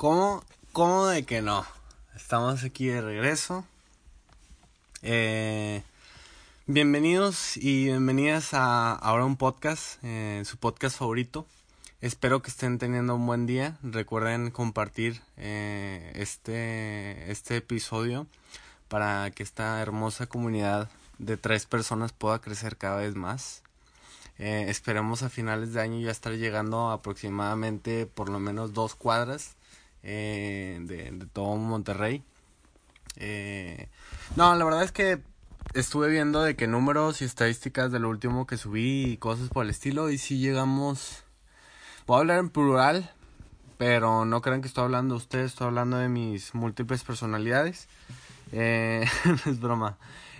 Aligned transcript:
¿Cómo, 0.00 0.42
¿Cómo 0.72 1.08
de 1.08 1.26
que 1.26 1.42
no? 1.42 1.62
Estamos 2.16 2.64
aquí 2.64 2.86
de 2.86 3.02
regreso. 3.02 3.66
Eh, 5.02 5.82
bienvenidos 6.66 7.58
y 7.58 7.84
bienvenidas 7.84 8.54
a 8.54 8.94
ahora 8.94 9.26
un 9.26 9.36
podcast, 9.36 10.02
eh, 10.02 10.40
su 10.46 10.56
podcast 10.56 10.96
favorito. 10.96 11.44
Espero 12.00 12.40
que 12.40 12.48
estén 12.48 12.78
teniendo 12.78 13.14
un 13.14 13.26
buen 13.26 13.44
día. 13.44 13.76
Recuerden 13.82 14.50
compartir 14.50 15.20
eh, 15.36 16.12
este, 16.14 17.30
este 17.30 17.56
episodio 17.58 18.26
para 18.88 19.30
que 19.32 19.42
esta 19.42 19.82
hermosa 19.82 20.26
comunidad 20.26 20.88
de 21.18 21.36
tres 21.36 21.66
personas 21.66 22.12
pueda 22.12 22.38
crecer 22.38 22.78
cada 22.78 22.96
vez 22.96 23.16
más. 23.16 23.62
Eh, 24.38 24.64
esperemos 24.68 25.22
a 25.22 25.28
finales 25.28 25.74
de 25.74 25.82
año 25.82 26.00
ya 26.00 26.10
estar 26.10 26.32
llegando 26.32 26.90
aproximadamente 26.90 28.06
por 28.06 28.30
lo 28.30 28.40
menos 28.40 28.72
dos 28.72 28.94
cuadras 28.94 29.56
eh, 30.02 30.78
de, 30.82 31.10
de, 31.10 31.26
todo 31.26 31.56
Monterrey. 31.56 32.22
Eh, 33.16 33.88
no, 34.36 34.54
la 34.54 34.64
verdad 34.64 34.82
es 34.82 34.92
que 34.92 35.20
estuve 35.74 36.08
viendo 36.08 36.42
de 36.42 36.56
qué 36.56 36.66
números 36.66 37.22
y 37.22 37.24
estadísticas 37.24 37.92
de 37.92 37.98
lo 37.98 38.08
último 38.08 38.46
que 38.46 38.56
subí 38.56 39.04
y 39.04 39.16
cosas 39.16 39.48
por 39.48 39.64
el 39.64 39.70
estilo 39.70 40.10
y 40.10 40.18
si 40.18 40.38
llegamos... 40.38 41.24
Voy 42.06 42.16
a 42.16 42.20
hablar 42.20 42.38
en 42.38 42.48
plural, 42.48 43.10
pero 43.78 44.24
no 44.24 44.40
crean 44.40 44.62
que 44.62 44.68
estoy 44.68 44.84
hablando 44.84 45.14
de 45.14 45.18
ustedes, 45.18 45.52
estoy 45.52 45.68
hablando 45.68 45.96
de 45.98 46.08
mis 46.08 46.54
múltiples 46.54 47.04
personalidades. 47.04 47.88
Eh, 48.52 49.06
es 49.46 49.60
broma. 49.60 49.96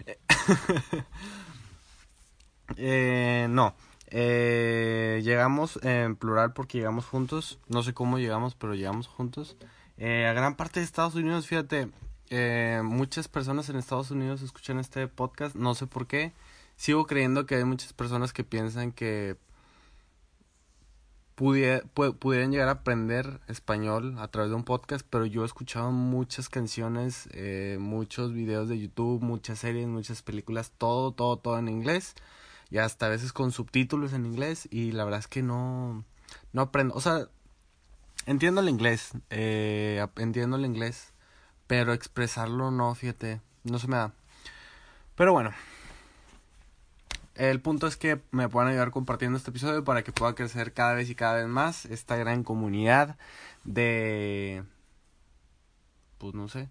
eh, 2.77 3.47
no. 3.49 3.75
Eh, 4.11 5.21
llegamos 5.23 5.79
en 5.83 6.17
plural 6.17 6.53
porque 6.53 6.79
llegamos 6.79 7.07
juntos. 7.07 7.59
No 7.69 7.83
sé 7.83 7.95
cómo 7.95 8.19
llegamos, 8.19 8.55
pero 8.55 8.75
llegamos 8.75 9.07
juntos. 9.07 9.57
Eh, 9.99 10.27
a 10.27 10.33
gran 10.33 10.57
parte 10.57 10.81
de 10.81 10.87
Estados 10.87 11.15
Unidos, 11.15 11.47
fíjate, 11.47 11.91
eh, 12.31 12.81
muchas 12.85 13.29
personas 13.29 13.69
en 13.69 13.77
Estados 13.77 14.11
Unidos 14.11 14.43
escuchan 14.43 14.79
este 14.79 15.07
podcast. 15.09 15.55
No 15.55 15.75
sé 15.75 15.87
por 15.87 16.07
qué. 16.07 16.33
Sigo 16.77 17.07
creyendo 17.07 17.47
que 17.47 17.57
hay 17.57 17.65
muchas 17.65 17.93
personas 17.93 18.33
que 18.33 18.45
piensan 18.45 18.93
que 18.93 19.37
pudiera, 21.35 21.83
pudieran 22.19 22.51
llegar 22.51 22.69
a 22.69 22.73
aprender 22.73 23.41
español 23.49 24.17
a 24.19 24.29
través 24.29 24.51
de 24.51 24.57
un 24.57 24.65
podcast, 24.65 25.07
pero 25.09 25.27
yo 25.27 25.43
he 25.43 25.47
escuchado 25.47 25.91
muchas 25.93 26.49
canciones, 26.49 27.29
eh, 27.33 27.79
muchos 27.81 28.33
videos 28.33 28.69
de 28.69 28.79
YouTube, 28.79 29.23
muchas 29.23 29.59
series, 29.61 29.87
muchas 29.87 30.23
películas, 30.23 30.73
todo, 30.77 31.13
todo, 31.13 31.39
todo 31.39 31.59
en 31.59 31.69
inglés 31.69 32.15
y 32.71 32.79
hasta 32.79 33.07
a 33.07 33.09
veces 33.09 33.33
con 33.33 33.53
subtítulos 33.53 34.13
en 34.13 34.27
inglés 34.27 34.69
y 34.71 34.93
la 34.93 35.05
verdad 35.05 35.21
es 35.21 35.29
que 35.29 35.43
no, 35.43 36.05
no 36.53 36.63
aprendo, 36.63 36.95
o 36.95 37.01
sea, 37.01 37.29
entiendo 38.27 38.61
el 38.61 38.69
inglés, 38.69 39.13
eh, 39.31 40.07
entiendo 40.17 40.57
el 40.57 40.65
inglés, 40.65 41.13
pero 41.67 41.93
expresarlo 41.93 42.71
no, 42.71 42.95
fíjate, 42.95 43.41
no 43.65 43.79
se 43.79 43.89
me 43.89 43.97
da. 43.97 44.13
Pero 45.17 45.33
bueno, 45.33 45.53
el 47.41 47.61
punto 47.61 47.87
es 47.87 47.97
que 47.97 48.21
me 48.33 48.49
puedan 48.51 48.71
ayudar 48.71 48.91
compartiendo 48.91 49.39
este 49.39 49.51
episodio 49.51 49.83
para 49.83 50.03
que 50.03 50.13
pueda 50.13 50.35
crecer 50.35 50.75
cada 50.75 50.95
vez 50.95 51.09
y 51.09 51.15
cada 51.15 51.37
vez 51.37 51.47
más 51.47 51.87
esta 51.87 52.17
gran 52.17 52.45
comunidad 52.45 53.17
de... 53.65 54.63
Pues 56.19 56.35
no 56.35 56.49
sé. 56.49 56.69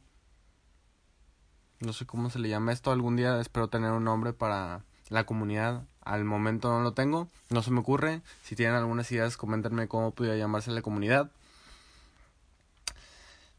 No 1.79 1.91
sé 1.91 2.05
cómo 2.05 2.29
se 2.29 2.37
le 2.37 2.49
llama 2.49 2.71
esto. 2.71 2.91
Algún 2.91 3.15
día 3.15 3.41
espero 3.41 3.69
tener 3.69 3.91
un 3.93 4.03
nombre 4.03 4.31
para 4.31 4.83
la 5.09 5.25
comunidad. 5.25 5.87
Al 6.01 6.25
momento 6.25 6.69
no 6.69 6.81
lo 6.81 6.93
tengo. 6.93 7.27
No 7.49 7.61
se 7.61 7.71
me 7.71 7.79
ocurre. 7.79 8.21
Si 8.43 8.55
tienen 8.55 8.75
algunas 8.75 9.11
ideas, 9.11 9.37
coméntenme 9.37 9.87
cómo 9.87 10.11
podría 10.11 10.35
llamarse 10.35 10.71
la 10.71 10.81
comunidad. 10.81 11.31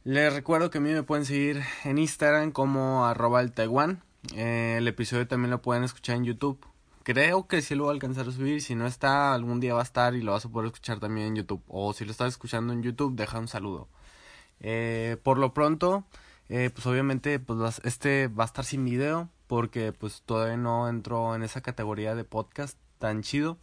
Les 0.05 0.33
recuerdo 0.33 0.71
que 0.71 0.79
a 0.79 0.81
mí 0.81 0.91
me 0.91 1.03
pueden 1.03 1.25
seguir 1.25 1.63
en 1.85 1.99
Instagram 1.99 2.53
como 2.53 3.07
arroba 3.07 3.41
el 3.41 3.53
Taiwán. 3.53 4.03
Eh, 4.35 4.77
el 4.79 4.89
episodio 4.89 5.27
también 5.27 5.51
lo 5.51 5.63
pueden 5.63 5.85
escuchar 5.85 6.17
en 6.17 6.25
YouTube 6.25 6.59
creo 7.03 7.47
que 7.47 7.63
sí 7.63 7.75
lo 7.75 7.85
voy 7.85 7.91
a 7.91 7.95
alcanzar 7.95 8.29
a 8.29 8.33
subir. 8.33 8.63
Si 8.63 8.75
no 8.75 8.87
está, 8.87 9.35
algún 9.35 9.61
día 9.61 9.75
va 9.75 9.81
a 9.81 9.85
estar 9.85 10.15
y 10.15 10.23
lo 10.23 10.33
vas 10.33 10.45
a 10.45 10.49
poder 10.49 10.67
escuchar 10.67 11.01
también 11.01 11.29
en 11.29 11.37
YouTube. 11.37 11.63
O 11.69 11.93
si 11.93 12.05
lo 12.05 12.11
estás 12.13 12.29
escuchando 12.29 12.73
en 12.73 12.83
YouTube, 12.83 13.15
deja 13.17 13.39
un 13.39 13.49
saludo. 13.49 13.89
Eh, 14.61 15.17
por 15.23 15.39
lo 15.39 15.55
pronto, 15.55 16.05
eh, 16.49 16.71
pues 16.73 16.87
obviamente, 16.87 17.39
pues 17.41 17.81
este 17.85 18.29
va 18.29 18.45
a 18.45 18.47
estar 18.47 18.65
sin 18.65 18.85
video. 18.85 19.29
Porque 19.51 19.93
pues 19.93 20.23
todavía 20.25 20.57
no 20.57 20.89
entro 20.89 21.35
en 21.35 21.43
esa 21.43 21.61
categoría 21.61 22.15
de 22.15 22.23
podcast 22.23 22.79
tan 23.01 23.23
chido. 23.23 23.59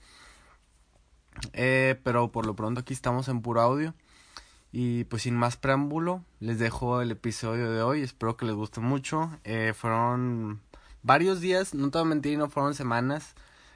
Eh, 1.54 1.98
pero 2.04 2.30
por 2.30 2.46
lo 2.46 2.58
pronto 2.58 2.82
aquí 2.82 2.94
estamos 2.94 3.30
en 3.30 3.42
puro 3.42 3.62
audio. 3.62 3.94
Y 4.74 5.06
pues 5.06 5.22
sin 5.22 5.38
más 5.38 5.56
preámbulo, 5.56 6.26
les 6.42 6.60
dejo 6.60 7.00
el 7.02 7.12
episodio 7.12 7.72
de 7.72 7.82
hoy. 7.84 8.02
Espero 8.02 8.36
que 8.36 8.46
les 8.46 8.54
guste 8.54 8.82
mucho. 8.82 9.32
Eh, 9.46 9.74
fueron 9.74 10.60
varios 11.04 11.40
días, 11.40 11.74
no 11.74 11.90
te 11.90 12.00
voy 12.00 12.08
a 12.08 12.10
mentir, 12.10 12.38
no 12.38 12.50
fueron 12.50 12.74
semanas. 12.74 13.34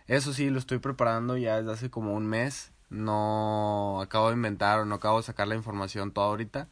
Eso 0.07 0.33
sí, 0.33 0.49
lo 0.49 0.59
estoy 0.59 0.79
preparando 0.79 1.37
ya 1.37 1.61
desde 1.61 1.71
hace 1.71 1.89
como 1.89 2.13
un 2.13 2.27
mes. 2.27 2.73
No 2.89 4.01
acabo 4.01 4.27
de 4.27 4.35
inventar 4.35 4.81
o 4.81 4.85
no 4.85 4.95
acabo 4.95 5.15
de 5.19 5.23
sacar 5.23 5.47
la 5.47 5.55
información 5.55 6.11
toda 6.11 6.27
ahorita. 6.27 6.67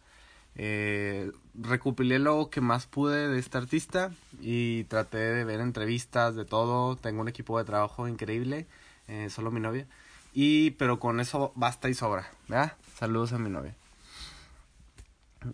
Eh, 0.56 1.32
recopilé 1.62 2.20
lo 2.20 2.50
que 2.50 2.62
más 2.62 2.88
pude 2.88 3.28
de 3.28 3.40
este 3.40 3.58
artista 3.58 4.12
y 4.42 4.86
traté 4.86 5.18
de 5.18 5.44
ver 5.44 5.60
entrevistas 5.60 6.36
de 6.36 6.46
todo. 6.46 6.96
Tengo 6.96 7.22
un 7.22 7.28
equipo 7.28 7.58
de 7.58 7.66
trabajo 7.66 8.08
increíble, 8.08 8.68
eh, 9.08 9.30
solo 9.30 9.52
mi 9.52 9.60
novia. 9.60 9.88
Y 10.34 10.72
pero 10.72 11.00
con 11.00 11.20
eso 11.20 11.52
basta 11.56 11.90
y 11.90 11.94
sobra, 11.94 12.30
¿verdad? 12.48 12.74
Saludos 12.98 13.34
a 13.34 13.40
mi 13.40 13.50
novia. 13.50 13.76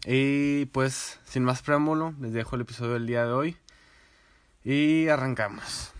Y 0.05 0.65
pues, 0.67 1.19
sin 1.25 1.43
más 1.43 1.61
preámbulo, 1.61 2.13
les 2.19 2.33
dejo 2.33 2.55
el 2.55 2.63
episodio 2.63 2.93
del 2.93 3.07
día 3.07 3.25
de 3.25 3.31
hoy. 3.31 3.57
Y 4.63 5.07
arrancamos. 5.09 5.91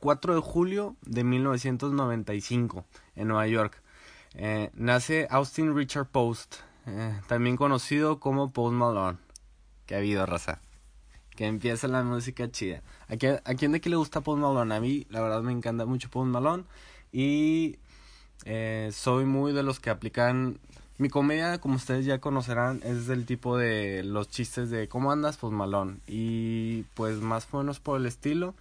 4 0.00 0.34
de 0.36 0.40
julio 0.40 0.96
de 1.02 1.24
1995 1.24 2.84
en 3.16 3.28
Nueva 3.28 3.46
York. 3.46 3.80
Eh, 4.34 4.70
nace 4.74 5.26
Austin 5.30 5.76
Richard 5.76 6.06
Post, 6.06 6.56
eh, 6.88 7.20
también 7.26 7.56
conocido 7.56 8.20
como 8.20 8.52
Post 8.52 8.74
Malone. 8.74 9.18
Que 9.86 9.94
ha 9.94 9.98
habido 9.98 10.26
raza. 10.26 10.60
Que 11.30 11.46
empieza 11.46 11.88
la 11.88 12.02
música 12.02 12.50
chida. 12.50 12.82
¿A 13.08 13.16
quién, 13.16 13.40
¿A 13.44 13.54
quién 13.54 13.72
de 13.72 13.78
aquí 13.78 13.88
le 13.88 13.96
gusta 13.96 14.20
Post 14.20 14.40
Malone? 14.40 14.74
A 14.74 14.80
mí, 14.80 15.06
la 15.10 15.20
verdad, 15.20 15.42
me 15.42 15.52
encanta 15.52 15.86
mucho 15.86 16.10
Post 16.10 16.28
Malone. 16.30 16.64
Y 17.12 17.78
eh, 18.44 18.90
soy 18.92 19.24
muy 19.24 19.52
de 19.52 19.62
los 19.62 19.80
que 19.80 19.90
aplican 19.90 20.58
mi 20.98 21.08
comedia, 21.08 21.60
como 21.60 21.76
ustedes 21.76 22.04
ya 22.04 22.18
conocerán, 22.20 22.80
es 22.82 23.06
del 23.06 23.24
tipo 23.24 23.56
de 23.56 24.02
los 24.02 24.28
chistes 24.28 24.68
de 24.68 24.88
¿cómo 24.88 25.12
andas? 25.12 25.36
Pues 25.36 25.52
malón. 25.52 26.02
Y 26.08 26.82
pues 26.94 27.18
más 27.18 27.46
o 27.52 27.58
menos 27.58 27.78
por 27.78 28.00
el 28.00 28.06
estilo. 28.06 28.54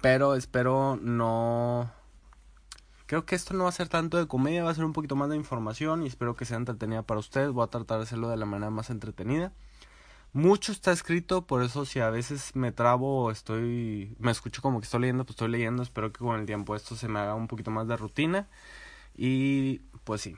Pero 0.00 0.34
espero 0.34 0.96
no... 1.02 1.90
Creo 3.10 3.26
que 3.26 3.34
esto 3.34 3.54
no 3.54 3.64
va 3.64 3.70
a 3.70 3.72
ser 3.72 3.88
tanto 3.88 4.18
de 4.18 4.28
comedia, 4.28 4.62
va 4.62 4.70
a 4.70 4.74
ser 4.76 4.84
un 4.84 4.92
poquito 4.92 5.16
más 5.16 5.28
de 5.28 5.34
información 5.34 6.04
y 6.04 6.06
espero 6.06 6.36
que 6.36 6.44
sea 6.44 6.58
entretenida 6.58 7.02
para 7.02 7.18
ustedes. 7.18 7.50
Voy 7.50 7.64
a 7.64 7.66
tratar 7.66 7.98
de 7.98 8.04
hacerlo 8.04 8.28
de 8.28 8.36
la 8.36 8.46
manera 8.46 8.70
más 8.70 8.88
entretenida. 8.88 9.52
Mucho 10.32 10.70
está 10.70 10.92
escrito, 10.92 11.44
por 11.44 11.64
eso 11.64 11.84
si 11.84 11.98
a 11.98 12.08
veces 12.10 12.54
me 12.54 12.70
trabo 12.70 13.24
o 13.24 13.32
estoy, 13.32 14.14
me 14.20 14.30
escucho 14.30 14.62
como 14.62 14.78
que 14.78 14.84
estoy 14.84 15.00
leyendo, 15.00 15.24
pues 15.24 15.34
estoy 15.34 15.48
leyendo. 15.48 15.82
Espero 15.82 16.12
que 16.12 16.20
con 16.20 16.38
el 16.38 16.46
tiempo 16.46 16.76
esto 16.76 16.94
se 16.94 17.08
me 17.08 17.18
haga 17.18 17.34
un 17.34 17.48
poquito 17.48 17.72
más 17.72 17.88
de 17.88 17.96
rutina. 17.96 18.46
Y 19.16 19.80
pues 20.04 20.20
sí, 20.20 20.36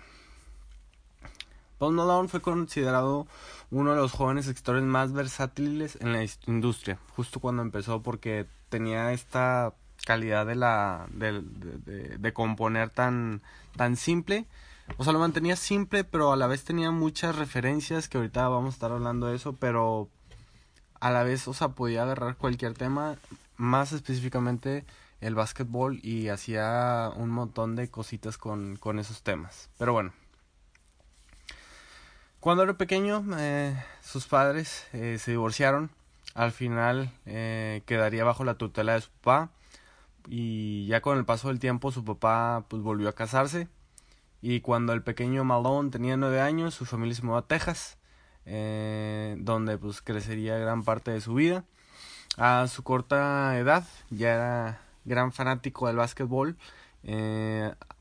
Post 1.76 1.94
Malone 1.94 2.28
fue 2.30 2.40
considerado 2.40 3.26
uno 3.70 3.90
de 3.90 3.98
los 3.98 4.12
jóvenes 4.12 4.46
escritores 4.46 4.82
más 4.82 5.12
versátiles 5.12 5.98
en 6.00 6.14
la 6.14 6.24
industria, 6.46 6.98
justo 7.16 7.38
cuando 7.38 7.60
empezó, 7.60 8.02
porque 8.02 8.46
tenía 8.70 9.12
esta 9.12 9.74
calidad 10.04 10.46
de 10.46 10.54
la 10.54 11.06
de, 11.10 11.42
de, 11.42 12.18
de, 12.18 12.32
componer 12.32 12.90
tan 12.90 13.42
tan 13.76 13.96
simple 13.96 14.46
o 14.96 15.04
sea 15.04 15.12
lo 15.12 15.18
mantenía 15.18 15.56
simple 15.56 16.04
pero 16.04 16.32
a 16.32 16.36
la 16.36 16.46
vez 16.46 16.64
tenía 16.64 16.90
muchas 16.90 17.36
referencias 17.36 18.08
que 18.08 18.18
ahorita 18.18 18.48
vamos 18.48 18.74
a 18.74 18.76
estar 18.76 18.92
hablando 18.92 19.28
de 19.28 19.36
eso 19.36 19.54
pero 19.54 20.08
a 21.00 21.10
la 21.10 21.22
vez 21.22 21.46
o 21.48 21.54
sea 21.54 21.68
podía 21.68 22.02
agarrar 22.02 22.36
cualquier 22.36 22.74
tema 22.74 23.16
más 23.56 23.92
específicamente 23.92 24.84
el 25.20 25.36
básquetbol 25.36 26.00
y 26.02 26.28
hacía 26.28 27.10
un 27.14 27.30
montón 27.30 27.76
de 27.76 27.88
cositas 27.88 28.38
con, 28.38 28.76
con 28.76 28.98
esos 28.98 29.22
temas 29.22 29.70
pero 29.78 29.92
bueno 29.92 30.12
Cuando 32.42 32.64
era 32.64 32.74
pequeño, 32.74 33.24
eh, 33.38 33.72
sus 34.02 34.26
padres 34.26 34.84
eh, 34.92 35.18
se 35.20 35.30
divorciaron. 35.30 35.90
Al 36.34 36.50
final 36.50 37.12
eh, 37.24 37.82
quedaría 37.86 38.24
bajo 38.24 38.42
la 38.42 38.54
tutela 38.54 38.94
de 38.94 39.02
su 39.02 39.10
papá. 39.10 39.50
Y 40.28 40.86
ya 40.86 41.00
con 41.00 41.18
el 41.18 41.24
paso 41.24 41.48
del 41.48 41.58
tiempo 41.58 41.92
su 41.92 42.04
papá 42.04 42.64
pues 42.68 42.82
volvió 42.82 43.08
a 43.08 43.14
casarse. 43.14 43.68
Y 44.40 44.60
cuando 44.60 44.92
el 44.92 45.02
pequeño 45.02 45.44
Malone 45.44 45.90
tenía 45.90 46.16
nueve 46.16 46.40
años, 46.40 46.74
su 46.74 46.84
familia 46.84 47.14
se 47.14 47.22
mudó 47.22 47.38
a 47.38 47.46
Texas, 47.46 47.98
donde 48.44 49.78
pues 49.78 50.02
crecería 50.02 50.58
gran 50.58 50.82
parte 50.82 51.12
de 51.12 51.20
su 51.20 51.34
vida. 51.34 51.64
A 52.38 52.66
su 52.66 52.82
corta 52.82 53.56
edad 53.58 53.86
ya 54.10 54.34
era 54.34 54.82
gran 55.04 55.32
fanático 55.32 55.86
del 55.86 55.96
básquetbol. 55.96 56.56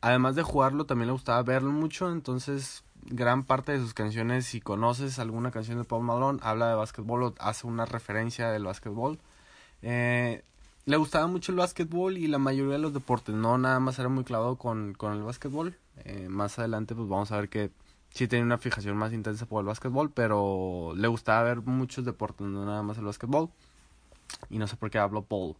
además 0.01 0.35
de 0.35 0.44
jugarlo, 0.44 0.85
también 0.85 1.07
le 1.07 1.13
gustaba 1.13 1.44
verlo 1.44 1.71
mucho, 1.71 2.12
entonces 2.12 2.83
gran 3.03 3.44
parte 3.44 3.71
de 3.71 3.79
sus 3.79 3.94
canciones, 3.94 4.45
si 4.45 4.62
conoces 4.62 5.19
alguna 5.19 5.51
canción 5.51 5.77
de 5.77 5.83
Paul 5.83 6.03
Malone, 6.03 6.39
habla 6.41 6.69
de 6.69 6.75
básquetbol 6.75 7.23
o 7.23 7.35
hace 7.39 7.68
una 7.68 7.85
referencia 7.85 8.50
del 8.51 8.65
básquetbol. 8.65 9.19
Eh, 9.81 10.44
le 10.86 10.98
gustaba 10.98 11.28
mucho 11.28 11.51
el 11.51 11.57
básquetbol 11.57 12.18
y 12.18 12.28
la 12.28 12.38
mayoría 12.38 12.74
de 12.74 12.80
los 12.80 12.94
deportes, 12.94 13.36
no 13.36 13.57
nada 13.57 13.80
más 13.80 14.00
era 14.00 14.10
muy 14.10 14.24
clavado 14.24 14.57
con, 14.57 14.94
con 14.94 15.13
el 15.13 15.24
básquetbol. 15.24 15.78
Eh, 16.04 16.28
más 16.30 16.57
adelante 16.60 16.95
pues 16.95 17.07
vamos 17.07 17.31
a 17.31 17.38
ver 17.38 17.50
que 17.50 17.72
sí 18.10 18.28
tenía 18.28 18.45
una 18.45 18.57
fijación 18.57 18.98
más 18.98 19.13
intensa 19.13 19.45
por 19.45 19.62
el 19.62 19.68
básquetbol, 19.68 20.12
pero 20.12 20.94
le 20.95 21.07
gustaba 21.07 21.44
ver 21.44 21.62
muchos 21.62 22.06
deportes, 22.06 22.48
no 22.48 22.66
nada 22.66 22.83
más 22.83 22.98
el 22.98 23.06
básquetbol. 23.06 23.50
Y 24.50 24.57
no 24.57 24.68
sé 24.68 24.75
por 24.78 24.89
qué 24.89 24.98
hablo 24.98 25.24
Paul. 25.24 25.56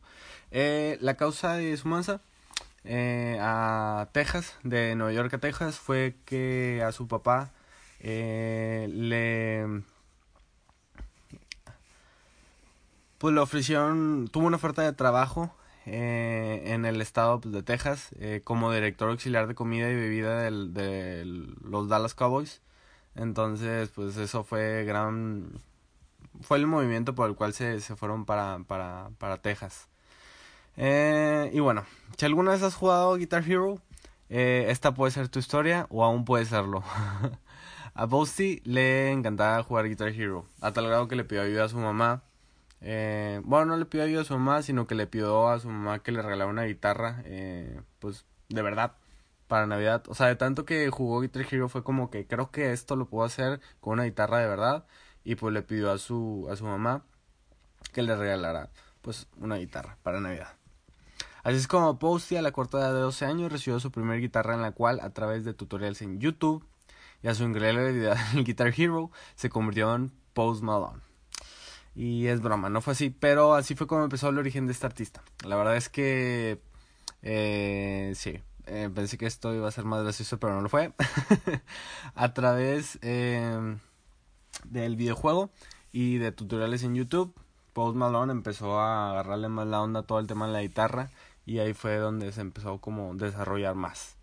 Eh, 0.52 0.98
la 1.02 1.16
causa 1.16 1.54
de 1.54 1.76
su 1.78 1.88
mansa 1.88 2.22
eh, 2.84 3.38
a 3.42 4.10
Texas, 4.12 4.56
de 4.64 4.96
Nueva 4.96 5.14
York 5.14 5.34
a 5.34 5.38
Texas, 5.40 5.78
fue 5.80 6.16
que 6.26 6.84
a 6.86 6.92
su 6.92 7.08
papá 7.08 7.52
eh, 8.00 8.90
le 8.92 9.84
pues 13.22 13.36
le 13.36 13.40
ofrecieron, 13.40 14.28
tuvo 14.32 14.48
una 14.48 14.56
oferta 14.56 14.82
de 14.82 14.94
trabajo 14.94 15.56
eh, 15.86 16.64
en 16.66 16.86
el 16.86 17.00
estado 17.02 17.40
pues, 17.40 17.54
de 17.54 17.62
Texas 17.62 18.10
eh, 18.20 18.42
como 18.44 18.72
director 18.72 19.12
auxiliar 19.12 19.46
de 19.46 19.54
comida 19.54 19.92
y 19.92 19.96
bebida 19.96 20.42
del, 20.42 20.74
de 20.74 21.24
los 21.64 21.88
Dallas 21.88 22.16
Cowboys. 22.16 22.64
Entonces, 23.14 23.90
pues 23.90 24.18
eso 24.18 24.44
fue 24.44 24.86
gran, 24.86 25.52
fue 26.42 26.58
el 26.58 26.66
movimiento 26.66 27.14
por 27.14 27.30
el 27.30 27.36
cual 27.36 27.54
se, 27.54 27.80
se 27.80 27.96
fueron 27.96 28.26
para, 28.26 28.58
para, 28.68 29.12
para 29.20 29.38
Texas. 29.38 29.88
Eh, 30.76 31.52
y 31.54 31.60
bueno, 31.60 31.86
si 32.18 32.26
alguna 32.26 32.52
vez 32.54 32.64
has 32.64 32.74
jugado 32.74 33.16
Guitar 33.18 33.44
Hero, 33.48 33.80
esta 34.30 34.96
puede 34.96 35.12
ser 35.12 35.30
tu 35.30 35.38
historia 35.38 35.86
o 35.92 36.04
aún 36.04 36.26
puede 36.26 36.46
serlo. 36.46 36.84
a 37.94 38.08
Posty 38.08 38.62
le 38.66 39.12
encantaba 39.12 39.62
jugar 39.62 39.88
Guitar 39.88 40.08
Hero, 40.08 40.48
a 40.60 40.72
tal 40.74 40.88
grado 40.88 41.08
que 41.08 41.16
le 41.16 41.24
pidió 41.24 41.44
ayuda 41.44 41.66
a 41.66 41.70
su 41.70 41.78
mamá. 41.78 42.24
Eh, 42.82 43.42
bueno, 43.44 43.68
no 43.68 43.78
le 43.78 43.86
pidió 43.86 44.04
ayuda 44.04 44.22
a 44.22 44.26
su 44.26 44.34
mamá, 44.34 44.62
sino 44.64 44.88
que 44.88 44.96
le 44.96 45.08
pidió 45.08 45.50
a 45.50 45.60
su 45.60 45.70
mamá 45.70 46.00
que 46.00 46.12
le 46.12 46.22
regalara 46.22 46.50
una 46.50 46.64
guitarra, 46.64 47.22
eh, 47.26 47.82
pues 48.00 48.26
de 48.50 48.62
verdad, 48.62 48.96
para 49.48 49.68
Navidad. 49.68 50.04
O 50.08 50.16
sea, 50.16 50.28
de 50.28 50.36
tanto 50.36 50.66
que 50.66 50.90
jugó 50.90 51.22
Guitar 51.22 51.46
Hero 51.50 51.70
fue 51.70 51.84
como 51.84 52.10
que 52.10 52.26
creo 52.28 52.52
que 52.52 52.72
esto 52.72 52.96
lo 52.96 53.06
puedo 53.06 53.26
hacer 53.26 53.62
con 53.80 53.94
una 53.94 54.04
guitarra 54.06 54.40
de 54.40 54.48
verdad. 54.48 54.86
Y 55.24 55.36
pues 55.36 55.54
le 55.54 55.62
pidió 55.62 55.92
a 55.92 55.98
su, 56.00 56.48
a 56.52 56.56
su 56.56 56.66
mamá 56.66 57.04
que 57.94 58.02
le 58.02 58.16
regalara 58.16 58.70
pues 59.02 59.28
una 59.38 59.58
guitarra 59.58 59.98
para 60.04 60.20
Navidad. 60.20 60.56
Así 61.44 61.58
es 61.58 61.68
como 61.68 61.98
Posty 62.00 62.38
a 62.38 62.42
la 62.42 62.52
corta 62.52 62.80
edad 62.80 62.94
de 62.94 63.00
12 63.02 63.26
años 63.26 63.52
recibió 63.52 63.80
su 63.80 63.92
primer 63.92 64.20
guitarra 64.22 64.54
en 64.54 64.62
la 64.62 64.72
cual 64.72 65.00
a 65.00 65.10
través 65.12 65.44
de 65.44 65.54
tutoriales 65.54 66.02
en 66.02 66.20
YouTube 66.20 66.66
y 67.24 67.28
a 67.28 67.36
su 67.36 67.44
increíble 67.44 67.82
habilidad 67.82 68.18
en 68.34 68.44
Guitar 68.44 68.74
Hero 68.76 69.12
se 69.36 69.50
convirtió 69.50 69.94
en 69.96 70.12
Post 70.34 70.64
Malone. 70.64 71.11
Y 71.96 72.28
es 72.28 72.42
broma, 72.42 72.70
no 72.70 72.82
fue 72.82 72.94
así, 72.94 73.10
pero 73.10 73.54
así 73.54 73.76
fue 73.76 73.88
como 73.88 74.04
empezó 74.04 74.30
el 74.30 74.38
origen 74.38 74.66
de 74.66 74.74
este 74.74 74.86
artista. 74.86 75.22
La 75.46 75.56
verdad 75.56 75.76
es 75.76 75.90
que 75.90 76.62
eh, 77.22 78.14
sí, 78.16 78.40
eh, 78.66 78.90
pensé 78.94 79.18
que 79.18 79.26
esto 79.26 79.54
iba 79.54 79.68
a 79.68 79.72
ser 79.72 79.86
más 79.86 80.04
gracioso, 80.04 80.40
pero 80.40 80.54
no 80.54 80.62
lo 80.62 80.70
fue. 80.70 80.94
a 82.16 82.34
través 82.34 82.98
eh, 83.02 83.78
del 84.66 84.96
videojuego 84.96 85.50
y 85.92 86.18
de 86.18 86.32
tutoriales 86.32 86.84
en 86.84 86.96
YouTube, 86.96 87.34
Post 87.74 87.96
Malone 87.96 88.32
empezó 88.32 88.80
a 88.80 89.12
agarrarle 89.12 89.50
más 89.50 89.68
la 89.68 89.82
onda 89.82 90.04
todo 90.04 90.20
el 90.20 90.28
tema 90.28 90.48
de 90.48 90.54
la 90.54 90.62
guitarra 90.62 91.10
y 91.46 91.60
ahí 91.60 91.74
fue 91.74 91.98
donde 91.98 92.32
se 92.32 92.42
empezó 92.42 92.80
como 92.80 93.16
desarrollar 93.16 93.76
más. 93.76 94.16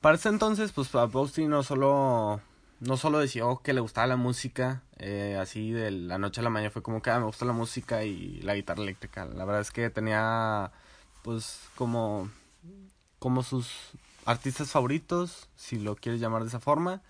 Para 0.00 0.16
ese 0.16 0.28
entonces, 0.28 0.72
pues 0.72 0.94
a 0.94 1.08
Posty 1.08 1.46
no 1.46 1.62
solo, 1.64 2.40
no 2.80 2.96
solo 2.96 3.18
decía 3.18 3.44
que 3.62 3.72
le 3.72 3.80
gustaba 3.80 4.06
la 4.06 4.16
música, 4.16 4.82
eh, 4.98 5.36
así 5.40 5.72
de 5.72 5.90
la 5.90 6.18
noche 6.18 6.40
a 6.40 6.44
la 6.44 6.50
mañana 6.50 6.70
fue 6.70 6.82
como 6.82 7.02
que 7.02 7.10
ah, 7.10 7.18
me 7.18 7.26
gusta 7.26 7.44
la 7.44 7.52
música 7.52 8.04
y 8.04 8.40
la 8.42 8.54
guitarra 8.54 8.82
eléctrica. 8.82 9.24
La 9.24 9.44
verdad 9.44 9.62
es 9.62 9.70
que 9.70 9.90
tenía 9.90 10.70
pues 11.22 11.60
como, 11.74 12.30
como 13.18 13.42
sus 13.42 13.70
artistas 14.24 14.70
favoritos, 14.70 15.48
si 15.56 15.78
lo 15.78 15.96
quieres 15.96 16.20
llamar 16.20 16.42
de 16.42 16.48
esa 16.48 16.60
forma. 16.60 17.02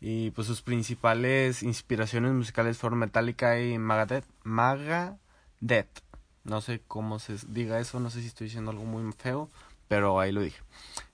Y 0.00 0.32
pues 0.32 0.46
sus 0.46 0.60
principales 0.60 1.62
inspiraciones 1.62 2.32
musicales 2.32 2.76
fueron 2.76 2.98
Metallica 2.98 3.60
y 3.60 3.78
Magadeth. 3.78 4.26
Magadeth. 4.42 6.02
No 6.44 6.60
sé 6.60 6.82
cómo 6.86 7.18
se 7.18 7.36
diga 7.48 7.80
eso, 7.80 8.00
no 8.00 8.10
sé 8.10 8.20
si 8.20 8.26
estoy 8.26 8.48
diciendo 8.48 8.70
algo 8.70 8.84
muy 8.84 9.10
feo, 9.14 9.48
pero 9.88 10.20
ahí 10.20 10.32
lo 10.32 10.42
dije. 10.42 10.60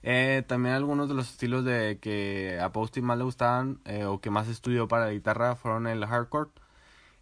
Eh, 0.03 0.43
también 0.47 0.75
algunos 0.75 1.09
de 1.09 1.15
los 1.15 1.31
estilos 1.31 1.65
de 1.65 1.99
que 2.01 2.59
a 2.61 2.73
Posty 2.73 3.03
más 3.03 3.19
le 3.19 3.25
gustaban 3.25 3.81
eh, 3.85 4.05
o 4.05 4.21
que 4.21 4.31
más 4.31 4.49
estudió 4.49 4.89
para 4.89 5.07
la 5.07 5.13
guitarra 5.13 5.57
fueron 5.57 5.87
el 5.87 6.05
hardcore, 6.07 6.51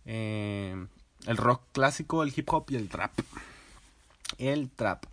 eh, 0.06 0.86
el 1.26 1.36
rock 1.36 1.62
clásico, 1.72 2.22
el 2.22 2.32
hip 2.34 2.48
hop 2.52 2.66
y 2.70 2.76
el 2.76 2.88
trap. 2.88 3.12
El 4.38 4.70
trap. 4.70 5.04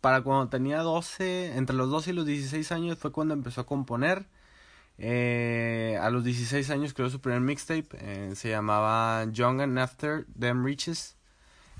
para 0.00 0.22
cuando 0.22 0.48
tenía 0.48 0.80
12, 0.80 1.56
entre 1.56 1.76
los 1.76 1.90
12 1.90 2.10
y 2.10 2.14
los 2.14 2.26
16 2.26 2.72
años 2.72 2.98
fue 2.98 3.12
cuando 3.12 3.34
empezó 3.34 3.62
a 3.62 3.66
componer. 3.66 4.26
Eh, 4.98 5.98
a 6.00 6.10
los 6.10 6.22
16 6.24 6.70
años 6.70 6.94
creó 6.94 7.10
su 7.10 7.20
primer 7.20 7.40
mixtape, 7.40 7.88
eh, 7.98 8.32
se 8.36 8.50
llamaba 8.50 9.24
Young 9.32 9.60
and 9.60 9.78
After 9.78 10.24
Them 10.38 10.64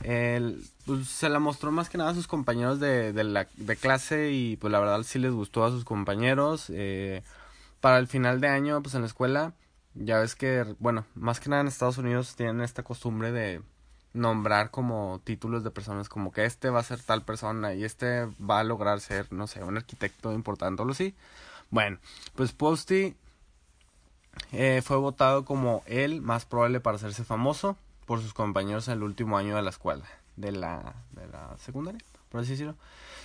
Riches. 0.01 0.75
Pues, 0.87 1.09
se 1.09 1.31
la 1.31 1.39
mostró 1.39 1.73
más 1.73 1.89
que 1.89 1.97
nada 1.97 2.11
a 2.11 2.15
sus 2.15 2.27
compañeros 2.27 2.79
de, 2.79 3.13
de, 3.13 3.25
la, 3.25 3.47
de 3.57 3.77
clase 3.77 4.33
y 4.33 4.57
pues 4.57 4.71
la 4.71 4.81
verdad 4.81 5.03
sí 5.03 5.19
les 5.19 5.33
gustó 5.33 5.65
a 5.65 5.71
sus 5.71 5.85
compañeros. 5.85 6.67
Eh, 6.69 7.23
para 7.81 7.99
el 7.99 8.07
final 8.07 8.41
de 8.41 8.49
año, 8.49 8.83
pues 8.83 8.95
en 8.95 9.01
la 9.01 9.07
escuela, 9.07 9.55
ya 9.95 10.19
ves 10.19 10.35
que, 10.35 10.77
bueno, 10.79 11.07
más 11.15 11.41
que 11.41 11.49
nada 11.49 11.63
en 11.63 11.69
Estados 11.69 11.99
Unidos 11.99 12.37
tienen 12.37 12.61
esta 12.61 12.83
costumbre 12.83 13.33
de 13.33 13.63
nombrar 14.13 14.71
como 14.71 15.21
títulos 15.25 15.65
de 15.65 15.71
personas 15.71 16.09
como 16.09 16.33
que 16.33 16.45
este 16.45 16.71
va 16.71 16.81
a 16.81 16.85
ser 16.85 17.01
tal 17.01 17.25
persona 17.25 17.75
y 17.75 17.83
este 17.85 18.27
va 18.39 18.61
a 18.61 18.65
lograr 18.65 19.01
ser, 19.01 19.33
no 19.33 19.47
sé, 19.47 19.65
un 19.65 19.77
arquitecto 19.77 20.33
importante 20.33 20.83
o 20.83 20.85
lo 20.85 20.93
así. 20.93 21.15
Bueno, 21.71 21.99
pues 22.35 22.53
Posty 22.53 23.17
eh, 24.53 24.83
fue 24.85 24.99
votado 24.99 25.45
como 25.45 25.83
el 25.87 26.21
más 26.21 26.45
probable 26.45 26.81
para 26.81 26.97
hacerse 26.97 27.25
famoso 27.25 27.77
por 28.07 28.21
sus 28.21 28.35
compañeros 28.35 28.89
en 28.89 28.95
el 28.95 29.03
último 29.03 29.39
año 29.39 29.57
de 29.57 29.63
la 29.63 29.71
escuela, 29.71 30.05
de 30.37 30.53
la, 30.53 30.95
de 31.13 31.27
la 31.29 31.57
secundaria, 31.59 32.01
por 32.31 32.41
así 32.41 32.53
decirlo. 32.53 32.75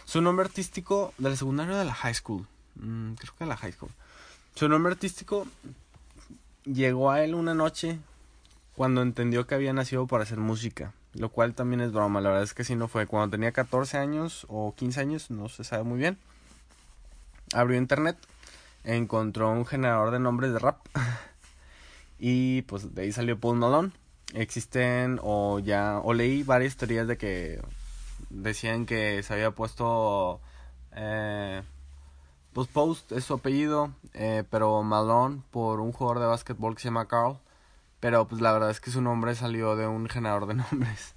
Su 0.05 0.21
nombre 0.21 0.45
artístico, 0.45 1.13
de 1.17 1.29
la 1.29 1.35
secundaria 1.35 1.75
o 1.75 1.77
de 1.77 1.85
la 1.85 1.93
high 1.93 2.13
school, 2.13 2.47
mm, 2.75 3.13
creo 3.13 3.33
que 3.37 3.43
de 3.43 3.49
la 3.49 3.57
high 3.57 3.71
school. 3.71 3.91
Su 4.55 4.67
nombre 4.67 4.93
artístico 4.93 5.45
llegó 6.65 7.11
a 7.11 7.23
él 7.23 7.35
una 7.35 7.53
noche 7.53 7.99
cuando 8.75 9.01
entendió 9.01 9.45
que 9.45 9.55
había 9.55 9.73
nacido 9.73 10.07
para 10.07 10.23
hacer 10.23 10.37
música, 10.37 10.93
lo 11.13 11.29
cual 11.29 11.53
también 11.53 11.81
es 11.81 11.91
broma, 11.91 12.21
la 12.21 12.29
verdad 12.29 12.43
es 12.43 12.53
que 12.53 12.63
sí 12.63 12.75
no 12.75 12.87
fue. 12.87 13.07
Cuando 13.07 13.31
tenía 13.31 13.51
14 13.51 13.97
años 13.97 14.45
o 14.49 14.73
15 14.75 14.99
años, 15.01 15.29
no 15.31 15.49
se 15.49 15.63
sabe 15.63 15.83
muy 15.83 15.97
bien, 15.97 16.17
abrió 17.53 17.77
internet 17.77 18.17
encontró 18.83 19.51
un 19.51 19.65
generador 19.65 20.11
de 20.11 20.19
nombres 20.19 20.53
de 20.53 20.59
rap 20.59 20.79
y 22.19 22.63
pues 22.63 22.93
de 22.93 23.03
ahí 23.03 23.11
salió 23.11 23.39
Paul 23.39 23.57
Malone. 23.57 23.91
Existen 24.33 25.19
o 25.23 25.59
ya 25.59 25.99
o 26.03 26.13
leí 26.13 26.43
varias 26.43 26.77
teorías 26.77 27.07
de 27.07 27.17
que 27.17 27.61
decían 28.29 28.85
que 28.85 29.23
se 29.23 29.33
había 29.33 29.51
puesto 29.51 30.39
eh, 30.95 31.63
pues 32.53 32.67
Post 32.67 33.11
es 33.11 33.25
su 33.25 33.35
apellido, 33.35 33.91
eh, 34.13 34.43
pero 34.49 34.81
Malone 34.83 35.41
por 35.51 35.79
un 35.79 35.91
jugador 35.91 36.19
de 36.19 36.27
básquetbol 36.27 36.75
que 36.75 36.81
se 36.81 36.87
llama 36.87 37.07
Carl. 37.07 37.37
Pero 37.99 38.27
pues 38.27 38.41
la 38.41 38.53
verdad 38.53 38.71
es 38.71 38.79
que 38.79 38.91
su 38.91 39.01
nombre 39.01 39.35
salió 39.35 39.75
de 39.75 39.87
un 39.87 40.07
generador 40.09 40.47
de 40.47 40.53
nombres. 40.71 41.15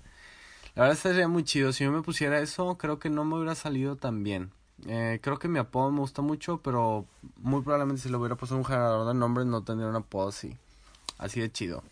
La 0.75 0.83
verdad 0.85 0.99
sería 0.99 1.28
muy 1.28 1.45
chido. 1.45 1.73
Si 1.73 1.85
yo 1.85 1.92
me 1.92 2.02
pusiera 2.02 2.40
eso, 2.40 2.76
creo 2.76 2.99
que 2.99 3.11
no 3.11 3.25
me 3.25 3.37
hubiera 3.37 3.54
salido 3.54 3.97
tan 3.97 4.23
bien. 4.23 4.52
Eh, 4.87 5.21
creo 5.23 5.38
que 5.38 5.49
mi 5.49 5.59
apodo 5.59 5.90
me 5.90 6.00
gusta 6.00 6.23
mucho, 6.23 6.59
pero 6.59 7.07
muy 7.38 7.62
probablemente 7.62 8.02
si 8.02 8.09
lo 8.09 8.19
hubiera 8.19 8.37
puesto 8.37 8.57
un 8.57 8.64
generador 8.64 9.07
de 9.07 9.14
nombres 9.14 9.47
no 9.47 9.62
tendría 9.62 9.88
un 9.88 9.97
apodo 9.97 10.28
así. 10.28 10.57
Así 11.19 11.40
de 11.40 11.52
chido. 11.52 11.83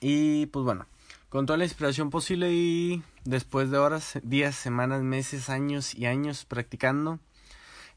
Y 0.00 0.46
pues 0.46 0.64
bueno, 0.64 0.86
con 1.28 1.46
toda 1.46 1.56
la 1.58 1.64
inspiración 1.64 2.10
posible 2.10 2.52
y 2.52 3.02
después 3.24 3.70
de 3.70 3.78
horas, 3.78 4.18
días, 4.22 4.54
semanas, 4.54 5.02
meses, 5.02 5.50
años 5.50 5.94
y 5.94 6.06
años 6.06 6.44
practicando, 6.44 7.18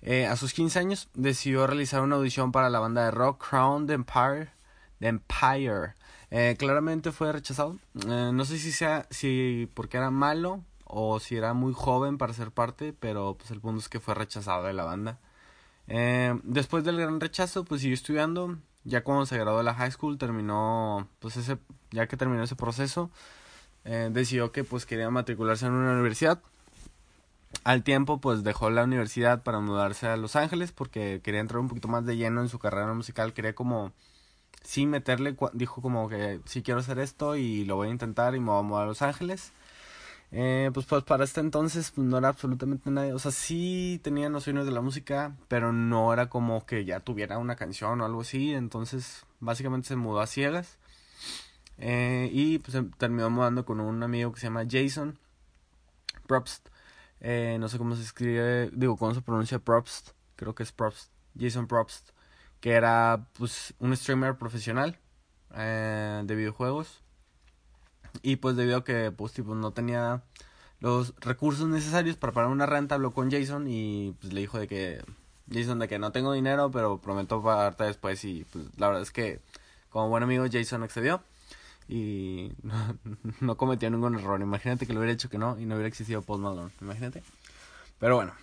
Eh, 0.03 0.25
a 0.25 0.35
sus 0.35 0.53
15 0.53 0.79
años 0.79 1.09
decidió 1.13 1.67
realizar 1.67 2.01
una 2.01 2.15
audición 2.15 2.51
para 2.51 2.69
la 2.71 2.79
banda 2.79 3.05
de 3.05 3.11
rock 3.11 3.47
Crown 3.49 3.85
the 3.85 3.93
Empire. 3.93 4.49
Empire. 4.99 5.93
Eh, 6.31 6.55
claramente 6.57 7.11
fue 7.11 7.31
rechazado. 7.31 7.77
Eh, 8.07 8.31
no 8.33 8.45
sé 8.45 8.57
si 8.57 8.71
sea 8.71 9.05
si 9.11 9.69
porque 9.75 9.97
era 9.97 10.09
malo 10.09 10.63
o 10.85 11.19
si 11.19 11.35
era 11.35 11.53
muy 11.53 11.73
joven 11.73 12.17
para 12.17 12.33
ser 12.33 12.51
parte, 12.51 12.93
pero 12.93 13.35
pues 13.37 13.51
el 13.51 13.61
punto 13.61 13.79
es 13.79 13.89
que 13.89 13.99
fue 13.99 14.15
rechazado 14.15 14.63
de 14.63 14.73
la 14.73 14.85
banda. 14.85 15.19
Después 15.87 16.83
del 16.83 16.97
gran 16.97 17.19
rechazo, 17.19 17.65
pues 17.65 17.81
siguió 17.81 17.95
estudiando. 17.95 18.57
Ya 18.83 19.03
cuando 19.03 19.25
se 19.25 19.37
graduó 19.37 19.59
de 19.59 19.63
la 19.63 19.75
high 19.75 19.91
school, 19.91 20.17
terminó, 20.17 21.07
pues 21.19 21.37
ese, 21.37 21.57
ya 21.91 22.07
que 22.07 22.17
terminó 22.17 22.43
ese 22.43 22.55
proceso, 22.55 23.11
decidió 23.83 24.51
que 24.51 24.63
pues 24.63 24.85
quería 24.85 25.09
matricularse 25.09 25.65
en 25.67 25.73
una 25.73 25.93
universidad 25.93 26.41
al 27.63 27.83
tiempo 27.83 28.19
pues 28.19 28.43
dejó 28.43 28.69
la 28.69 28.83
universidad 28.83 29.43
para 29.43 29.59
mudarse 29.59 30.07
a 30.07 30.17
Los 30.17 30.35
Ángeles 30.35 30.71
porque 30.71 31.21
quería 31.23 31.41
entrar 31.41 31.59
un 31.59 31.67
poquito 31.67 31.87
más 31.87 32.05
de 32.05 32.17
lleno 32.17 32.41
en 32.41 32.49
su 32.49 32.59
carrera 32.59 32.93
musical, 32.93 33.33
quería 33.33 33.53
como 33.53 33.91
sí 34.63 34.85
meterle, 34.85 35.35
dijo 35.53 35.81
como 35.81 36.09
que 36.09 36.39
sí 36.45 36.63
quiero 36.63 36.79
hacer 36.79 36.99
esto 36.99 37.35
y 37.35 37.65
lo 37.65 37.75
voy 37.75 37.89
a 37.89 37.91
intentar 37.91 38.35
y 38.35 38.39
me 38.39 38.47
voy 38.47 38.59
a 38.59 38.63
mudar 38.63 38.83
a 38.83 38.87
Los 38.87 39.01
Ángeles. 39.01 39.51
Eh, 40.33 40.71
pues, 40.73 40.85
pues 40.85 41.03
para 41.03 41.25
este 41.25 41.41
entonces 41.41 41.91
pues, 41.91 42.07
no 42.07 42.17
era 42.17 42.29
absolutamente 42.29 42.89
nadie, 42.89 43.11
o 43.11 43.19
sea, 43.19 43.31
sí 43.31 43.99
tenía 44.01 44.29
nociones 44.29 44.65
de 44.65 44.71
la 44.71 44.79
música, 44.79 45.35
pero 45.49 45.73
no 45.73 46.13
era 46.13 46.29
como 46.29 46.65
que 46.65 46.85
ya 46.85 47.01
tuviera 47.01 47.37
una 47.37 47.57
canción 47.57 47.99
o 47.99 48.05
algo 48.05 48.21
así, 48.21 48.53
entonces 48.53 49.25
básicamente 49.41 49.89
se 49.89 49.97
mudó 49.97 50.21
a 50.21 50.27
ciegas. 50.27 50.77
Eh, 51.77 52.29
y 52.31 52.59
pues 52.59 52.77
terminó 52.97 53.29
mudando 53.29 53.65
con 53.65 53.79
un 53.79 54.03
amigo 54.03 54.31
que 54.31 54.39
se 54.39 54.47
llama 54.47 54.65
Jason 54.69 55.17
Probst. 56.27 56.69
Eh, 57.19 57.57
no 57.59 57.67
sé 57.69 57.77
cómo 57.77 57.95
se 57.95 58.03
escribe, 58.03 58.69
digo, 58.71 58.97
cómo 58.97 59.13
se 59.13 59.21
pronuncia 59.21 59.59
Probst, 59.59 60.11
creo 60.35 60.55
que 60.55 60.63
es 60.63 60.71
Probst, 60.71 61.11
Jason 61.39 61.67
Probst, 61.67 62.09
que 62.61 62.71
era 62.71 63.27
pues 63.37 63.73
un 63.79 63.95
streamer 63.97 64.37
profesional 64.37 64.97
eh, 65.55 66.21
de 66.23 66.35
videojuegos. 66.35 67.03
Y 68.21 68.37
pues 68.37 68.55
debido 68.55 68.77
a 68.77 68.83
que 68.83 69.11
pues 69.11 69.37
no 69.37 69.71
tenía 69.71 70.23
los 70.79 71.13
recursos 71.19 71.67
necesarios 71.67 72.17
para 72.17 72.33
pagar 72.33 72.49
una 72.49 72.65
renta, 72.65 72.95
habló 72.95 73.11
con 73.13 73.31
Jason 73.31 73.67
y 73.67 74.15
pues 74.19 74.33
le 74.33 74.41
dijo 74.41 74.59
de 74.59 74.67
que 74.67 75.03
Jason 75.51 75.79
de 75.79 75.87
que 75.87 75.99
no 75.99 76.11
tengo 76.11 76.33
dinero, 76.33 76.71
pero 76.71 76.99
prometo 76.99 77.41
pagarte 77.43 77.83
después 77.85 78.23
y 78.25 78.45
pues 78.51 78.65
la 78.77 78.87
verdad 78.87 79.03
es 79.03 79.11
que 79.11 79.41
como 79.89 80.09
buen 80.09 80.23
amigo 80.23 80.45
Jason 80.51 80.83
accedió 80.83 81.21
y 81.87 82.51
no, 83.41 83.57
cometió 83.57 83.89
ningún 83.89 84.15
error. 84.17 84.41
Imagínate 84.41 84.87
que 84.87 84.93
lo 84.93 84.99
hubiera 84.99 85.13
hecho 85.13 85.29
que 85.29 85.37
no 85.37 85.59
y 85.59 85.65
no 85.65 85.75
hubiera 85.75 85.89
existido 85.89 86.21
Post 86.21 86.41
Malone. 86.41 86.71
Imagínate. 86.81 87.21
Pero 87.99 88.15
bueno. 88.15 88.33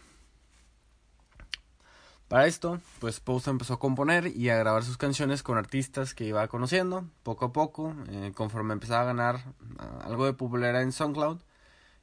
Para 2.28 2.46
esto, 2.46 2.80
pues 2.98 3.20
Post 3.20 3.48
empezó 3.48 3.74
a 3.74 3.78
componer 3.78 4.26
y 4.36 4.50
a 4.50 4.56
grabar 4.56 4.84
sus 4.84 4.98
canciones 4.98 5.42
con 5.42 5.56
artistas 5.56 6.14
que 6.14 6.24
iba 6.26 6.46
conociendo 6.48 7.06
poco 7.22 7.46
a 7.46 7.52
poco, 7.52 7.94
eh, 8.10 8.32
conforme 8.34 8.74
empezaba 8.74 9.00
a 9.00 9.06
ganar 9.06 9.40
ah, 9.78 10.00
algo 10.04 10.26
de 10.26 10.34
popularidad 10.34 10.82
en 10.82 10.92
SoundCloud. 10.92 11.38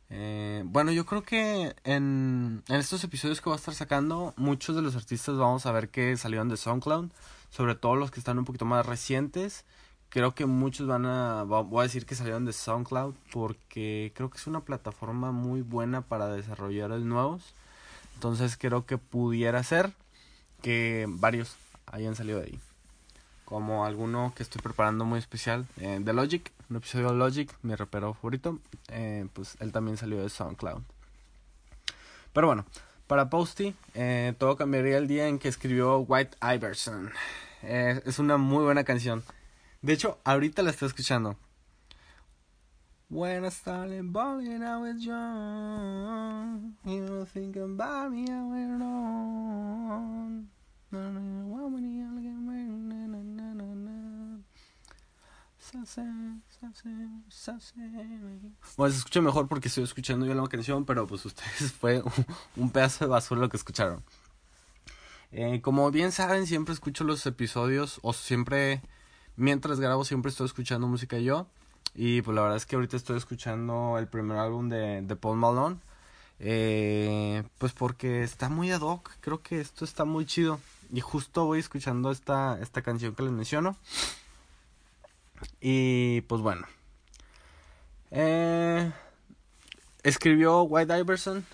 Eh, 0.10 0.64
bueno, 0.66 0.92
yo 0.92 1.06
creo 1.06 1.24
que 1.24 1.76
en, 1.84 2.64
en 2.68 2.76
estos 2.76 3.04
episodios 3.04 3.40
que 3.40 3.50
voy 3.50 3.56
a 3.56 3.60
estar 3.60 3.76
sacando, 3.76 4.34
muchos 4.36 4.76
de 4.76 4.82
los 4.82 4.96
artistas 4.96 5.38
vamos 5.38 5.68
a 5.68 5.72
ver 5.72 5.90
que 5.90 6.18
salieron 6.18 6.50
de 6.50 6.58
SoundCloud, 6.58 7.12
sobre 7.52 7.76
todo 7.76 7.96
los 7.96 8.10
que 8.10 8.20
están 8.20 8.40
un 8.40 8.46
poquito 8.46 8.66
más 8.66 8.86
recientes 8.86 9.64
creo 10.16 10.34
que 10.34 10.46
muchos 10.46 10.88
van 10.88 11.06
a, 11.06 11.44
voy 11.44 11.80
a 11.80 11.84
decir 11.84 12.06
que 12.06 12.16
salieron 12.16 12.46
de 12.46 12.54
SoundCloud 12.54 13.16
porque 13.34 14.14
creo 14.16 14.30
que 14.30 14.38
es 14.38 14.48
una 14.48 14.62
plataforma 14.62 15.34
muy 15.34 15.62
buena 15.62 16.02
para 16.02 16.30
desarrolladores 16.30 17.02
nuevos. 17.04 17.54
Entonces 18.14 18.56
creo 18.58 18.86
que 18.86 18.98
pudiera 18.98 19.62
ser 19.64 19.94
que 20.66 21.06
varios 21.08 21.58
hayan 21.86 22.16
salido 22.16 22.40
de 22.40 22.46
ahí. 22.48 22.60
Como 23.46 23.86
alguno 23.86 24.34
que 24.36 24.42
estoy 24.42 24.64
preparando 24.64 25.06
muy 25.06 25.20
especial 25.20 25.68
eh, 25.78 26.00
de 26.02 26.12
Logic, 26.12 26.52
un 26.72 26.78
episodio 26.78 27.10
de 27.10 27.18
Logic, 27.18 27.56
mi 27.62 27.76
rapero 27.76 28.16
favorito, 28.16 28.58
eh, 28.88 29.28
pues 29.34 29.58
él 29.60 29.72
también 29.72 29.96
salió 29.96 30.20
de 30.20 30.28
SoundCloud. 30.28 30.82
Pero 32.34 32.48
bueno, 32.48 32.66
para 33.06 33.30
Posty, 33.30 33.76
eh, 33.94 34.34
todo 34.40 34.56
cambiaría 34.56 34.98
el 34.98 35.08
día 35.08 35.28
en 35.28 35.38
que 35.38 35.50
escribió 35.50 36.00
White 36.00 36.36
Iverson. 36.42 37.12
es 37.62 38.18
una 38.18 38.38
muy 38.38 38.64
buena 38.64 38.84
canción. 38.84 39.24
De 39.84 39.94
hecho, 39.94 40.18
ahorita 40.24 40.64
la 40.64 40.72
estoy 40.72 40.88
escuchando. 40.88 41.38
When 43.08 43.46
I 43.46 43.50
started 43.50 44.12
balling, 44.12 44.64
I 44.64 44.78
was 44.78 45.06
young. 45.06 46.74
You 46.84 47.06
don't 47.06 47.30
think 47.30 47.56
about 47.56 48.12
me, 48.12 48.26
I 48.28 48.42
went 48.42 48.82
on. 48.82 50.55
Bueno, 58.78 58.92
se 58.92 59.00
escucha 59.00 59.22
mejor 59.22 59.48
porque 59.48 59.68
estoy 59.68 59.84
escuchando 59.84 60.26
yo 60.26 60.34
la 60.34 60.48
canción, 60.48 60.86
pero 60.86 61.08
pues 61.08 61.26
ustedes 61.26 61.74
fue 61.80 62.04
un 62.56 62.70
pedazo 62.70 63.06
de 63.06 63.10
basura 63.10 63.42
lo 63.42 63.50
que 63.50 63.58
escucharon. 63.58 64.04
Eh, 65.32 65.62
como 65.62 65.92
bien 65.92 66.12
saben, 66.12 66.48
siempre 66.48 66.74
escucho 66.74 67.04
los 67.04 67.26
episodios 67.26 68.00
o 68.04 68.14
siempre 68.14 68.82
mientras 69.36 69.80
grabo 69.80 70.06
siempre 70.06 70.30
estoy 70.30 70.46
escuchando 70.46 70.88
música 70.88 71.18
yo. 71.20 71.48
Y 71.94 72.22
pues 72.22 72.36
la 72.36 72.42
verdad 72.42 72.58
es 72.58 72.66
que 72.66 72.76
ahorita 72.76 72.98
estoy 72.98 73.18
escuchando 73.18 73.98
el 73.98 74.08
primer 74.08 74.38
álbum 74.38 74.70
de, 74.70 75.02
de 75.02 75.16
Paul 75.16 75.38
Malone. 75.38 75.78
Eh, 76.40 77.44
pues 77.58 77.72
porque 77.74 78.24
está 78.24 78.50
muy 78.50 78.72
ad 78.72 78.82
hoc. 78.82 79.12
Creo 79.22 79.42
que 79.42 79.62
esto 79.62 79.86
está 79.86 80.06
muy 80.06 80.26
chido. 80.26 80.60
Y 80.92 81.02
justo 81.02 81.46
voy 81.46 81.60
escuchando 81.60 82.12
esta, 82.12 82.60
esta 82.62 82.82
canción 82.82 83.16
que 83.16 83.24
les 83.24 83.32
menciono. 83.32 83.76
Y 85.60 86.22
pues 86.22 86.42
bueno. 86.42 86.68
Eh, 88.12 88.92
escribió 90.04 90.64
White 90.64 90.98
Iverson. 90.98 91.46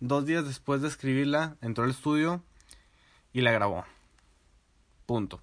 Dos 0.00 0.26
días 0.26 0.44
después 0.44 0.82
de 0.82 0.88
escribirla, 0.88 1.56
entró 1.62 1.84
al 1.84 1.90
estudio 1.90 2.42
y 3.32 3.40
la 3.40 3.52
grabó. 3.52 3.84
Punto. 5.06 5.40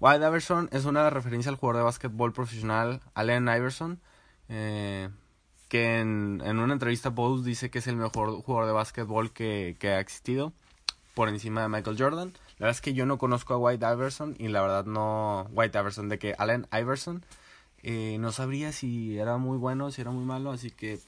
White 0.00 0.24
Iverson 0.24 0.68
es 0.72 0.84
una 0.84 1.10
referencia 1.10 1.50
al 1.50 1.56
jugador 1.56 1.78
de 1.78 1.84
básquetbol 1.84 2.32
profesional 2.32 3.00
Allen 3.14 3.48
Iverson, 3.48 4.00
eh, 4.48 5.08
que 5.68 6.00
en, 6.00 6.40
una 6.42 6.72
entrevista 6.72 7.10
Bose 7.10 7.44
dice 7.44 7.70
que 7.70 7.80
es 7.80 7.86
el 7.88 7.96
mejor 7.96 8.42
jugador 8.42 8.66
de 8.66 8.72
básquetbol 8.72 9.32
que, 9.32 9.76
ha 9.82 10.00
existido, 10.00 10.52
por 11.18 11.28
encima 11.28 11.62
de 11.62 11.68
Michael 11.68 11.96
Jordan. 11.98 12.28
La 12.58 12.66
verdad 12.66 12.76
es 12.76 12.80
que 12.80 12.94
yo 12.94 13.04
no 13.04 13.18
conozco 13.18 13.52
a 13.52 13.58
White 13.58 13.84
Iverson 13.84 14.36
y 14.38 14.46
la 14.46 14.62
verdad 14.62 14.84
no... 14.84 15.48
White 15.50 15.76
Iverson, 15.76 16.08
de 16.08 16.20
que 16.20 16.36
Allen 16.38 16.68
Iverson, 16.70 17.24
eh, 17.82 18.18
no 18.20 18.30
sabría 18.30 18.70
si 18.70 19.18
era 19.18 19.36
muy 19.36 19.58
bueno, 19.58 19.90
si 19.90 20.00
era 20.00 20.12
muy 20.12 20.24
malo, 20.24 20.52
así 20.52 20.70
que 20.70 21.00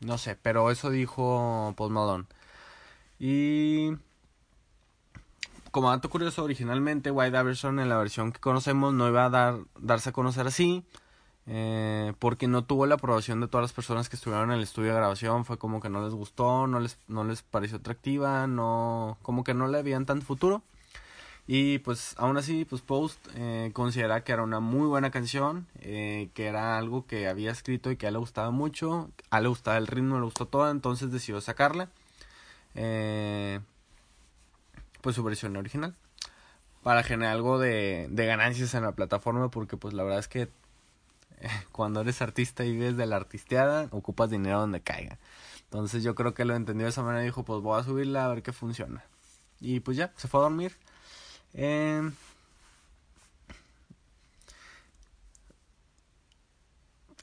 no 0.00 0.16
sé, 0.16 0.34
pero 0.34 0.70
eso 0.70 0.88
dijo 0.88 1.74
Paul 1.76 1.92
Malone. 1.92 2.24
Y 3.18 3.90
como 5.70 5.90
dato 5.90 6.08
curioso, 6.08 6.42
originalmente 6.42 7.10
White 7.10 7.38
Iverson 7.38 7.80
en 7.80 7.90
la 7.90 7.98
versión 7.98 8.32
que 8.32 8.40
conocemos 8.40 8.94
no 8.94 9.08
iba 9.08 9.26
a 9.26 9.28
dar, 9.28 9.58
darse 9.78 10.08
a 10.08 10.12
conocer 10.12 10.46
así, 10.46 10.86
eh, 11.52 12.12
porque 12.20 12.46
no 12.46 12.62
tuvo 12.62 12.86
la 12.86 12.94
aprobación 12.94 13.40
de 13.40 13.48
todas 13.48 13.64
las 13.64 13.72
personas 13.72 14.08
que 14.08 14.14
estuvieron 14.14 14.52
en 14.52 14.58
el 14.58 14.62
estudio 14.62 14.90
de 14.90 14.98
grabación, 14.98 15.44
fue 15.44 15.58
como 15.58 15.80
que 15.80 15.88
no 15.88 16.04
les 16.04 16.14
gustó, 16.14 16.68
no 16.68 16.78
les, 16.78 16.96
no 17.08 17.24
les 17.24 17.42
pareció 17.42 17.78
atractiva, 17.78 18.46
no, 18.46 19.18
como 19.22 19.42
que 19.42 19.52
no 19.52 19.66
le 19.66 19.78
habían 19.78 20.06
tanto 20.06 20.24
futuro. 20.24 20.62
Y 21.48 21.78
pues 21.80 22.14
aún 22.18 22.36
así, 22.36 22.64
pues 22.64 22.82
Post 22.82 23.18
eh, 23.34 23.70
considera 23.72 24.22
que 24.22 24.30
era 24.30 24.44
una 24.44 24.60
muy 24.60 24.86
buena 24.86 25.10
canción, 25.10 25.66
eh, 25.80 26.30
que 26.34 26.46
era 26.46 26.78
algo 26.78 27.04
que 27.08 27.26
había 27.26 27.50
escrito 27.50 27.90
y 27.90 27.96
que 27.96 28.06
a 28.06 28.10
él 28.10 28.14
le 28.14 28.20
gustaba 28.20 28.52
mucho, 28.52 29.10
a 29.30 29.38
él 29.38 29.42
le 29.42 29.48
gustaba 29.48 29.76
el 29.76 29.88
ritmo, 29.88 30.18
le 30.20 30.26
gustó 30.26 30.46
todo, 30.46 30.70
entonces 30.70 31.10
decidió 31.10 31.40
sacarla. 31.40 31.88
Eh, 32.76 33.58
pues 35.00 35.16
su 35.16 35.24
versión 35.24 35.56
original 35.56 35.96
para 36.84 37.02
generar 37.02 37.34
algo 37.34 37.58
de, 37.58 38.06
de 38.10 38.26
ganancias 38.26 38.74
en 38.74 38.84
la 38.84 38.92
plataforma 38.92 39.50
porque 39.50 39.76
pues 39.76 39.92
la 39.94 40.04
verdad 40.04 40.20
es 40.20 40.28
que 40.28 40.48
cuando 41.72 42.00
eres 42.00 42.22
artista 42.22 42.64
y 42.64 42.72
vives 42.72 42.96
de 42.96 43.06
la 43.06 43.16
artisteada 43.16 43.88
ocupas 43.90 44.30
dinero 44.30 44.60
donde 44.60 44.80
caiga. 44.80 45.18
Entonces 45.64 46.02
yo 46.02 46.14
creo 46.14 46.34
que 46.34 46.44
lo 46.44 46.54
entendió 46.56 46.86
de 46.86 46.90
esa 46.90 47.02
manera 47.02 47.22
y 47.22 47.26
dijo 47.26 47.44
pues 47.44 47.60
voy 47.62 47.80
a 47.80 47.84
subirla 47.84 48.24
a 48.24 48.28
ver 48.28 48.42
qué 48.42 48.52
funciona 48.52 49.04
y 49.60 49.80
pues 49.80 49.96
ya 49.96 50.12
se 50.16 50.28
fue 50.28 50.40
a 50.40 50.44
dormir. 50.44 50.76
Em, 51.52 52.12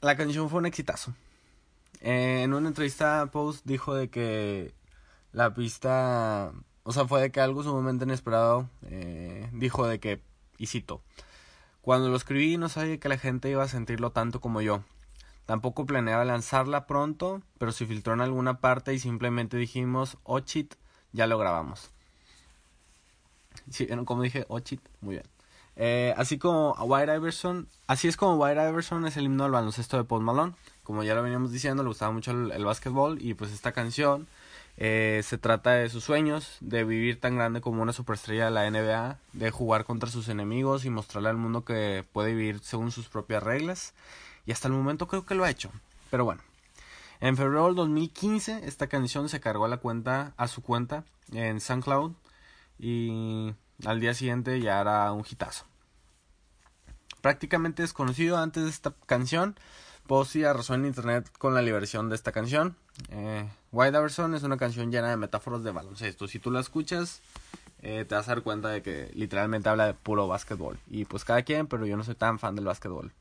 la 0.00 0.16
canción 0.16 0.48
fue 0.48 0.60
un 0.60 0.66
exitazo. 0.66 1.14
Eh, 2.00 2.42
en 2.44 2.54
una 2.54 2.68
entrevista 2.68 3.26
Post 3.32 3.64
dijo 3.64 3.94
de 3.94 4.08
que 4.08 4.72
la 5.32 5.52
pista 5.54 6.52
o 6.88 6.92
sea, 6.92 7.06
fue 7.06 7.20
de 7.20 7.30
que 7.30 7.42
algo 7.42 7.62
sumamente 7.62 8.06
inesperado 8.06 8.66
eh, 8.86 9.46
dijo 9.52 9.86
de 9.86 10.00
que, 10.00 10.22
y 10.56 10.68
cuando 11.88 12.10
lo 12.10 12.18
escribí 12.18 12.58
no 12.58 12.68
sabía 12.68 13.00
que 13.00 13.08
la 13.08 13.16
gente 13.16 13.48
iba 13.48 13.64
a 13.64 13.66
sentirlo 13.66 14.10
tanto 14.10 14.42
como 14.42 14.60
yo. 14.60 14.82
Tampoco 15.46 15.86
planeaba 15.86 16.22
lanzarla 16.26 16.86
pronto, 16.86 17.40
pero 17.56 17.72
se 17.72 17.86
filtró 17.86 18.12
en 18.12 18.20
alguna 18.20 18.60
parte 18.60 18.92
y 18.92 18.98
simplemente 18.98 19.56
dijimos, 19.56 20.18
oh 20.24 20.40
shit, 20.40 20.74
ya 21.14 21.26
lo 21.26 21.38
grabamos. 21.38 21.90
Sí, 23.70 23.88
como 24.04 24.20
dije, 24.20 24.44
oh 24.48 24.58
shit, 24.58 24.82
muy 25.00 25.14
bien. 25.14 25.26
Eh, 25.76 26.12
así 26.18 26.36
como 26.36 26.72
White 26.72 27.16
Iverson, 27.16 27.68
así 27.86 28.06
es 28.06 28.18
como 28.18 28.34
White 28.34 28.68
Iverson 28.68 29.06
es 29.06 29.16
el 29.16 29.24
himno 29.24 29.44
del 29.44 29.52
baloncesto 29.52 29.96
de 29.96 30.04
Post 30.04 30.24
Malone. 30.24 30.52
Como 30.82 31.04
ya 31.04 31.14
lo 31.14 31.22
veníamos 31.22 31.52
diciendo, 31.52 31.82
le 31.82 31.88
gustaba 31.88 32.12
mucho 32.12 32.32
el, 32.32 32.52
el 32.52 32.66
básquetbol 32.66 33.16
y 33.18 33.32
pues 33.32 33.50
esta 33.50 33.72
canción 33.72 34.28
eh, 34.80 35.22
se 35.24 35.38
trata 35.38 35.72
de 35.72 35.88
sus 35.88 36.04
sueños, 36.04 36.56
de 36.60 36.84
vivir 36.84 37.18
tan 37.18 37.34
grande 37.34 37.60
como 37.60 37.82
una 37.82 37.92
superestrella 37.92 38.44
de 38.44 38.50
la 38.52 38.70
NBA, 38.70 39.18
de 39.32 39.50
jugar 39.50 39.84
contra 39.84 40.08
sus 40.08 40.28
enemigos 40.28 40.84
y 40.84 40.90
mostrarle 40.90 41.30
al 41.30 41.36
mundo 41.36 41.64
que 41.64 42.04
puede 42.12 42.32
vivir 42.32 42.60
según 42.60 42.92
sus 42.92 43.08
propias 43.08 43.42
reglas. 43.42 43.92
Y 44.46 44.52
hasta 44.52 44.68
el 44.68 44.74
momento 44.74 45.08
creo 45.08 45.26
que 45.26 45.34
lo 45.34 45.42
ha 45.42 45.50
hecho. 45.50 45.72
Pero 46.10 46.24
bueno, 46.24 46.42
en 47.18 47.36
febrero 47.36 47.66
del 47.66 47.74
2015 47.74 48.60
esta 48.68 48.86
canción 48.86 49.28
se 49.28 49.40
cargó 49.40 49.64
a 49.64 49.68
la 49.68 49.78
cuenta 49.78 50.32
a 50.36 50.46
su 50.46 50.62
cuenta 50.62 51.04
en 51.32 51.60
SoundCloud 51.60 52.12
y 52.78 53.52
al 53.84 53.98
día 53.98 54.14
siguiente 54.14 54.60
ya 54.60 54.80
era 54.80 55.10
un 55.12 55.24
hitazo. 55.28 55.66
Prácticamente 57.20 57.82
desconocido 57.82 58.38
antes 58.38 58.62
de 58.62 58.70
esta 58.70 58.94
canción, 59.06 59.56
Posey 60.08 60.42
arrasó 60.42 60.74
en 60.74 60.86
internet 60.86 61.30
con 61.38 61.54
la 61.54 61.62
liberación 61.62 62.08
de 62.08 62.16
esta 62.16 62.32
canción. 62.32 62.74
Eh, 63.10 63.48
White 63.70 63.96
Iverson 63.96 64.34
es 64.34 64.42
una 64.42 64.56
canción 64.56 64.90
llena 64.90 65.10
de 65.10 65.16
metáforas 65.16 65.62
de 65.62 65.70
baloncesto. 65.70 66.26
Si 66.26 66.40
tú 66.40 66.50
la 66.50 66.60
escuchas, 66.60 67.20
eh, 67.82 68.04
te 68.08 68.14
vas 68.14 68.26
a 68.26 68.34
dar 68.34 68.42
cuenta 68.42 68.70
de 68.70 68.82
que 68.82 69.12
literalmente 69.14 69.68
habla 69.68 69.86
de 69.86 69.94
puro 69.94 70.26
básquetbol. 70.26 70.78
Y 70.88 71.04
pues 71.04 71.24
cada 71.24 71.42
quien, 71.42 71.66
pero 71.66 71.86
yo 71.86 71.96
no 71.96 72.02
soy 72.02 72.16
tan 72.16 72.38
fan 72.38 72.56
del 72.56 72.64
básquetbol. 72.64 73.12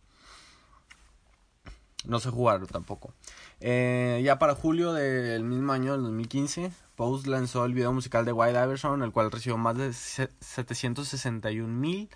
No 2.06 2.22
sé 2.22 2.30
jugarlo 2.30 2.68
tampoco. 2.68 3.14
Eh, 3.60 4.22
ya 4.24 4.40
para 4.40 4.56
julio 4.56 4.94
del 4.94 5.44
mismo 5.44 5.74
año, 5.74 5.92
del 5.92 6.04
2015, 6.04 6.72
Post 6.96 7.28
lanzó 7.28 7.66
el 7.66 7.74
video 7.74 7.92
musical 7.92 8.24
de 8.24 8.32
White 8.32 8.64
Iverson, 8.64 9.04
el 9.04 9.12
cual 9.12 9.30
recibió 9.30 9.58
más 9.58 9.78
de 9.78 9.92
761 9.92 11.68
mil, 11.68 12.10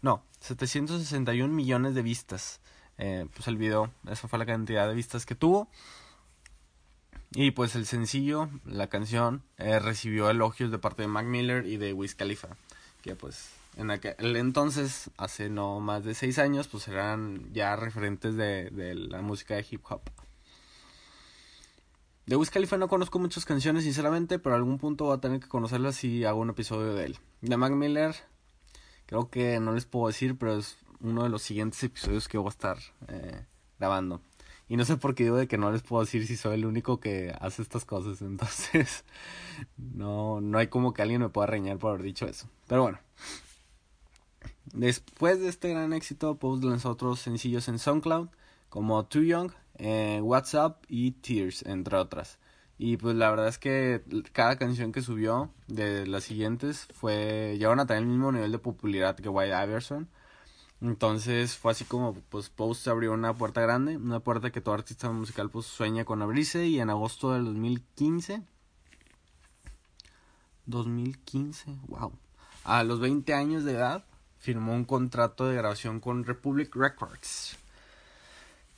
no, 0.00 0.22
761 0.40 1.52
millones 1.52 1.94
de 1.94 2.00
vistas. 2.00 2.60
Eh, 2.98 3.26
pues 3.34 3.48
el 3.48 3.56
video, 3.56 3.90
esa 4.10 4.28
fue 4.28 4.38
la 4.38 4.46
cantidad 4.46 4.88
de 4.88 4.94
vistas 4.94 5.24
que 5.24 5.34
tuvo. 5.34 5.68
Y 7.32 7.50
pues 7.50 7.74
el 7.74 7.86
sencillo, 7.86 8.48
la 8.64 8.88
canción, 8.88 9.42
eh, 9.58 9.78
recibió 9.78 10.30
elogios 10.30 10.70
de 10.70 10.78
parte 10.78 11.02
de 11.02 11.08
Mac 11.08 11.26
Miller 11.26 11.66
y 11.66 11.76
de 11.76 11.92
Wiz 11.92 12.14
Khalifa. 12.14 12.48
Que 13.02 13.14
pues 13.14 13.50
en 13.76 13.90
aquel 13.90 14.36
entonces, 14.36 15.10
hace 15.16 15.48
no 15.50 15.78
más 15.80 16.04
de 16.04 16.14
seis 16.14 16.38
años, 16.38 16.68
pues 16.68 16.88
eran 16.88 17.52
ya 17.52 17.76
referentes 17.76 18.34
de, 18.34 18.70
de 18.70 18.94
la 18.94 19.22
música 19.22 19.54
de 19.54 19.66
hip 19.70 19.82
hop. 19.88 20.00
De 22.26 22.36
Wiz 22.36 22.50
Khalifa 22.50 22.76
no 22.76 22.88
conozco 22.88 23.18
muchas 23.18 23.44
canciones, 23.44 23.84
sinceramente, 23.84 24.38
pero 24.38 24.54
a 24.54 24.58
algún 24.58 24.78
punto 24.78 25.04
voy 25.04 25.16
a 25.16 25.20
tener 25.20 25.40
que 25.40 25.48
conocerlas 25.48 25.96
si 25.96 26.24
hago 26.24 26.40
un 26.40 26.50
episodio 26.50 26.94
de 26.94 27.06
él. 27.06 27.18
De 27.40 27.56
Mac 27.56 27.72
Miller, 27.72 28.14
creo 29.06 29.30
que 29.30 29.60
no 29.60 29.72
les 29.72 29.86
puedo 29.86 30.08
decir, 30.08 30.36
pero 30.36 30.58
es 30.58 30.76
uno 31.00 31.24
de 31.24 31.28
los 31.28 31.42
siguientes 31.42 31.82
episodios 31.82 32.28
que 32.28 32.38
voy 32.38 32.48
a 32.48 32.50
estar 32.50 32.78
eh, 33.08 33.44
grabando. 33.78 34.20
Y 34.68 34.76
no 34.76 34.84
sé 34.84 34.96
por 34.96 35.14
qué 35.14 35.24
digo 35.24 35.36
de 35.36 35.48
que 35.48 35.56
no 35.56 35.72
les 35.72 35.82
puedo 35.82 36.04
decir 36.04 36.26
si 36.26 36.36
soy 36.36 36.54
el 36.54 36.66
único 36.66 37.00
que 37.00 37.34
hace 37.40 37.62
estas 37.62 37.84
cosas. 37.84 38.20
Entonces, 38.22 39.04
no, 39.76 40.40
no 40.40 40.58
hay 40.58 40.68
como 40.68 40.92
que 40.92 41.02
alguien 41.02 41.22
me 41.22 41.30
pueda 41.30 41.46
reñar 41.46 41.78
por 41.78 41.90
haber 41.90 42.02
dicho 42.02 42.26
eso. 42.26 42.48
Pero 42.66 42.82
bueno. 42.82 42.98
Después 44.74 45.40
de 45.40 45.48
este 45.48 45.70
gran 45.70 45.94
éxito, 45.94 46.36
Post 46.38 46.62
lanzó 46.64 46.90
otros 46.90 47.20
sencillos 47.20 47.68
en 47.68 47.78
SoundCloud, 47.78 48.28
como 48.68 49.06
Too 49.06 49.22
Young 49.22 49.52
eh, 49.78 50.20
WhatsApp 50.22 50.84
y 50.88 51.12
Tears, 51.12 51.62
entre 51.62 51.96
otras. 51.96 52.38
Y 52.76 52.96
pues 52.96 53.16
la 53.16 53.30
verdad 53.30 53.48
es 53.48 53.58
que 53.58 54.02
cada 54.32 54.56
canción 54.56 54.92
que 54.92 55.02
subió 55.02 55.50
de 55.66 56.06
las 56.06 56.24
siguientes 56.24 56.86
fue 56.92 57.54
llegaron 57.54 57.80
a 57.80 57.86
tener 57.86 58.02
el 58.02 58.08
mismo 58.08 58.30
nivel 58.30 58.52
de 58.52 58.58
popularidad 58.58 59.16
que 59.16 59.28
White 59.28 59.54
Iverson. 59.64 60.08
Entonces 60.80 61.56
fue 61.56 61.72
así 61.72 61.84
como 61.84 62.14
pues 62.14 62.50
Post 62.50 62.86
abrió 62.88 63.12
una 63.12 63.34
puerta 63.34 63.60
grande, 63.60 63.96
una 63.96 64.20
puerta 64.20 64.50
que 64.50 64.60
todo 64.60 64.74
artista 64.74 65.10
musical 65.10 65.50
pues 65.50 65.66
sueña 65.66 66.04
con 66.04 66.22
abrirse 66.22 66.66
y 66.66 66.80
en 66.80 66.90
agosto 66.90 67.32
del 67.32 67.44
2015 67.46 68.42
2015, 70.68 71.76
wow. 71.88 72.12
A 72.64 72.84
los 72.84 73.00
20 73.00 73.32
años 73.34 73.64
de 73.64 73.72
edad 73.72 74.04
firmó 74.38 74.74
un 74.74 74.84
contrato 74.84 75.46
de 75.48 75.56
grabación 75.56 75.98
con 75.98 76.24
Republic 76.24 76.74
Records. 76.76 77.56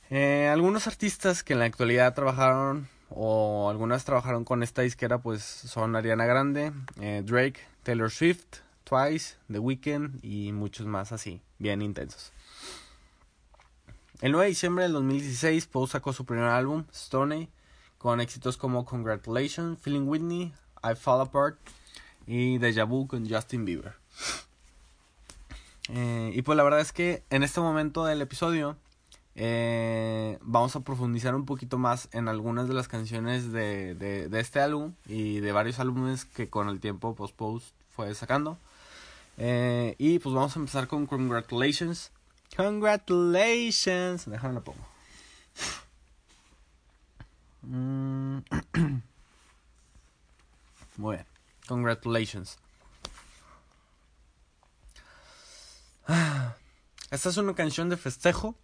Eh, 0.09 0.49
algunos 0.51 0.87
artistas 0.87 1.43
que 1.43 1.53
en 1.53 1.59
la 1.59 1.65
actualidad 1.65 2.13
trabajaron 2.15 2.87
o 3.09 3.69
algunas 3.69 4.05
trabajaron 4.05 4.45
con 4.45 4.63
esta 4.63 4.81
disquera 4.81 5.19
pues 5.19 5.43
son 5.43 5.95
Ariana 5.95 6.25
Grande, 6.25 6.71
eh, 6.99 7.21
Drake, 7.25 7.59
Taylor 7.83 8.09
Swift, 8.09 8.59
Twice, 8.91 9.35
The 9.49 9.59
Weeknd 9.59 10.19
y 10.21 10.51
muchos 10.51 10.85
más 10.85 11.13
así, 11.13 11.39
bien 11.59 11.81
intensos. 11.81 12.33
El 14.19 14.33
9 14.33 14.47
de 14.47 14.49
diciembre 14.49 14.83
del 14.83 14.91
2016 14.91 15.65
Post 15.67 15.93
sacó 15.93 16.11
su 16.11 16.25
primer 16.25 16.43
álbum, 16.43 16.83
Stoney, 16.93 17.47
con 17.97 18.19
éxitos 18.19 18.57
como 18.57 18.83
Congratulations, 18.83 19.79
Feeling 19.79 20.09
Whitney, 20.09 20.53
I 20.83 20.95
Fall 20.95 21.21
Apart 21.21 21.57
y 22.27 22.57
Deja 22.57 22.83
Vu 22.83 23.07
con 23.07 23.29
Justin 23.29 23.63
Bieber. 23.63 23.93
Eh, 25.87 26.33
y 26.35 26.41
pues 26.41 26.57
la 26.57 26.63
verdad 26.63 26.81
es 26.81 26.91
que 26.91 27.23
en 27.29 27.43
este 27.43 27.61
momento 27.61 28.03
del 28.03 28.21
episodio 28.21 28.75
eh, 29.35 30.37
vamos 30.41 30.75
a 30.75 30.81
profundizar 30.81 31.33
un 31.33 31.45
poquito 31.45 31.77
más 31.77 32.09
en 32.11 32.27
algunas 32.27 32.67
de 32.67 32.73
las 32.73 32.89
canciones 32.89 33.53
de, 33.53 33.95
de, 33.95 34.27
de 34.27 34.39
este 34.41 34.59
álbum 34.59 34.95
y 35.07 35.39
de 35.39 35.53
varios 35.53 35.79
álbumes 35.79 36.25
que 36.25 36.49
con 36.49 36.67
el 36.67 36.81
tiempo 36.81 37.15
Post 37.15 37.35
Post 37.37 37.73
fue 37.95 38.13
sacando. 38.15 38.57
Eh, 39.37 39.95
y 39.97 40.19
pues 40.19 40.35
vamos 40.35 40.55
a 40.55 40.59
empezar 40.59 40.87
con 40.87 41.05
Congratulations. 41.05 42.11
Congratulations. 42.55 44.29
Déjame 44.29 44.53
la 44.55 44.61
pongo. 44.61 44.85
Mm. 47.61 48.39
Muy 50.97 51.15
bien. 51.15 51.25
Congratulations. 51.67 52.57
Esta 57.09 57.29
es 57.29 57.37
una 57.37 57.55
canción 57.55 57.89
de 57.89 57.97
festejo 57.97 58.55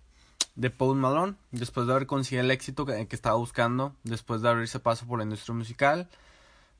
de 0.56 0.70
Paul 0.70 0.98
Malone, 0.98 1.36
después 1.52 1.86
de 1.88 1.94
haber 1.94 2.08
conseguido 2.08 2.44
el 2.44 2.52
éxito 2.52 2.86
que, 2.86 3.08
que, 3.08 3.16
estaba 3.16 3.36
buscando, 3.38 3.96
después 4.04 4.42
de 4.42 4.50
abrirse 4.50 4.80
paso 4.80 5.06
por 5.06 5.20
la 5.20 5.24
industria 5.24 5.56
musical. 5.56 6.10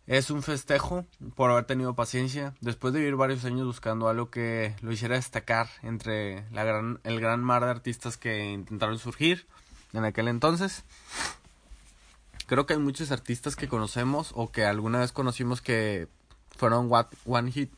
Es 0.08 0.32
un 0.32 0.42
festejo 0.42 1.06
por 1.36 1.52
haber 1.52 1.66
tenido 1.66 1.94
paciencia, 1.94 2.54
después 2.62 2.94
de 2.94 3.02
vivir 3.02 3.18
varios 3.18 3.44
años 3.44 3.66
buscando 3.66 4.08
algo 4.08 4.30
que 4.30 4.74
lo 4.82 4.94
hiciera 4.94 5.16
destacar 5.16 5.68
entre 5.84 6.50
la 6.52 6.64
gran, 6.64 7.02
el 7.04 7.20
gran 7.20 7.44
mar 7.44 7.66
de 7.66 7.72
artistas 7.72 8.16
que 8.16 8.46
intentaron 8.46 9.00
surgir 9.00 9.46
en 9.92 10.06
aquel 10.06 10.30
entonces. 10.30 10.86
Creo 12.46 12.66
que 12.66 12.76
hay 12.76 12.80
muchos 12.80 13.12
artistas 13.12 13.58
que 13.58 13.68
conocemos 13.68 14.32
o 14.34 14.50
que 14.50 14.64
alguna 14.64 15.00
vez 15.00 15.12
conocimos 15.12 15.62
que 15.62 16.08
fueron 16.56 16.90
one 17.26 17.52
hit 17.52 17.70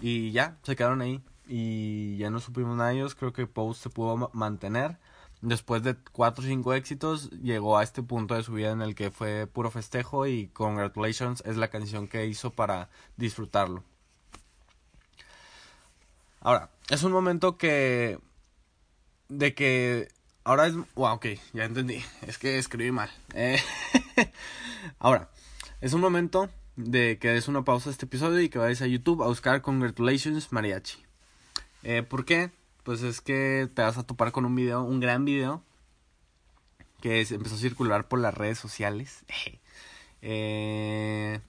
y 0.00 0.32
ya, 0.32 0.56
se 0.62 0.74
quedaron 0.74 1.02
ahí 1.02 1.22
y 1.46 2.16
ya 2.16 2.30
no 2.30 2.40
supimos 2.40 2.78
nada 2.78 2.90
de 2.90 2.96
ellos. 2.96 3.14
Creo 3.14 3.34
que 3.34 3.46
Post 3.46 3.82
se 3.82 3.90
pudo 3.90 4.30
mantener 4.32 4.96
después 5.42 5.82
de 5.82 5.96
cuatro 6.12 6.44
o 6.44 6.46
cinco 6.46 6.72
éxitos, 6.72 7.30
llegó 7.30 7.76
a 7.76 7.82
este 7.82 8.02
punto 8.02 8.34
de 8.34 8.42
su 8.42 8.52
vida 8.54 8.70
en 8.70 8.80
el 8.80 8.94
que 8.94 9.10
fue 9.10 9.46
puro 9.46 9.70
festejo 9.70 10.26
y 10.26 10.46
Congratulations 10.48 11.42
es 11.44 11.56
la 11.56 11.68
canción 11.68 12.08
que 12.08 12.26
hizo 12.26 12.50
para 12.50 12.88
disfrutarlo. 13.16 13.84
Ahora, 16.40 16.70
es 16.88 17.02
un 17.02 17.12
momento 17.12 17.56
que... 17.58 18.18
De 19.28 19.54
que... 19.54 20.08
Ahora 20.44 20.66
es... 20.66 20.74
Wow, 20.94 21.14
ok, 21.14 21.26
ya 21.52 21.64
entendí. 21.64 22.02
Es 22.26 22.38
que 22.38 22.58
escribí 22.58 22.90
mal. 22.90 23.10
Eh, 23.34 23.60
ahora, 24.98 25.30
es 25.80 25.92
un 25.92 26.00
momento 26.00 26.48
de 26.76 27.18
que 27.18 27.28
des 27.28 27.48
una 27.48 27.64
pausa 27.64 27.90
a 27.90 27.92
este 27.92 28.06
episodio 28.06 28.40
y 28.40 28.48
que 28.48 28.58
vayas 28.58 28.82
a 28.82 28.86
YouTube 28.86 29.22
a 29.22 29.28
buscar 29.28 29.62
Congratulations 29.62 30.52
Mariachi. 30.52 31.02
Eh, 31.82 32.02
¿Por 32.02 32.24
qué? 32.24 32.50
Pues 32.84 33.02
es 33.02 33.20
que 33.20 33.68
te 33.74 33.82
vas 33.82 33.98
a 33.98 34.02
topar 34.04 34.32
con 34.32 34.44
un 34.44 34.54
video, 34.54 34.82
un 34.82 35.00
gran 35.00 35.24
video, 35.24 35.62
que 37.00 37.20
empezó 37.20 37.54
a 37.54 37.58
circular 37.58 38.08
por 38.08 38.18
las 38.18 38.34
redes 38.34 38.58
sociales. 38.58 39.24
eh, 40.22 41.40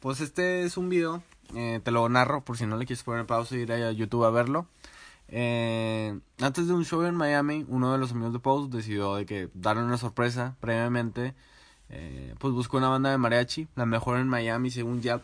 pues 0.00 0.20
este 0.20 0.64
es 0.64 0.76
un 0.76 0.88
video, 0.88 1.22
eh, 1.54 1.80
te 1.82 1.90
lo 1.90 2.08
narro 2.08 2.44
por 2.44 2.56
si 2.56 2.66
no 2.66 2.76
le 2.76 2.86
quieres 2.86 3.04
poner 3.04 3.26
pausa 3.26 3.56
y 3.56 3.60
ir 3.60 3.72
a 3.72 3.92
YouTube 3.92 4.24
a 4.24 4.30
verlo. 4.30 4.66
Eh, 5.28 6.18
antes 6.40 6.66
de 6.68 6.74
un 6.74 6.84
show 6.84 7.02
en 7.04 7.14
Miami, 7.14 7.64
uno 7.68 7.92
de 7.92 7.98
los 7.98 8.12
amigos 8.12 8.34
de 8.34 8.38
Post 8.38 8.72
decidió 8.72 9.14
de 9.16 9.24
que 9.24 9.48
darle 9.54 9.82
una 9.82 9.96
sorpresa 9.96 10.56
previamente. 10.60 11.34
Eh, 11.88 12.34
pues 12.38 12.54
buscó 12.54 12.78
una 12.78 12.88
banda 12.88 13.10
de 13.10 13.18
mariachi, 13.18 13.68
la 13.74 13.86
mejor 13.86 14.18
en 14.18 14.28
Miami 14.28 14.70
según 14.70 15.02
Yap 15.02 15.22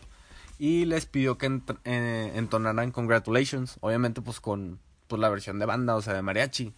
y 0.59 0.85
les 0.85 1.05
pidió 1.05 1.37
que 1.37 1.61
eh, 1.85 2.31
entonaran 2.35 2.91
Congratulations, 2.91 3.77
obviamente 3.79 4.21
pues 4.21 4.41
con 4.41 4.79
pues, 5.07 5.19
la 5.19 5.29
versión 5.29 5.57
de 5.57 5.65
banda, 5.65 5.95
o 5.95 6.01
sea, 6.01 6.13
de 6.13 6.21
mariachi. 6.21 6.73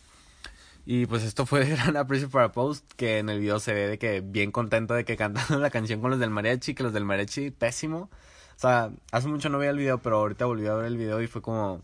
Y 0.86 1.08
pues 1.08 1.24
esto 1.24 1.46
fue 1.46 1.60
de 1.66 1.72
gran 1.72 1.98
aprecio 1.98 2.30
para 2.30 2.52
Post, 2.52 2.86
que 2.96 3.18
en 3.18 3.30
el 3.30 3.40
video 3.40 3.60
se 3.60 3.74
ve 3.74 3.88
de 3.88 3.98
que 3.98 4.22
bien 4.22 4.52
contento 4.52 4.94
de 4.94 5.04
que 5.04 5.18
cantando 5.18 5.60
la 5.60 5.72
canción 5.72 6.00
con 6.00 6.12
los 6.12 6.20
del 6.20 6.30
mariachi, 6.30 6.76
que 6.76 6.84
los 6.84 6.94
del 6.94 7.06
mariachi, 7.06 7.52
pésimo. 7.52 8.10
O 8.56 8.60
sea, 8.62 8.92
hace 9.12 9.28
mucho 9.28 9.50
no 9.50 9.58
veía 9.58 9.72
el 9.72 9.78
video, 9.78 9.98
pero 10.00 10.18
ahorita 10.20 10.46
volví 10.46 10.68
a 10.68 10.76
ver 10.76 10.86
el 10.86 10.98
video 10.98 11.20
y 11.22 11.28
fue 11.28 11.42
como, 11.42 11.82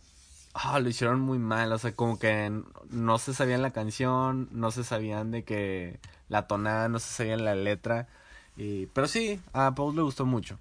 ah, 0.53 0.79
lo 0.79 0.89
hicieron 0.89 1.19
muy 1.19 1.39
mal, 1.39 1.71
o 1.71 1.77
sea, 1.79 1.93
como 1.95 2.19
que 2.19 2.61
no 2.91 3.17
se 3.17 3.33
sabían 3.33 3.63
la 3.63 3.71
canción, 3.71 4.49
no 4.51 4.69
se 4.69 4.83
sabían 4.83 5.31
de 5.31 5.43
que 5.43 5.99
la 6.29 6.47
tonada, 6.47 6.89
no 6.89 6.99
se 6.99 7.11
sabían 7.11 7.43
la 7.45 7.55
letra. 7.55 8.07
Y, 8.55 8.87
pero 8.87 9.07
sí, 9.07 9.41
a 9.53 9.73
Post 9.75 9.97
le 9.97 10.03
gustó 10.03 10.25
mucho. 10.25 10.59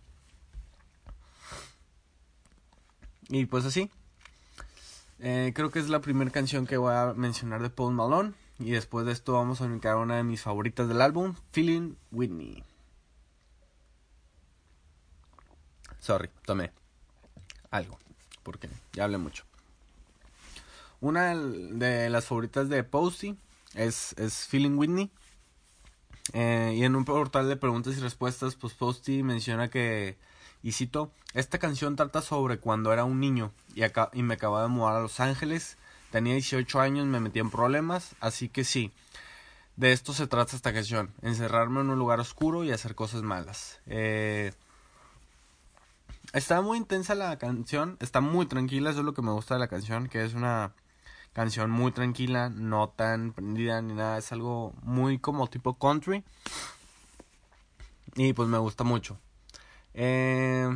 Y 3.29 3.47
pues 3.47 3.65
así. 3.65 3.91
Eh, 5.19 5.53
creo 5.55 5.71
que 5.71 5.79
es 5.79 5.89
la 5.89 6.01
primera 6.01 6.31
canción 6.31 6.67
que 6.67 6.77
voy 6.77 6.95
a 6.95 7.15
mencionar 7.15 7.63
de 7.63 7.71
Post 7.71 7.95
Malone. 7.95 8.35
Y 8.59 8.71
después 8.71 9.05
de 9.07 9.13
esto 9.13 9.35
vamos 9.35 9.61
a 9.61 9.65
a 9.67 9.97
una 9.97 10.17
de 10.17 10.25
mis 10.25 10.41
favoritas 10.41 10.89
del 10.89 11.03
álbum, 11.03 11.35
Feeling 11.53 11.95
Whitney. 12.11 12.65
Sorry, 16.01 16.31
tomé 16.45 16.73
algo, 17.71 17.99
porque 18.43 18.69
ya 18.93 19.05
hablé 19.05 19.19
mucho. 19.19 19.45
Una 21.01 21.35
de 21.35 22.09
las 22.09 22.25
favoritas 22.25 22.69
de 22.69 22.83
Posty 22.83 23.37
es, 23.75 24.15
es 24.17 24.47
Feeling 24.47 24.79
Whitney. 24.79 25.11
Eh, 26.33 26.75
y 26.77 26.85
en 26.85 26.97
un 26.97 27.05
portal 27.05 27.49
de 27.49 27.57
preguntas 27.57 27.97
y 27.97 28.01
respuestas, 28.01 28.57
pues 28.57 28.73
Posty 28.73 29.23
menciona 29.23 29.69
que, 29.69 30.17
y 30.63 30.73
cito, 30.73 31.11
esta 31.35 31.59
canción 31.59 31.97
trata 31.97 32.23
sobre 32.23 32.59
cuando 32.59 32.93
era 32.93 33.05
un 33.05 33.21
niño 33.21 33.53
y, 33.75 33.83
acá, 33.83 34.11
y 34.13 34.23
me 34.23 34.35
acababa 34.35 34.63
de 34.63 34.69
mudar 34.69 34.97
a 34.97 35.01
Los 35.01 35.21
Ángeles. 35.21 35.77
Tenía 36.11 36.33
18 36.33 36.81
años, 36.81 37.07
me 37.07 37.21
metí 37.21 37.41
en 37.41 37.51
problemas, 37.51 38.15
así 38.21 38.49
que 38.49 38.65
sí. 38.65 38.93
De 39.77 39.93
esto 39.93 40.15
se 40.15 40.27
trata 40.27 40.57
esta 40.57 40.73
canción, 40.73 41.13
encerrarme 41.21 41.81
en 41.81 41.91
un 41.91 41.99
lugar 41.99 42.21
oscuro 42.21 42.65
y 42.65 42.71
hacer 42.73 42.95
cosas 42.95 43.23
malas. 43.23 43.81
Eh, 43.87 44.53
está 46.33 46.63
muy 46.63 46.79
intensa 46.79 47.15
la 47.15 47.37
canción, 47.37 47.99
está 48.01 48.23
muy 48.23 48.47
tranquila, 48.47 48.91
eso 48.91 49.01
es 49.01 49.05
lo 49.05 49.13
que 49.13 49.23
me 49.23 49.33
gusta 49.33 49.55
de 49.55 49.61
la 49.61 49.69
canción, 49.69 50.09
que 50.09 50.25
es 50.25 50.33
una 50.33 50.73
canción 51.35 51.71
muy 51.71 51.93
tranquila, 51.93 52.49
no 52.49 52.89
tan 52.89 53.33
prendida 53.33 53.83
ni 53.83 53.93
nada, 53.93 54.17
es 54.17 54.33
algo 54.33 54.73
muy 54.83 55.19
como 55.19 55.49
tipo 55.49 55.75
country. 55.75 56.25
Y 58.15 58.33
pues 58.33 58.49
me 58.49 58.57
gusta 58.57 58.85
mucho. 58.85 59.19
Eh, 59.97 60.69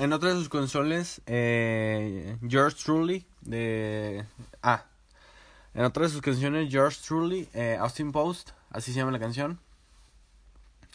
en 0.00 0.12
otra 0.12 0.28
de 0.28 0.36
sus 0.36 0.48
consoles, 0.48 1.20
eh, 1.26 2.36
George 2.48 2.76
Truly, 2.84 3.26
de... 3.40 4.24
Ah, 4.62 4.84
en 5.74 5.84
otra 5.84 6.04
de 6.04 6.10
sus 6.10 6.20
canciones, 6.20 6.70
George 6.70 6.98
Truly, 7.04 7.48
eh, 7.54 7.76
Austin 7.80 8.12
Post, 8.12 8.50
así 8.70 8.92
se 8.92 8.98
llama 8.98 9.10
la 9.10 9.18
canción, 9.18 9.58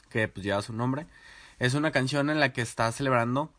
que 0.09 0.29
pues 0.29 0.45
lleva 0.45 0.61
su 0.61 0.71
nombre. 0.71 1.07
Es 1.59 1.73
una 1.73 1.91
canción 1.91 2.29
en 2.29 2.39
la 2.39 2.53
que 2.53 2.61
está 2.61 2.89
celebrando 2.91 3.51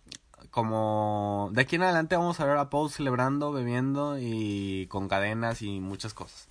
como 0.50 1.50
de 1.52 1.62
aquí 1.62 1.76
en 1.76 1.82
adelante 1.82 2.16
vamos 2.16 2.40
a 2.40 2.46
ver 2.46 2.56
a 2.56 2.70
Paul 2.70 2.90
celebrando, 2.90 3.52
bebiendo 3.52 4.18
y 4.18 4.87
con 4.88 5.08
cadenas 5.08 5.62
y 5.62 5.80
muchas 5.80 6.14
cosas. 6.14 6.48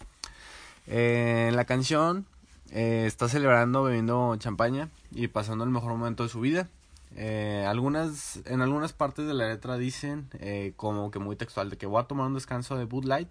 Eh, 0.87 1.51
la 1.53 1.65
canción 1.65 2.25
eh, 2.71 3.05
está 3.05 3.27
celebrando, 3.27 3.83
bebiendo 3.83 4.35
champaña 4.37 4.89
y 5.11 5.27
pasando 5.27 5.63
el 5.63 5.71
mejor 5.71 5.91
momento 5.91 6.23
de 6.23 6.29
su 6.29 6.39
vida. 6.39 6.69
Eh, 7.17 7.65
algunas, 7.67 8.37
en 8.45 8.61
algunas 8.61 8.93
partes 8.93 9.27
de 9.27 9.33
la 9.33 9.47
letra 9.47 9.77
dicen, 9.77 10.29
eh, 10.39 10.73
como 10.77 11.11
que 11.11 11.19
muy 11.19 11.35
textual, 11.35 11.69
de 11.69 11.77
que 11.77 11.87
voy 11.87 12.01
a 12.01 12.05
tomar 12.05 12.27
un 12.27 12.35
descanso 12.35 12.77
de 12.77 12.85
Bud 12.85 13.05
Light, 13.05 13.29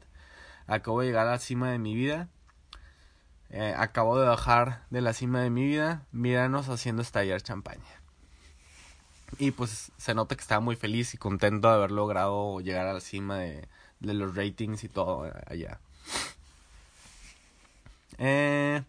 acabo 0.67 1.01
de 1.01 1.07
llegar 1.07 1.27
a 1.29 1.33
la 1.33 1.39
cima 1.39 1.71
de 1.71 1.79
mi 1.79 1.95
vida, 1.95 2.29
acabo 3.77 4.19
de 4.19 4.27
bajar 4.27 4.83
de 4.91 5.01
la 5.01 5.13
cima 5.15 5.41
de 5.41 5.51
mi 5.51 5.65
vida, 5.67 6.03
míranos 6.13 6.69
haciendo 6.69 7.01
estallar 7.01 7.41
champaña. 7.41 8.03
Y 9.39 9.51
pues 9.51 9.93
se 9.99 10.15
nota 10.15 10.35
que 10.35 10.41
estaba 10.41 10.61
muy 10.61 10.77
feliz 10.77 11.15
y 11.15 11.19
contento 11.19 11.69
de 11.69 11.75
haber 11.75 11.91
logrado 11.91 12.61
llegar 12.61 12.87
a 12.87 12.95
la 12.95 13.01
cima 13.01 13.39
de, 13.39 13.69
los 14.01 14.35
ratings 14.35 14.85
y 14.85 14.89
todo 14.89 15.31
allá. 15.47 15.79
Eh, 18.19 18.83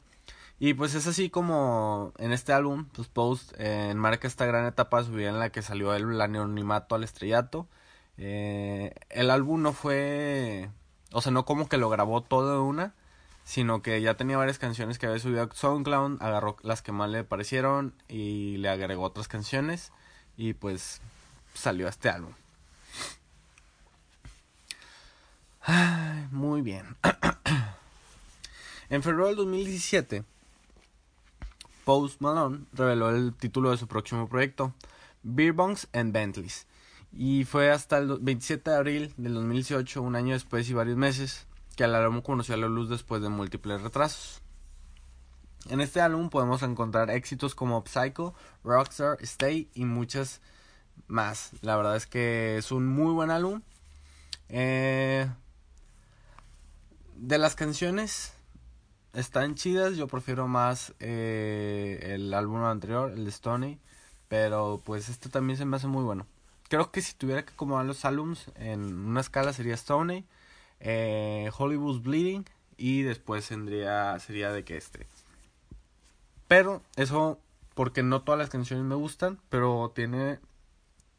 y 0.60 0.74
pues 0.74 0.96
es 0.96 1.06
así 1.08 1.30
como 1.30 2.14
en 2.18 2.32
este 2.32 2.54
álbum, 2.54 2.86
pues 2.94 3.08
Post 3.08 3.54
eh, 3.60 3.90
enmarca 3.92 4.28
esta 4.28 4.46
gran 4.46 4.66
etapa 4.66 5.04
de 5.04 5.26
en 5.28 5.40
la 5.40 5.52
que 5.52 5.62
salió 5.62 5.94
el 5.94 6.20
anonimato 6.20 6.96
al 6.96 7.04
estrellato. 7.04 7.68
Eh, 8.18 8.96
el 9.10 9.30
álbum 9.30 9.62
no 9.62 9.74
fue, 9.74 10.70
o 11.12 11.22
sea, 11.22 11.32
no 11.32 11.46
como 11.46 11.70
que 11.70 11.78
lo 11.78 11.90
grabó 11.90 12.22
todo 12.22 12.54
de 12.54 12.60
una, 12.60 12.96
sino 13.44 13.82
que 13.84 14.02
ya 14.02 14.16
tenía 14.16 14.38
varias 14.38 14.58
canciones 14.58 14.98
que 14.98 15.06
había 15.06 15.20
subido 15.20 15.44
a 15.44 15.50
SoundCloud, 15.54 16.22
agarró 16.22 16.58
las 16.64 16.82
que 16.82 16.92
más 16.92 17.10
le 17.10 17.24
parecieron 17.24 17.94
y 18.08 18.58
le 18.58 18.70
agregó 18.70 19.04
otras 19.04 19.28
canciones. 19.28 19.92
Y 20.38 20.54
pues 20.54 21.02
salió 21.54 21.88
este 21.88 22.10
álbum. 22.10 22.34
muy 26.32 26.62
bien. 26.62 26.98
en 28.90 29.04
febrero 29.04 29.28
del 29.28 29.36
2017, 29.38 30.24
Post 31.88 32.20
Malone 32.20 32.66
reveló 32.74 33.12
el 33.12 33.34
título 33.34 33.72
de 33.72 33.78
su 33.78 33.88
próximo 33.88 34.28
proyecto, 34.28 34.74
Beer 35.24 35.54
Bongs 35.54 35.88
and 35.94 36.12
Bentleys. 36.12 36.68
Y 37.14 37.46
fue 37.46 37.72
hasta 37.72 38.00
el 38.00 38.18
27 38.20 38.70
de 38.70 38.76
abril 38.76 39.14
del 39.16 39.36
2018, 39.36 40.02
un 40.02 40.18
año 40.18 40.34
después 40.34 40.70
y 40.70 40.74
varios 40.74 40.98
meses, 40.98 41.48
que 41.78 41.86
el 41.86 41.96
álbum 41.96 42.20
conoció 42.20 42.56
a 42.56 42.58
la 42.58 42.68
luz 42.68 42.90
después 42.90 43.22
de 43.22 43.30
múltiples 43.30 43.82
retrasos. 43.84 44.42
En 45.70 45.80
este 45.80 46.02
álbum 46.02 46.30
podemos 46.30 46.62
encontrar 46.62 47.10
éxitos 47.10 47.56
como 47.56 47.82
Psycho, 47.88 48.34
Rockstar, 48.66 49.20
Stay 49.22 49.70
y 49.74 49.86
muchas 49.86 50.42
más. 51.08 51.52
La 51.62 51.78
verdad 51.78 51.96
es 51.96 52.06
que 52.06 52.58
es 52.58 52.74
un 52.74 52.86
muy 52.86 53.14
buen 53.14 53.32
álbum. 53.32 53.62
Eh, 54.50 55.26
de 57.16 57.38
las 57.38 57.56
canciones 57.56 58.34
están 59.14 59.56
chidas, 59.56 59.96
yo 59.98 60.08
prefiero 60.08 60.48
más 60.48 60.94
eh, 61.00 62.14
el 62.16 62.34
álbum 62.34 62.64
anterior, 62.64 63.12
el 63.12 63.26
de 63.26 63.32
Stoney, 63.32 63.80
pero 64.28 64.82
pues 64.84 65.10
este 65.10 65.30
también 65.30 65.58
se 65.58 65.66
me 65.66 65.78
hace 65.78 65.88
muy 65.88 66.04
bueno. 66.04 66.28
Creo 66.70 66.92
que 66.92 67.02
si 67.02 67.14
tuviera 67.14 67.46
que 67.46 67.54
acomodar 67.54 67.86
los 67.86 68.06
álbums 68.06 68.52
en 68.56 68.82
una 68.94 69.22
escala 69.22 69.54
sería 69.54 69.78
Stoney, 69.78 70.26
eh, 70.80 71.50
Hollywood's 71.58 72.04
Bleeding 72.04 72.46
y 72.78 73.04
después 73.04 73.46
sería 73.46 74.18
de 74.18 74.64
que 74.66 74.78
este. 74.78 75.08
Pero 76.48 76.82
eso 76.96 77.40
porque 77.74 78.02
no 78.02 78.24
todas 78.24 78.40
las 78.40 78.50
canciones 78.50 78.86
me 78.86 78.96
gustan, 78.96 79.40
pero 79.50 79.92
tiene... 79.94 80.40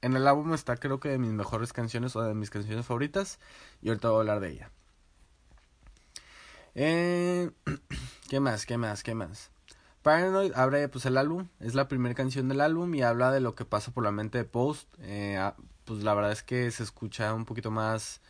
En 0.01 0.17
el 0.17 0.27
álbum 0.27 0.55
está 0.55 0.77
creo 0.77 1.01
que 1.01 1.09
de 1.09 1.19
mis 1.19 1.31
mejores 1.31 1.73
canciones 1.73 2.15
o 2.17 2.23
de 2.23 2.35
mis 2.35 2.51
canciones 2.51 2.87
favoritas 2.87 3.39
y 3.83 3.89
ahorita 3.89 4.11
voy 4.11 4.17
a 4.17 4.21
hablar 4.21 4.41
de 4.41 4.51
ella. 4.51 4.71
Eh, 6.81 7.51
¿Qué 8.29 8.39
más? 8.39 8.65
¿Qué 8.65 8.77
más? 8.77 9.03
¿Qué 9.03 9.13
más? 9.13 9.51
Paranoid 10.03 10.53
abre 10.55 10.89
pues 10.89 11.07
el 11.07 11.17
álbum, 11.17 11.49
es 11.59 11.75
la 11.75 11.89
primera 11.89 12.15
canción 12.15 12.49
del 12.49 12.61
álbum 12.61 12.95
y 12.95 13.03
habla 13.03 13.33
de 13.33 13.41
lo 13.41 13.57
que 13.57 13.65
pasa 13.65 13.91
por 13.91 14.05
la 14.05 14.13
mente 14.13 14.39
de 14.39 14.45
Post. 14.45 14.89
Eh, 15.01 15.41
pues 15.85 16.05
la 16.05 16.15
verdad 16.15 16.31
es 16.31 16.45
que 16.45 16.71
se 16.71 16.85
escucha 16.85 17.35
un 17.35 17.47
poquito 17.47 17.73
más 17.73 18.21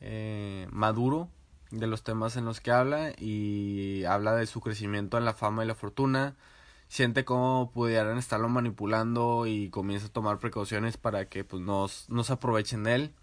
eh, 0.00 0.66
maduro 0.70 1.28
de 1.70 1.86
los 1.86 2.02
temas 2.02 2.36
en 2.36 2.46
los 2.46 2.62
que 2.62 2.70
habla 2.70 3.12
y 3.18 4.04
habla 4.04 4.34
de 4.34 4.46
su 4.46 4.62
crecimiento 4.62 5.18
en 5.18 5.26
la 5.26 5.34
fama 5.34 5.62
y 5.62 5.66
la 5.66 5.74
fortuna. 5.74 6.36
Siente 6.88 7.26
cómo 7.26 7.70
pudieran 7.70 8.16
estarlo 8.16 8.48
manipulando 8.48 9.46
y 9.46 9.68
comienza 9.68 10.06
a 10.06 10.12
tomar 10.12 10.38
precauciones 10.38 10.96
para 10.96 11.28
que 11.28 11.44
pues 11.44 11.62
no, 11.62 11.86
se 11.88 12.32
aprovechen 12.32 12.82
de 12.82 12.94
él. 12.94 13.14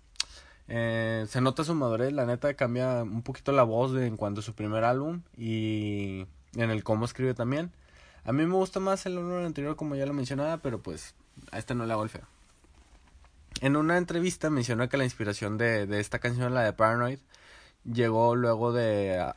Eh, 0.67 1.25
se 1.29 1.41
nota 1.41 1.63
su 1.63 1.73
madurez, 1.75 2.11
la 2.11 2.25
neta 2.25 2.53
cambia 2.55 3.03
un 3.03 3.21
poquito 3.21 3.51
la 3.51 3.63
voz 3.63 3.93
de, 3.93 4.05
en 4.05 4.17
cuanto 4.17 4.41
a 4.41 4.43
su 4.43 4.53
primer 4.53 4.83
álbum 4.83 5.21
y 5.37 6.25
en 6.55 6.69
el 6.69 6.83
cómo 6.83 7.05
escribe 7.05 7.33
también. 7.33 7.71
A 8.25 8.33
mí 8.33 8.45
me 8.45 8.55
gusta 8.55 8.79
más 8.79 9.05
el 9.05 9.17
álbum 9.17 9.45
anterior 9.45 9.75
como 9.75 9.95
ya 9.95 10.05
lo 10.05 10.13
mencionaba, 10.13 10.57
pero 10.57 10.81
pues 10.81 11.15
a 11.51 11.59
este 11.59 11.75
no 11.75 11.85
le 11.85 11.93
hago 11.93 12.03
el 12.03 12.09
feo. 12.09 12.25
En 13.61 13.75
una 13.75 13.97
entrevista 13.97 14.49
mencionó 14.49 14.89
que 14.89 14.97
la 14.97 15.05
inspiración 15.05 15.57
de, 15.57 15.87
de 15.87 15.99
esta 15.99 16.19
canción, 16.19 16.53
la 16.53 16.63
de 16.63 16.73
Paranoid, 16.73 17.19
llegó 17.85 18.35
luego 18.35 18.73
de 18.73 19.19
ah, 19.19 19.35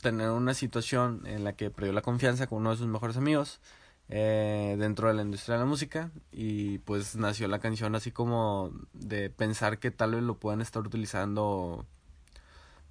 tener 0.00 0.30
una 0.30 0.54
situación 0.54 1.22
en 1.26 1.44
la 1.44 1.54
que 1.54 1.70
perdió 1.70 1.92
la 1.92 2.02
confianza 2.02 2.46
con 2.46 2.58
uno 2.58 2.70
de 2.70 2.76
sus 2.76 2.86
mejores 2.86 3.16
amigos 3.16 3.60
eh, 4.10 4.76
dentro 4.78 5.08
de 5.08 5.14
la 5.14 5.22
industria 5.22 5.54
de 5.54 5.60
la 5.60 5.66
música 5.66 6.10
y 6.32 6.78
pues 6.78 7.16
nació 7.16 7.48
la 7.48 7.60
canción 7.60 7.94
así 7.94 8.10
como 8.10 8.72
de 8.92 9.30
pensar 9.30 9.78
que 9.78 9.90
tal 9.90 10.16
vez 10.16 10.22
lo 10.22 10.34
puedan 10.34 10.60
estar 10.60 10.82
utilizando 10.82 11.86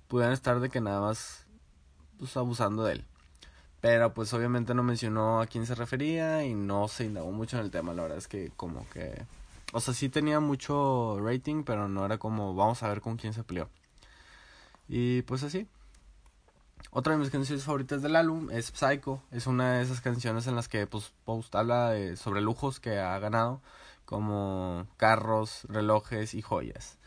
puedan 0.08 0.32
estar 0.32 0.60
de 0.62 0.70
que 0.70 0.82
nada 0.82 1.02
más 1.02 1.46
pues 2.18 2.36
abusando 2.38 2.84
de 2.86 2.94
él. 2.94 3.06
Pero 3.82 4.14
pues 4.14 4.34
obviamente 4.34 4.74
no 4.74 4.84
mencionó 4.84 5.42
a 5.42 5.48
quién 5.48 5.66
se 5.66 5.76
refería 5.76 6.44
y 6.46 6.54
no 6.54 6.88
se 6.88 7.06
indagó 7.06 7.32
mucho 7.32 7.58
en 7.58 7.66
el 7.66 7.72
tema. 7.72 7.94
La 7.94 8.04
verdad 8.04 8.18
es 8.18 8.28
que 8.28 8.52
como 8.56 8.88
que 8.90 9.26
o 9.74 9.80
sea 9.82 9.94
sí 9.94 10.10
tenía 10.10 10.40
mucho 10.40 11.20
rating 11.22 11.64
pero 11.64 11.88
no 11.88 12.06
era 12.06 12.18
como 12.18 12.56
vamos 12.56 12.82
a 12.84 12.90
ver 12.90 13.02
con 13.02 13.18
quién 13.18 13.34
se 13.34 13.44
peleó 13.44 13.70
y 14.90 15.22
pues 15.24 15.44
así. 15.44 15.68
Otra 16.92 17.14
de 17.14 17.20
mis 17.20 17.30
canciones 17.30 17.64
favoritas 17.64 18.02
del 18.02 18.16
álbum 18.16 18.50
es 18.52 18.66
Psycho. 18.74 19.22
Es 19.32 19.46
una 19.46 19.76
de 19.76 19.84
esas 19.84 20.02
canciones 20.02 20.48
en 20.48 20.56
las 20.56 20.68
que 20.68 20.88
pues, 20.88 21.14
Post 21.24 21.54
habla 21.56 21.92
de, 21.92 22.18
sobre 22.18 22.42
lujos 22.42 22.80
que 22.80 22.98
ha 22.98 23.20
ganado, 23.20 23.62
como 24.06 24.88
carros, 24.98 25.66
relojes 25.70 26.34
y 26.34 26.42
joyas. 26.42 26.98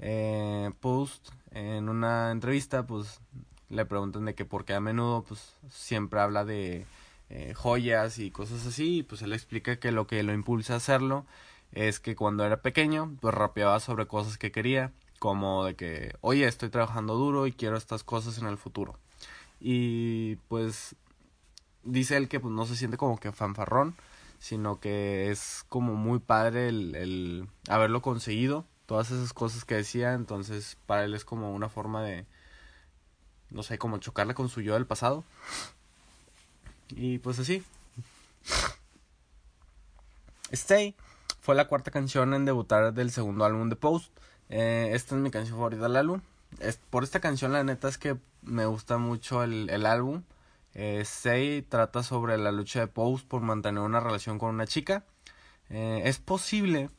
Eh, 0.00 0.70
Post 0.80 1.28
en 1.52 1.88
una 1.88 2.30
entrevista 2.30 2.86
pues 2.86 3.20
le 3.68 3.84
preguntan 3.84 4.24
de 4.24 4.34
que 4.34 4.44
porque 4.44 4.74
a 4.74 4.80
menudo 4.80 5.22
pues 5.22 5.54
siempre 5.70 6.20
habla 6.20 6.44
de 6.44 6.86
eh, 7.30 7.54
joyas 7.54 8.18
y 8.18 8.30
cosas 8.30 8.66
así 8.66 8.98
y 8.98 9.02
pues 9.02 9.22
él 9.22 9.32
explica 9.32 9.76
que 9.76 9.92
lo 9.92 10.06
que 10.06 10.22
lo 10.22 10.32
impulsa 10.32 10.74
a 10.74 10.76
hacerlo 10.78 11.26
es 11.72 12.00
que 12.00 12.16
cuando 12.16 12.44
era 12.44 12.62
pequeño 12.62 13.16
pues 13.20 13.34
rapeaba 13.34 13.80
sobre 13.80 14.06
cosas 14.06 14.38
que 14.38 14.52
quería 14.52 14.92
como 15.18 15.64
de 15.64 15.74
que 15.74 16.14
oye 16.20 16.46
estoy 16.46 16.70
trabajando 16.70 17.14
duro 17.16 17.46
y 17.46 17.52
quiero 17.52 17.76
estas 17.76 18.04
cosas 18.04 18.38
en 18.38 18.46
el 18.46 18.56
futuro 18.56 18.98
y 19.60 20.36
pues 20.48 20.94
dice 21.84 22.16
él 22.16 22.28
que 22.28 22.40
pues 22.40 22.52
no 22.52 22.66
se 22.66 22.76
siente 22.76 22.96
como 22.96 23.18
que 23.18 23.32
fanfarrón 23.32 23.96
sino 24.38 24.78
que 24.78 25.30
es 25.30 25.64
como 25.68 25.94
muy 25.94 26.20
padre 26.20 26.68
el, 26.68 26.94
el 26.94 27.48
haberlo 27.68 28.02
conseguido 28.02 28.66
todas 28.86 29.10
esas 29.10 29.32
cosas 29.32 29.64
que 29.64 29.74
decía 29.74 30.14
entonces 30.14 30.76
para 30.86 31.04
él 31.04 31.14
es 31.14 31.24
como 31.24 31.52
una 31.52 31.68
forma 31.68 32.02
de 32.02 32.26
no 33.50 33.62
sé, 33.62 33.78
como 33.78 33.98
chocarle 33.98 34.34
con 34.34 34.48
su 34.48 34.60
yo 34.60 34.74
del 34.74 34.86
pasado. 34.86 35.24
Y 36.90 37.18
pues 37.18 37.38
así. 37.38 37.62
Stay 40.50 40.94
fue 41.40 41.54
la 41.54 41.68
cuarta 41.68 41.90
canción 41.90 42.34
en 42.34 42.44
debutar 42.44 42.92
del 42.92 43.10
segundo 43.10 43.44
álbum 43.44 43.68
de 43.68 43.76
Post. 43.76 44.12
Eh, 44.48 44.90
esta 44.92 45.14
es 45.14 45.20
mi 45.20 45.30
canción 45.30 45.56
favorita 45.56 45.82
del 45.84 45.96
álbum. 46.52 46.80
por 46.90 47.04
esta 47.04 47.20
canción 47.20 47.52
la 47.52 47.64
neta 47.64 47.88
es 47.88 47.98
que 47.98 48.16
me 48.42 48.66
gusta 48.66 48.98
mucho 48.98 49.42
el, 49.42 49.70
el 49.70 49.86
álbum. 49.86 50.22
Eh, 50.74 51.00
Stay 51.00 51.62
trata 51.62 52.02
sobre 52.02 52.38
la 52.38 52.52
lucha 52.52 52.80
de 52.80 52.86
Post 52.86 53.26
por 53.26 53.42
mantener 53.42 53.82
una 53.82 54.00
relación 54.00 54.38
con 54.38 54.50
una 54.54 54.66
chica. 54.66 55.04
Eh, 55.70 56.02
es 56.04 56.18
posible 56.18 56.90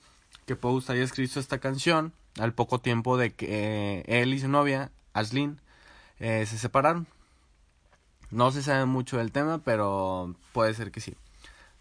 que 0.46 0.56
Post 0.56 0.90
haya 0.90 1.04
escrito 1.04 1.40
esta 1.40 1.60
canción 1.60 2.14
al 2.40 2.54
poco 2.54 2.80
tiempo 2.80 3.18
de 3.18 3.34
que 3.34 4.04
él 4.08 4.34
y 4.34 4.40
su 4.40 4.48
novia, 4.48 4.92
Aslin, 5.14 5.60
eh, 6.20 6.46
se 6.46 6.58
separaron. 6.58 7.08
No 8.32 8.52
se 8.52 8.62
sabe 8.62 8.86
mucho 8.86 9.18
del 9.18 9.32
tema, 9.32 9.60
pero 9.64 10.36
puede 10.54 10.74
ser 10.74 10.92
que 10.92 11.02
sí. 11.02 11.16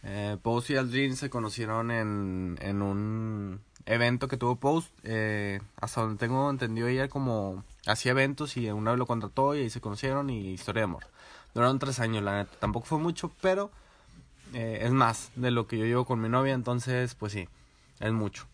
Eh, 0.03 0.39
Post 0.43 0.71
y 0.71 0.77
Aldrin 0.77 1.17
se 1.17 1.29
conocieron 1.31 1.91
en, 1.91 2.59
en 2.63 2.83
un 2.83 3.61
evento 3.89 4.29
que 4.29 4.37
tuvo 4.37 4.57
Post. 4.57 4.91
Eh, 5.03 5.61
hasta 5.81 6.03
donde 6.03 6.19
tengo 6.19 6.49
entendido, 6.51 6.89
ella 6.89 7.09
como 7.09 7.65
hacía 7.87 8.13
eventos 8.13 8.57
y 8.57 8.71
una 8.71 8.93
vez 8.93 8.99
lo 8.99 9.07
contrató 9.07 9.55
y 9.55 9.61
ahí 9.61 9.71
se 9.71 9.81
conocieron 9.81 10.31
y 10.31 10.53
historia 10.53 10.81
de 10.81 10.85
amor. 10.85 11.07
Duraron 11.55 11.79
tres 11.79 11.99
años, 11.99 12.23
la 12.23 12.37
neta. 12.37 12.53
Tampoco 12.61 12.87
fue 12.87 12.99
mucho, 12.99 13.33
pero 13.41 13.71
eh, 14.55 14.81
es 14.83 14.93
más 14.93 15.31
de 15.35 15.51
lo 15.51 15.67
que 15.67 15.79
yo 15.79 15.85
llevo 15.85 16.05
con 16.05 16.21
mi 16.21 16.29
novia, 16.29 16.55
entonces, 16.55 17.15
pues 17.15 17.33
sí, 17.33 17.49
es 18.01 18.13
mucho. 18.13 18.47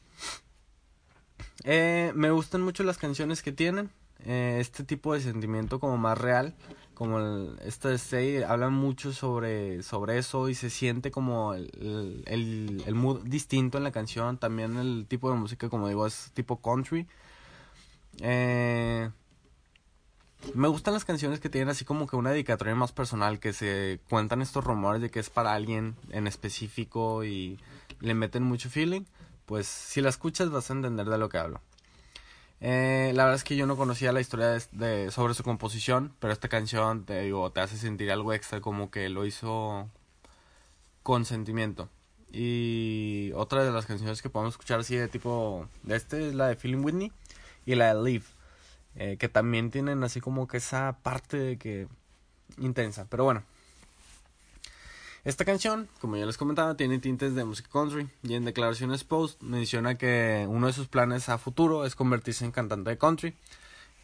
Eh, 1.65 2.13
me 2.15 2.31
gustan 2.31 2.63
mucho 2.63 2.83
las 2.85 2.99
canciones 2.99 3.43
que 3.43 3.53
tienen. 3.53 3.91
Eh, 4.27 4.59
este 4.61 4.85
tipo 4.85 5.13
de 5.13 5.21
sentimiento 5.21 5.81
como 5.81 5.99
más 5.99 6.17
real, 6.17 6.55
como 6.95 7.19
el, 7.19 7.57
de 7.57 7.95
Stay, 7.95 8.43
habla 8.43 8.71
mucho 8.71 9.13
sobre, 9.13 9.83
sobre 9.83 10.19
eso 10.19 10.49
y 10.49 10.55
se 10.55 10.71
siente 10.71 11.11
como 11.11 11.55
el, 11.55 12.23
el, 12.27 12.83
el, 12.87 12.95
mood 12.95 13.23
distinto 13.25 13.79
en 13.79 13.85
la 13.85 13.93
canción, 13.93 14.39
también 14.39 14.77
el 14.77 15.07
tipo 15.09 15.31
de 15.31 15.37
música, 15.37 15.69
como 15.69 15.89
digo, 15.89 16.07
es 16.07 16.31
tipo 16.35 16.61
country. 16.61 17.07
Eh, 18.21 19.11
me 20.55 20.69
gustan 20.69 20.95
las 20.95 21.05
canciones 21.05 21.41
que 21.41 21.49
tienen 21.49 21.71
así 21.71 21.85
como 21.85 22.07
que 22.07 22.17
una 22.17 22.31
dedicatoria 22.31 22.75
más 22.75 22.93
personal, 22.93 23.41
que 23.41 23.53
se 23.53 24.01
cuentan 24.09 24.43
estos 24.43 24.65
rumores 24.65 25.01
de 25.01 25.11
que 25.11 25.21
es 25.21 25.31
para 25.31 25.55
alguien 25.55 25.97
en 26.11 26.27
específico 26.27 27.25
y 27.25 27.59
le 28.01 28.15
meten 28.15 28.43
mucho 28.43 28.69
feeling. 28.71 29.03
Pues 29.47 29.67
si 29.67 30.01
la 30.01 30.11
escuchas 30.11 30.51
vas 30.51 30.71
a 30.71 30.75
entender 30.75 31.07
de 31.07 31.19
lo 31.19 31.29
que 31.29 31.39
hablo. 31.39 31.61
Eh, 32.61 33.13
la 33.15 33.25
verdad 33.25 33.37
es 33.37 33.45
que 33.45 33.57
yo 33.57 33.67
no 33.67 33.77
conocía 33.77 34.13
la 34.13 34.21
historia 34.21 34.59
de, 34.73 35.11
sobre 35.11 35.35
su 35.35 35.43
composición, 35.43 36.15
pero 36.19 36.33
esta 36.33 36.49
canción 36.49 37.05
te 37.05 37.23
digo, 37.23 37.51
te 37.53 37.61
hace 37.61 37.77
sentir 37.77 38.11
algo 38.11 38.33
extra, 38.33 38.61
como 38.61 38.91
que 38.91 39.09
lo 39.09 39.27
hizo 39.27 39.89
con 41.03 41.25
sentimiento. 41.25 41.89
Y 42.33 43.33
otra 43.35 43.65
de 43.65 43.71
las 43.71 43.87
canciones 43.87 44.23
que 44.23 44.31
podemos 44.31 44.55
escuchar 44.55 44.81
así 44.81 44.97
de 44.97 45.09
tipo 45.09 45.69
de 45.83 45.97
este 45.97 46.29
es 46.29 46.35
la 46.35 46.49
de 46.49 46.57
Feeling 46.57 46.85
Whitney 46.85 47.13
y 47.67 47.75
la 47.77 47.95
de 47.95 48.03
Live, 48.03 48.25
eh, 48.97 49.17
que 49.19 49.29
también 49.29 49.71
tienen 49.71 50.03
así 50.03 50.21
como 50.21 50.49
que 50.49 50.57
esa 50.57 50.99
parte 51.03 51.37
de 51.37 51.59
que 51.59 51.87
intensa. 52.59 53.07
Pero 53.09 53.25
bueno, 53.25 53.45
esta 55.25 55.47
canción, 55.47 55.89
como 56.03 56.19
ya 56.19 56.27
les 56.27 56.37
comentaba, 56.37 56.77
tiene 56.77 56.99
tintes 56.99 57.35
de 57.35 57.45
música 57.45 57.71
country 57.73 58.11
y 58.23 58.35
en 58.35 58.45
declaraciones 58.45 59.05
post 59.05 59.43
menciona 59.43 59.97
que 59.97 60.47
uno 60.51 60.67
de 60.67 60.75
sus 60.75 60.87
planes 60.89 61.31
a 61.31 61.39
futuro 61.39 61.87
es 61.87 61.95
convertirse 61.95 62.45
en 62.45 62.51
cantante 62.51 62.91
de 62.91 62.99
country. 62.99 63.35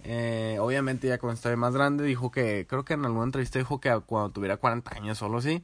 Eh, 0.03 0.57
obviamente 0.61 1.09
ya 1.09 1.19
cuando 1.19 1.35
estaba 1.35 1.55
más 1.57 1.75
grande 1.75 2.05
dijo 2.05 2.31
que, 2.31 2.67
creo 2.67 2.87
que 2.87 2.95
en 2.95 3.05
alguna 3.05 3.25
entrevista 3.25 3.59
dijo 3.59 3.81
que 3.81 3.91
cuando 4.07 4.31
tuviera 4.31 4.57
40 4.57 4.95
años 4.97 5.19
solo 5.19 5.39
así. 5.39 5.63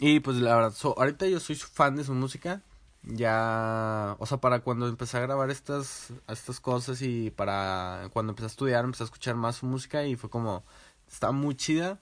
Y 0.00 0.20
pues 0.20 0.38
la 0.38 0.54
verdad, 0.54 0.74
ahorita 0.96 1.26
yo 1.26 1.38
soy 1.38 1.56
fan 1.56 1.96
de 1.96 2.04
su 2.04 2.14
música. 2.14 2.62
Ya, 3.02 4.16
o 4.18 4.26
sea, 4.26 4.38
para 4.38 4.60
cuando 4.60 4.88
empecé 4.88 5.18
a 5.18 5.20
grabar 5.20 5.50
estas, 5.50 6.12
estas 6.26 6.60
cosas 6.60 7.02
y 7.02 7.30
para 7.30 8.08
cuando 8.12 8.32
empecé 8.32 8.46
a 8.46 8.48
estudiar, 8.48 8.84
empecé 8.84 9.02
a 9.02 9.06
escuchar 9.06 9.34
más 9.34 9.56
su 9.56 9.66
música 9.66 10.04
y 10.06 10.16
fue 10.16 10.30
como, 10.30 10.64
está 11.06 11.32
muy 11.32 11.54
chida 11.54 11.98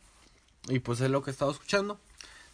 y 0.69 0.81
pues 0.81 1.01
es 1.01 1.11
lo 1.11 1.23
que 1.23 1.31
he 1.31 1.33
estado 1.33 1.51
escuchando. 1.51 1.99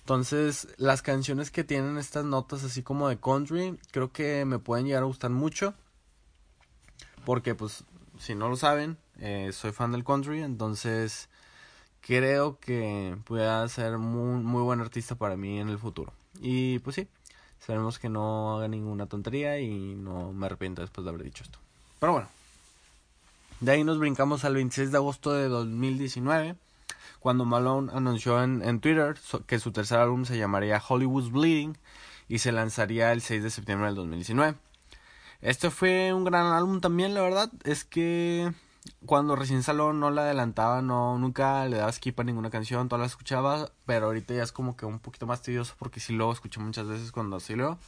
Entonces, 0.00 0.68
las 0.78 1.00
canciones 1.00 1.50
que 1.50 1.62
tienen 1.62 1.96
estas 1.96 2.24
notas 2.24 2.64
así 2.64 2.82
como 2.82 3.08
de 3.08 3.20
country, 3.20 3.78
creo 3.92 4.12
que 4.12 4.44
me 4.44 4.58
pueden 4.58 4.86
llegar 4.86 5.04
a 5.04 5.06
gustar 5.06 5.30
mucho. 5.30 5.74
Porque, 7.24 7.54
pues, 7.54 7.84
si 8.18 8.34
no 8.34 8.48
lo 8.48 8.56
saben, 8.56 8.98
eh, 9.18 9.50
soy 9.52 9.72
fan 9.72 9.92
del 9.92 10.04
country, 10.04 10.42
entonces 10.42 11.28
creo 12.00 12.58
que 12.58 13.16
pueda 13.24 13.66
ser 13.68 13.98
muy, 13.98 14.42
muy 14.42 14.62
buen 14.62 14.80
artista 14.80 15.14
para 15.14 15.36
mí 15.36 15.60
en 15.60 15.68
el 15.68 15.78
futuro. 15.78 16.12
Y 16.40 16.80
pues 16.80 16.96
sí, 16.96 17.08
sabemos 17.60 17.98
que 17.98 18.08
no 18.08 18.56
haga 18.56 18.68
ninguna 18.68 19.06
tontería 19.06 19.60
y 19.60 19.94
no 19.94 20.32
me 20.32 20.46
arrepiento 20.46 20.82
después 20.82 21.04
de 21.04 21.10
haber 21.10 21.22
dicho 21.22 21.44
esto. 21.44 21.58
Pero 22.00 22.12
bueno, 22.12 22.28
de 23.60 23.72
ahí 23.72 23.84
nos 23.84 23.98
brincamos 23.98 24.44
al 24.44 24.54
26 24.54 24.90
de 24.90 24.96
agosto 24.96 25.32
de 25.32 25.48
2019 25.48 26.56
cuando 27.22 27.44
Malone 27.44 27.92
anunció 27.94 28.42
en, 28.42 28.62
en 28.62 28.80
Twitter 28.80 29.14
que 29.46 29.60
su 29.60 29.70
tercer 29.70 30.00
álbum 30.00 30.24
se 30.24 30.36
llamaría 30.36 30.82
Hollywood's 30.86 31.30
Bleeding 31.30 31.78
y 32.28 32.40
se 32.40 32.50
lanzaría 32.50 33.12
el 33.12 33.20
6 33.22 33.44
de 33.44 33.50
septiembre 33.50 33.86
del 33.86 33.94
2019. 33.94 34.56
Este 35.40 35.70
fue 35.70 36.12
un 36.12 36.24
gran 36.24 36.46
álbum 36.46 36.80
también, 36.80 37.14
la 37.14 37.22
verdad. 37.22 37.50
Es 37.64 37.84
que 37.84 38.52
cuando 39.06 39.36
recién 39.36 39.62
salió 39.62 39.92
no 39.92 40.10
la 40.10 40.22
adelantaba, 40.22 40.82
no, 40.82 41.18
nunca 41.18 41.64
le 41.66 41.76
daba 41.76 41.92
skip 41.92 42.18
a 42.18 42.24
ninguna 42.24 42.50
canción, 42.50 42.88
todas 42.88 43.02
las 43.02 43.12
escuchaba, 43.12 43.70
pero 43.86 44.06
ahorita 44.06 44.34
ya 44.34 44.42
es 44.42 44.52
como 44.52 44.76
que 44.76 44.86
un 44.86 44.98
poquito 44.98 45.26
más 45.26 45.42
tedioso 45.42 45.74
porque 45.78 46.00
sí 46.00 46.12
lo 46.12 46.32
escuché 46.32 46.60
muchas 46.60 46.88
veces 46.88 47.12
cuando 47.12 47.38
salió 47.38 47.78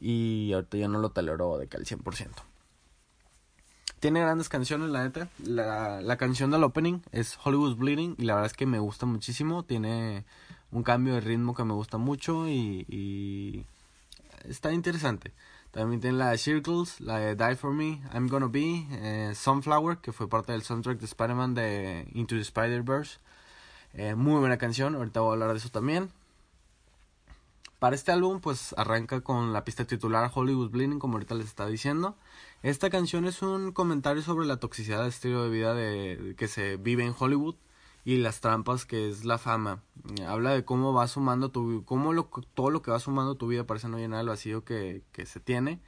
y 0.00 0.52
ahorita 0.54 0.76
ya 0.78 0.88
no 0.88 0.98
lo 0.98 1.10
tolero 1.10 1.58
de 1.58 1.68
que 1.68 1.76
al 1.76 1.84
100%. 1.84 2.51
Tiene 4.02 4.18
grandes 4.18 4.48
canciones, 4.48 4.90
la 4.90 5.04
neta. 5.04 5.28
La, 5.44 6.00
la 6.00 6.16
canción 6.16 6.50
del 6.50 6.64
opening 6.64 7.02
es 7.12 7.38
Hollywood's 7.40 7.78
Bleeding 7.78 8.16
y 8.18 8.24
la 8.24 8.34
verdad 8.34 8.50
es 8.50 8.56
que 8.56 8.66
me 8.66 8.80
gusta 8.80 9.06
muchísimo. 9.06 9.62
Tiene 9.62 10.24
un 10.72 10.82
cambio 10.82 11.14
de 11.14 11.20
ritmo 11.20 11.54
que 11.54 11.62
me 11.62 11.72
gusta 11.72 11.98
mucho 11.98 12.48
y, 12.48 12.84
y 12.88 13.64
está 14.42 14.72
interesante. 14.72 15.30
También 15.70 16.00
tiene 16.00 16.18
la 16.18 16.30
de 16.30 16.38
Circles, 16.38 17.00
la 17.00 17.18
de 17.18 17.36
Die 17.36 17.54
For 17.54 17.72
Me, 17.72 18.02
I'm 18.12 18.26
Gonna 18.26 18.48
Be, 18.48 18.88
eh, 18.90 19.34
Sunflower, 19.36 19.98
que 19.98 20.10
fue 20.10 20.28
parte 20.28 20.50
del 20.50 20.62
soundtrack 20.62 20.98
de 20.98 21.04
Spider-Man 21.06 21.54
de 21.54 22.08
Into 22.12 22.34
the 22.34 22.40
Spider-Verse. 22.40 23.20
Eh, 23.94 24.16
muy 24.16 24.40
buena 24.40 24.58
canción, 24.58 24.96
ahorita 24.96 25.20
voy 25.20 25.30
a 25.30 25.32
hablar 25.34 25.52
de 25.52 25.58
eso 25.58 25.68
también. 25.68 26.10
Para 27.82 27.96
este 27.96 28.12
álbum, 28.12 28.38
pues 28.40 28.76
arranca 28.78 29.22
con 29.22 29.52
la 29.52 29.64
pista 29.64 29.84
titular 29.84 30.30
Hollywood 30.32 30.70
Bleeding, 30.70 31.00
como 31.00 31.14
ahorita 31.14 31.34
les 31.34 31.48
estaba 31.48 31.68
diciendo. 31.68 32.16
Esta 32.62 32.90
canción 32.90 33.24
es 33.24 33.42
un 33.42 33.72
comentario 33.72 34.22
sobre 34.22 34.46
la 34.46 34.58
toxicidad 34.58 35.00
del 35.00 35.08
estilo 35.08 35.42
de 35.42 35.50
vida 35.50 35.74
que 36.36 36.46
se 36.46 36.76
vive 36.76 37.04
en 37.04 37.12
Hollywood 37.18 37.56
y 38.04 38.18
las 38.18 38.40
trampas 38.40 38.86
que 38.86 39.08
es 39.08 39.24
la 39.24 39.36
fama. 39.36 39.82
Habla 40.24 40.52
de 40.52 40.64
cómo 40.64 40.92
va 40.92 41.08
sumando 41.08 41.50
tu 41.50 41.84
cómo 41.84 42.12
lo, 42.12 42.30
todo 42.54 42.70
lo 42.70 42.82
que 42.82 42.92
va 42.92 43.00
sumando 43.00 43.34
tu 43.34 43.48
vida 43.48 43.66
parece 43.66 43.88
no 43.88 43.98
llenar 43.98 44.20
el 44.20 44.28
vacío 44.28 44.64
que, 44.64 45.02
que 45.10 45.26
se 45.26 45.40
tiene 45.40 45.80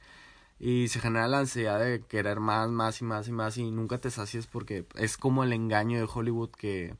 y 0.59 0.89
se 0.89 0.99
genera 0.99 1.29
la 1.29 1.39
ansiedad 1.39 1.79
de 1.79 2.01
querer 2.01 2.41
más, 2.41 2.69
más 2.71 2.99
y 2.99 3.05
más 3.05 3.29
y 3.29 3.31
más 3.31 3.57
y 3.57 3.71
nunca 3.71 3.99
te 3.99 4.11
sacies 4.11 4.47
porque 4.47 4.85
es 4.95 5.15
como 5.15 5.45
el 5.45 5.53
engaño 5.53 5.97
de 5.97 6.09
Hollywood 6.13 6.49
que 6.49 6.97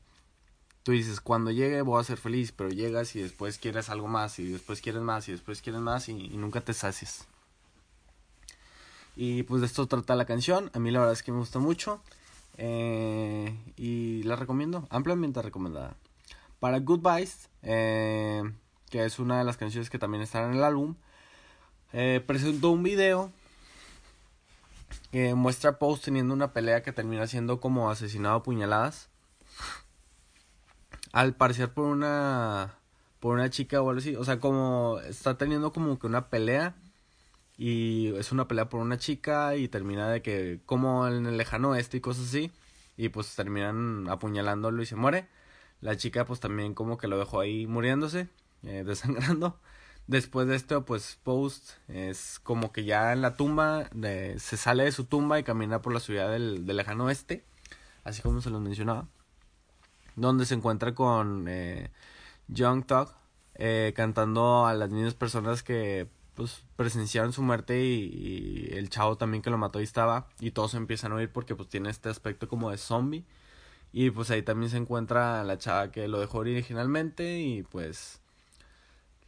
tú 0.86 0.92
dices, 0.92 1.20
cuando 1.20 1.50
llegue 1.50 1.82
voy 1.82 2.00
a 2.00 2.04
ser 2.04 2.16
feliz, 2.16 2.52
pero 2.52 2.70
llegas 2.70 3.16
y 3.16 3.20
después 3.20 3.58
quieres 3.58 3.90
algo 3.90 4.06
más, 4.06 4.38
y 4.38 4.52
después 4.52 4.80
quieres 4.80 5.02
más, 5.02 5.28
y 5.28 5.32
después 5.32 5.60
quieres 5.60 5.80
más, 5.80 6.08
y, 6.08 6.14
nunca 6.14 6.60
te 6.60 6.72
sacies. 6.74 7.26
Y 9.16 9.42
pues 9.42 9.62
de 9.62 9.66
esto 9.66 9.88
trata 9.88 10.14
la 10.14 10.26
canción, 10.26 10.70
a 10.74 10.78
mí 10.78 10.92
la 10.92 11.00
verdad 11.00 11.14
es 11.14 11.24
que 11.24 11.32
me 11.32 11.38
gusta 11.38 11.58
mucho. 11.58 12.00
Eh, 12.56 13.52
y 13.76 14.22
la 14.22 14.36
recomiendo, 14.36 14.86
ampliamente 14.88 15.42
recomendada. 15.42 15.96
Para 16.60 16.78
Goodbyes, 16.78 17.48
eh, 17.62 18.44
que 18.88 19.04
es 19.04 19.18
una 19.18 19.38
de 19.38 19.44
las 19.44 19.56
canciones 19.56 19.90
que 19.90 19.98
también 19.98 20.22
están 20.22 20.52
en 20.52 20.58
el 20.58 20.62
álbum, 20.62 20.94
eh, 21.94 22.22
presentó 22.24 22.70
un 22.70 22.84
video 22.84 23.32
que 25.10 25.34
muestra 25.34 25.70
a 25.70 25.78
Post 25.80 26.04
teniendo 26.04 26.32
una 26.32 26.52
pelea 26.52 26.84
que 26.84 26.92
termina 26.92 27.26
siendo 27.26 27.58
como 27.58 27.90
asesinado 27.90 28.36
a 28.36 28.42
puñaladas. 28.44 29.08
Al 31.16 31.34
parecer 31.34 31.72
por 31.72 31.86
una 31.86 32.78
por 33.20 33.34
una 33.34 33.48
chica 33.48 33.80
o 33.80 33.88
algo 33.88 34.00
así, 34.00 34.14
o 34.16 34.24
sea, 34.24 34.38
como 34.38 35.00
está 35.08 35.38
teniendo 35.38 35.72
como 35.72 35.98
que 35.98 36.06
una 36.06 36.28
pelea 36.28 36.76
y 37.56 38.14
es 38.16 38.32
una 38.32 38.48
pelea 38.48 38.68
por 38.68 38.80
una 38.80 38.98
chica 38.98 39.56
y 39.56 39.68
termina 39.68 40.10
de 40.10 40.20
que 40.22 40.60
como 40.66 41.08
en 41.08 41.24
el 41.26 41.38
lejano 41.38 41.70
oeste 41.70 41.96
y 41.96 42.00
cosas 42.02 42.26
así 42.26 42.52
y 42.98 43.08
pues 43.08 43.34
terminan 43.34 44.08
apuñalándolo 44.10 44.82
y 44.82 44.86
se 44.86 44.96
muere. 44.96 45.28
La 45.80 45.96
chica 45.96 46.26
pues 46.26 46.40
también 46.40 46.74
como 46.74 46.98
que 46.98 47.08
lo 47.08 47.18
dejó 47.18 47.40
ahí 47.40 47.66
muriéndose, 47.66 48.28
eh, 48.64 48.84
desangrando. 48.86 49.58
Después 50.06 50.46
de 50.48 50.56
esto, 50.56 50.84
pues 50.84 51.18
Post 51.22 51.70
es 51.88 52.40
como 52.40 52.72
que 52.72 52.84
ya 52.84 53.12
en 53.14 53.22
la 53.22 53.36
tumba, 53.36 53.88
de, 53.94 54.38
se 54.38 54.56
sale 54.58 54.84
de 54.84 54.92
su 54.92 55.04
tumba 55.04 55.38
y 55.38 55.44
camina 55.44 55.82
por 55.82 55.94
la 55.94 56.00
ciudad 56.00 56.30
del, 56.30 56.66
del 56.66 56.76
lejano 56.76 57.06
oeste, 57.06 57.44
así 58.04 58.22
como 58.22 58.40
se 58.42 58.50
lo 58.50 58.60
mencionaba, 58.60 59.08
donde 60.16 60.46
se 60.46 60.54
encuentra 60.54 60.94
con 60.94 61.46
eh, 61.48 61.90
Young 62.48 62.84
eh, 63.54 63.92
cantando 63.96 64.66
a 64.66 64.74
las 64.74 64.90
mismas 64.90 65.14
personas 65.14 65.62
que 65.62 66.08
pues 66.34 66.64
presenciaron 66.76 67.32
su 67.32 67.42
muerte 67.42 67.82
y, 67.82 68.68
y, 68.70 68.76
el 68.76 68.90
chavo 68.90 69.16
también 69.16 69.42
que 69.42 69.48
lo 69.50 69.56
mató 69.56 69.78
ahí 69.78 69.84
estaba 69.84 70.26
y 70.40 70.50
todos 70.50 70.74
empiezan 70.74 71.12
a 71.12 71.14
oír 71.14 71.30
porque 71.32 71.54
pues 71.54 71.68
tiene 71.68 71.88
este 71.88 72.10
aspecto 72.10 72.48
como 72.48 72.70
de 72.70 72.78
zombie. 72.78 73.24
Y 73.92 74.10
pues 74.10 74.30
ahí 74.30 74.42
también 74.42 74.70
se 74.70 74.76
encuentra 74.76 75.42
la 75.44 75.56
chava 75.56 75.90
que 75.90 76.08
lo 76.08 76.20
dejó 76.20 76.38
originalmente 76.38 77.40
y 77.40 77.62
pues 77.62 78.20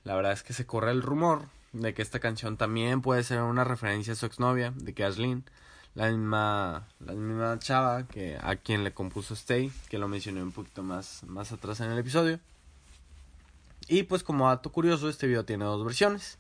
la 0.05 0.15
verdad 0.15 0.33
es 0.33 0.43
que 0.43 0.53
se 0.53 0.67
corre 0.67 0.91
el 0.91 1.03
rumor 1.03 1.43
de 1.73 1.95
que 1.95 2.03
esta 2.03 2.21
canción 2.21 2.57
también 2.57 3.03
puede 3.03 3.23
ser 3.23 3.43
una 3.43 3.65
referencia 3.65 4.13
a 4.13 4.17
su 4.17 4.27
exnovia, 4.27 4.73
de 4.77 4.95
que 4.95 5.05
Ashlyn, 5.05 5.45
la 5.95 6.09
misma, 6.09 6.87
la 7.01 7.13
misma 7.13 7.59
chava 7.59 8.07
que 8.07 8.39
a 8.41 8.57
quien 8.57 8.85
le 8.85 8.93
compuso 8.93 9.35
Stay, 9.35 9.73
que 9.89 9.99
lo 9.99 10.09
mencioné 10.09 10.43
un 10.43 10.53
poquito 10.53 10.83
más, 10.83 11.23
más 11.25 11.53
atrás 11.53 11.81
en 11.81 11.91
el 11.91 11.99
episodio. 11.99 12.41
Y 13.89 14.05
pues 14.05 14.23
como 14.23 14.49
dato 14.49 14.71
curioso, 14.71 15.09
este 15.09 15.27
video 15.27 15.45
tiene 15.45 15.65
dos 15.65 15.85
versiones. 15.85 16.39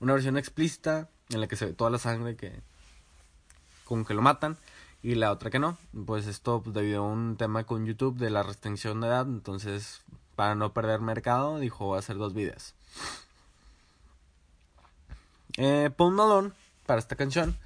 Una 0.00 0.12
versión 0.12 0.36
explícita, 0.36 1.08
en 1.30 1.40
la 1.40 1.48
que 1.48 1.56
se 1.56 1.66
ve 1.66 1.72
toda 1.72 1.90
la 1.90 1.98
sangre 1.98 2.36
que 2.36 2.60
con 3.84 4.04
que 4.04 4.14
lo 4.14 4.22
matan, 4.22 4.56
y 5.02 5.14
la 5.14 5.32
otra 5.32 5.50
que 5.50 5.58
no. 5.58 5.78
Pues 6.06 6.26
esto 6.26 6.62
pues, 6.62 6.74
debido 6.74 7.04
a 7.04 7.08
un 7.08 7.36
tema 7.36 7.64
con 7.64 7.86
YouTube 7.86 8.18
de 8.18 8.30
la 8.30 8.42
restricción 8.42 9.00
de 9.00 9.08
edad, 9.08 9.26
entonces 9.26 10.02
para 10.36 10.54
no 10.54 10.72
perder 10.72 11.00
mercado, 11.00 11.58
dijo 11.58 11.94
hacer 11.94 12.16
dos 12.16 12.32
videos. 12.32 12.74
Eh, 15.56 15.90
Paul 15.94 16.14
Malone, 16.14 16.52
para 16.86 17.00
esta 17.00 17.16
canción, 17.16 17.58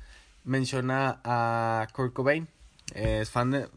menciona 0.44 1.20
a 1.24 1.86
Kurt 1.92 2.12
Cobain. 2.12 2.48
Es 2.94 3.30
fan 3.30 3.50
de. 3.50 3.68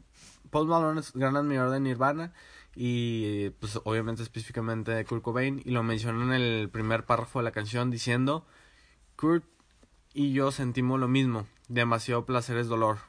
Paul 0.49 0.67
Malone 0.67 1.01
es 1.01 1.13
gran 1.13 1.35
admirador 1.35 1.71
de 1.73 1.79
Nirvana 1.79 2.33
y, 2.75 3.49
pues, 3.59 3.79
obviamente, 3.83 4.23
específicamente 4.23 4.91
de 4.91 5.05
Kurt 5.05 5.23
Cobain. 5.23 5.61
Y 5.65 5.71
lo 5.71 5.83
menciona 5.83 6.23
en 6.23 6.41
el 6.41 6.69
primer 6.69 7.05
párrafo 7.05 7.39
de 7.39 7.43
la 7.43 7.51
canción 7.51 7.91
diciendo: 7.91 8.45
Kurt 9.15 9.43
y 10.13 10.33
yo 10.33 10.51
sentimos 10.51 10.99
lo 10.99 11.07
mismo. 11.07 11.47
Demasiado 11.67 12.25
placer 12.25 12.57
es 12.57 12.67
dolor. 12.67 12.99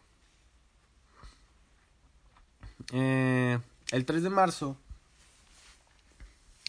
Eh, 2.92 3.58
el 3.92 4.04
3 4.04 4.22
de 4.22 4.30
marzo 4.30 4.76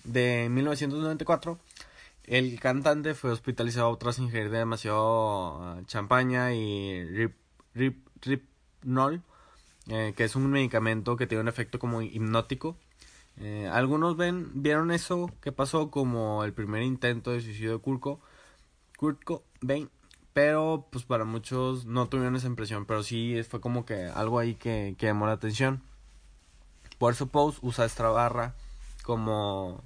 de 0.04 0.48
1994 0.50 1.60
el 2.30 2.60
cantante 2.60 3.16
fue 3.16 3.32
hospitalizado 3.32 3.98
tras 3.98 4.20
ingerir 4.20 4.52
demasiado 4.52 5.78
uh, 5.80 5.84
champaña 5.86 6.54
y 6.54 7.04
rip, 7.06 7.36
rip, 7.74 8.08
ripnol, 8.22 9.24
eh, 9.88 10.14
que 10.16 10.26
es 10.26 10.36
un 10.36 10.52
medicamento 10.52 11.18
que 11.18 11.26
tiene 11.26 11.42
un 11.42 11.48
efecto 11.48 11.80
como 11.80 12.04
hipnótico. 12.04 12.78
Eh, 13.38 13.68
algunos 13.72 14.16
ven, 14.16 14.52
vieron 14.62 14.92
eso 14.92 15.32
que 15.42 15.52
pasó 15.52 15.90
como 15.90 16.44
el 16.44 16.54
primer 16.54 16.84
intento 16.84 17.32
de 17.32 17.42
suicidio 17.42 17.72
de 17.72 17.80
Kurko, 17.80 18.22
Kurt 18.96 19.24
Cobain, 19.24 19.90
pero 20.32 20.88
pues 20.92 21.06
para 21.06 21.26
muchos 21.26 21.86
no 21.86 22.10
tuvieron 22.10 22.36
esa 22.36 22.46
impresión, 22.46 22.86
pero 22.86 23.02
sí 23.02 23.42
fue 23.42 23.60
como 23.60 23.86
que 23.86 24.06
algo 24.06 24.38
ahí 24.38 24.54
que, 24.54 24.94
que 25.00 25.08
llamó 25.08 25.26
la 25.26 25.34
atención. 25.34 25.82
Por 27.00 27.14
eso 27.14 27.26
Pose 27.28 27.58
usa 27.64 27.86
esta 27.86 28.08
barra 28.10 28.54
como 29.04 29.82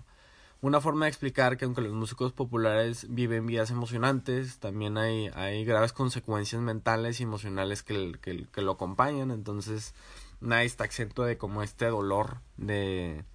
una 0.64 0.80
forma 0.80 1.06
de 1.06 1.10
explicar 1.10 1.58
que 1.58 1.66
aunque 1.66 1.82
los 1.82 1.92
músicos 1.92 2.32
populares 2.32 3.08
viven 3.10 3.46
vidas 3.46 3.70
emocionantes, 3.70 4.60
también 4.60 4.98
hay, 4.98 5.30
hay 5.36 5.66
graves 5.66 5.92
consecuencias 5.92 6.62
mentales 6.62 7.20
y 7.20 7.24
emocionales 7.24 7.84
que, 7.84 8.14
que, 8.22 8.48
que, 8.48 8.62
lo 8.62 8.72
acompañan. 8.72 9.32
Entonces, 9.32 9.94
nadie 10.40 10.64
está 10.64 10.86
exento 10.86 11.26
de 11.26 11.38
como 11.38 11.64
este 11.64 11.88
dolor 11.88 12.38
de, 12.56 13.26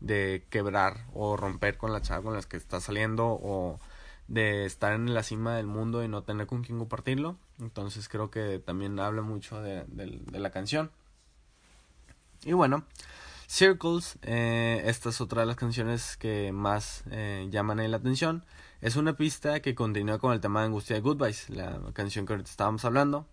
de 0.00 0.44
quebrar 0.50 1.06
o 1.14 1.38
romper 1.38 1.78
con 1.78 1.90
la 1.90 2.02
chava 2.02 2.22
con 2.22 2.34
la 2.34 2.42
que 2.42 2.58
está 2.58 2.82
saliendo 2.82 3.28
o 3.28 3.80
de 4.28 4.66
estar 4.66 4.92
en 4.92 5.14
la 5.14 5.22
cima 5.22 5.56
del 5.56 5.66
mundo 5.66 6.04
y 6.04 6.08
no 6.08 6.22
tener 6.22 6.46
con 6.46 6.64
quién 6.64 6.78
compartirlo. 6.78 7.38
Entonces, 7.60 8.10
creo 8.10 8.30
que 8.30 8.58
también 8.58 9.00
habla 9.00 9.22
mucho 9.22 9.62
de, 9.62 9.84
de, 9.86 10.20
de 10.20 10.38
la 10.38 10.50
canción. 10.50 10.90
Y 12.44 12.52
bueno, 12.52 12.84
Circles, 13.54 14.18
eh, 14.22 14.82
esta 14.86 15.10
es 15.10 15.20
otra 15.20 15.42
de 15.42 15.46
las 15.46 15.54
canciones 15.54 16.16
que 16.16 16.50
más 16.50 17.04
eh, 17.12 17.46
llaman 17.52 17.88
la 17.88 17.96
atención. 17.96 18.44
Es 18.80 18.96
una 18.96 19.16
pista 19.16 19.60
que 19.60 19.76
continúa 19.76 20.18
con 20.18 20.32
el 20.32 20.40
tema 20.40 20.58
de 20.58 20.66
Angustia 20.66 20.96
de 20.96 21.02
Goodbyes, 21.02 21.50
la 21.50 21.78
canción 21.92 22.26
que 22.26 22.32
ahorita 22.32 22.50
estábamos 22.50 22.84
hablando. 22.84 23.28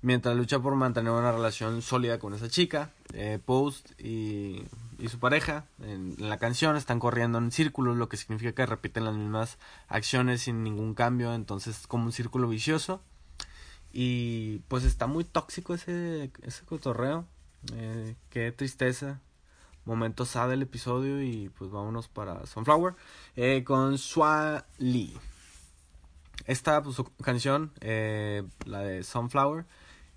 Mientras 0.00 0.36
lucha 0.36 0.60
por 0.60 0.76
mantener 0.76 1.10
una 1.10 1.32
relación 1.32 1.82
sólida 1.82 2.20
con 2.20 2.34
esa 2.34 2.48
chica, 2.48 2.92
eh, 3.14 3.40
Post 3.44 4.00
y, 4.00 4.62
y, 5.00 5.08
su 5.08 5.18
pareja 5.18 5.66
en, 5.82 6.14
en, 6.20 6.28
la 6.28 6.38
canción 6.38 6.76
están 6.76 7.00
corriendo 7.00 7.38
en 7.38 7.50
círculos, 7.50 7.96
lo 7.96 8.08
que 8.08 8.16
significa 8.16 8.52
que 8.52 8.64
repiten 8.64 9.06
las 9.06 9.16
mismas 9.16 9.58
acciones 9.88 10.42
sin 10.42 10.62
ningún 10.62 10.94
cambio, 10.94 11.34
entonces 11.34 11.80
es 11.80 11.86
como 11.88 12.04
un 12.04 12.12
círculo 12.12 12.46
vicioso. 12.46 13.02
Y 13.92 14.58
pues 14.68 14.84
está 14.84 15.08
muy 15.08 15.24
tóxico 15.24 15.74
ese, 15.74 16.30
ese 16.42 16.64
cotorreo. 16.64 17.26
Eh, 17.74 18.14
qué 18.30 18.52
tristeza 18.52 19.20
momento 19.88 20.24
sad 20.24 20.50
del 20.50 20.62
episodio 20.62 21.22
y 21.22 21.48
pues 21.48 21.70
vámonos 21.70 22.08
para 22.08 22.46
Sunflower 22.46 22.94
eh, 23.36 23.64
con 23.64 23.98
Swa 23.98 24.66
Lee. 24.78 25.16
Esta 26.46 26.82
pues, 26.82 26.96
canción, 27.22 27.72
eh, 27.80 28.42
la 28.64 28.80
de 28.80 29.02
Sunflower, 29.02 29.64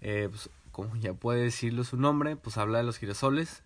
eh, 0.01 0.27
pues, 0.29 0.49
como 0.71 0.95
ya 0.97 1.13
puede 1.13 1.43
decirlo 1.43 1.83
su 1.83 1.97
nombre, 1.97 2.35
pues 2.35 2.57
habla 2.57 2.77
de 2.77 2.83
los 2.85 2.97
girasoles 2.97 3.63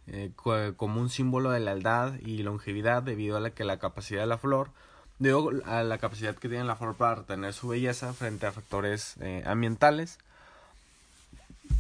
como 0.76 1.00
un 1.00 1.10
símbolo 1.10 1.52
de 1.52 1.60
lealtad 1.60 2.14
y 2.20 2.42
longevidad 2.42 3.04
debido 3.04 3.38
a 3.38 3.40
la 3.40 3.52
que 3.52 3.64
la 3.64 3.78
capacidad 3.78 4.22
de 4.22 4.28
la 4.28 4.40
flor, 4.40 4.72
debido 5.20 5.52
a 5.66 5.84
la 5.84 5.98
capacidad 6.00 6.36
que 6.36 6.50
tiene 6.50 6.64
la 6.64 6.76
flor 6.76 6.96
para 6.96 7.16
retener 7.16 7.54
su 7.54 7.68
belleza 7.68 8.12
frente 8.14 8.48
a 8.48 8.52
factores 8.52 9.18
ambientales 9.46 10.18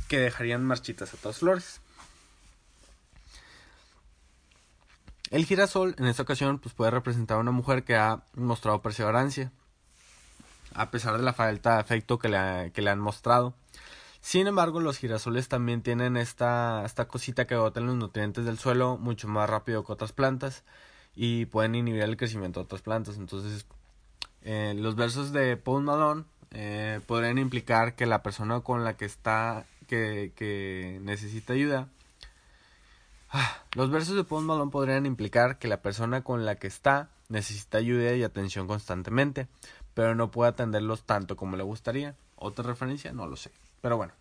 que 0.07 0.19
dejarían 0.19 0.63
marchitas 0.63 1.13
a 1.13 1.17
todas 1.17 1.35
las 1.35 1.39
flores. 1.39 1.81
El 5.31 5.45
girasol 5.45 5.95
en 5.97 6.05
esta 6.05 6.23
ocasión 6.23 6.59
pues, 6.59 6.75
puede 6.75 6.91
representar 6.91 7.37
a 7.37 7.41
una 7.41 7.51
mujer 7.51 7.83
que 7.83 7.95
ha 7.95 8.23
mostrado 8.35 8.81
perseverancia, 8.81 9.51
a 10.73 10.91
pesar 10.91 11.17
de 11.17 11.23
la 11.23 11.33
falta 11.33 11.75
de 11.75 11.79
afecto 11.79 12.19
que 12.19 12.29
le, 12.29 12.37
ha, 12.37 12.69
que 12.69 12.81
le 12.81 12.91
han 12.91 12.99
mostrado. 12.99 13.55
Sin 14.21 14.47
embargo, 14.47 14.79
los 14.79 14.97
girasoles 14.97 15.47
también 15.47 15.81
tienen 15.81 16.17
esta, 16.17 16.83
esta 16.85 17.07
cosita 17.07 17.45
que 17.45 17.55
botan 17.55 17.85
los 17.85 17.95
nutrientes 17.95 18.45
del 18.45 18.57
suelo 18.57 18.97
mucho 18.97 19.27
más 19.27 19.49
rápido 19.49 19.83
que 19.83 19.91
otras 19.93 20.13
plantas 20.13 20.63
y 21.15 21.45
pueden 21.45 21.75
inhibir 21.75 22.01
el 22.01 22.17
crecimiento 22.17 22.59
de 22.59 22.65
otras 22.65 22.81
plantas. 22.81 23.17
Entonces, 23.17 23.65
eh, 24.41 24.73
los 24.75 24.95
versos 24.95 25.31
de 25.31 25.57
Paul 25.57 25.83
Malone 25.83 26.23
eh, 26.51 27.01
podrían 27.05 27.37
implicar 27.37 27.95
que 27.95 28.05
la 28.05 28.23
persona 28.23 28.61
con 28.61 28.83
la 28.83 28.97
que 28.97 29.05
está, 29.05 29.65
que, 29.87 30.33
que 30.35 30.99
necesita 31.01 31.53
ayuda, 31.53 31.87
los 33.75 33.89
versos 33.89 34.15
de 34.15 34.23
Post 34.23 34.45
Malone 34.45 34.71
podrían 34.71 35.05
implicar 35.05 35.57
que 35.57 35.67
la 35.67 35.81
persona 35.81 36.23
con 36.23 36.45
la 36.45 36.55
que 36.55 36.67
está 36.67 37.09
necesita 37.29 37.77
ayuda 37.77 38.13
y 38.13 38.23
atención 38.23 38.67
constantemente, 38.67 39.47
pero 39.93 40.15
no 40.15 40.31
puede 40.31 40.49
atenderlos 40.49 41.03
tanto 41.03 41.35
como 41.35 41.57
le 41.57 41.63
gustaría. 41.63 42.15
¿Otra 42.35 42.65
referencia? 42.65 43.13
No 43.13 43.27
lo 43.27 43.35
sé. 43.35 43.51
Pero 43.81 43.97
bueno. 43.97 44.13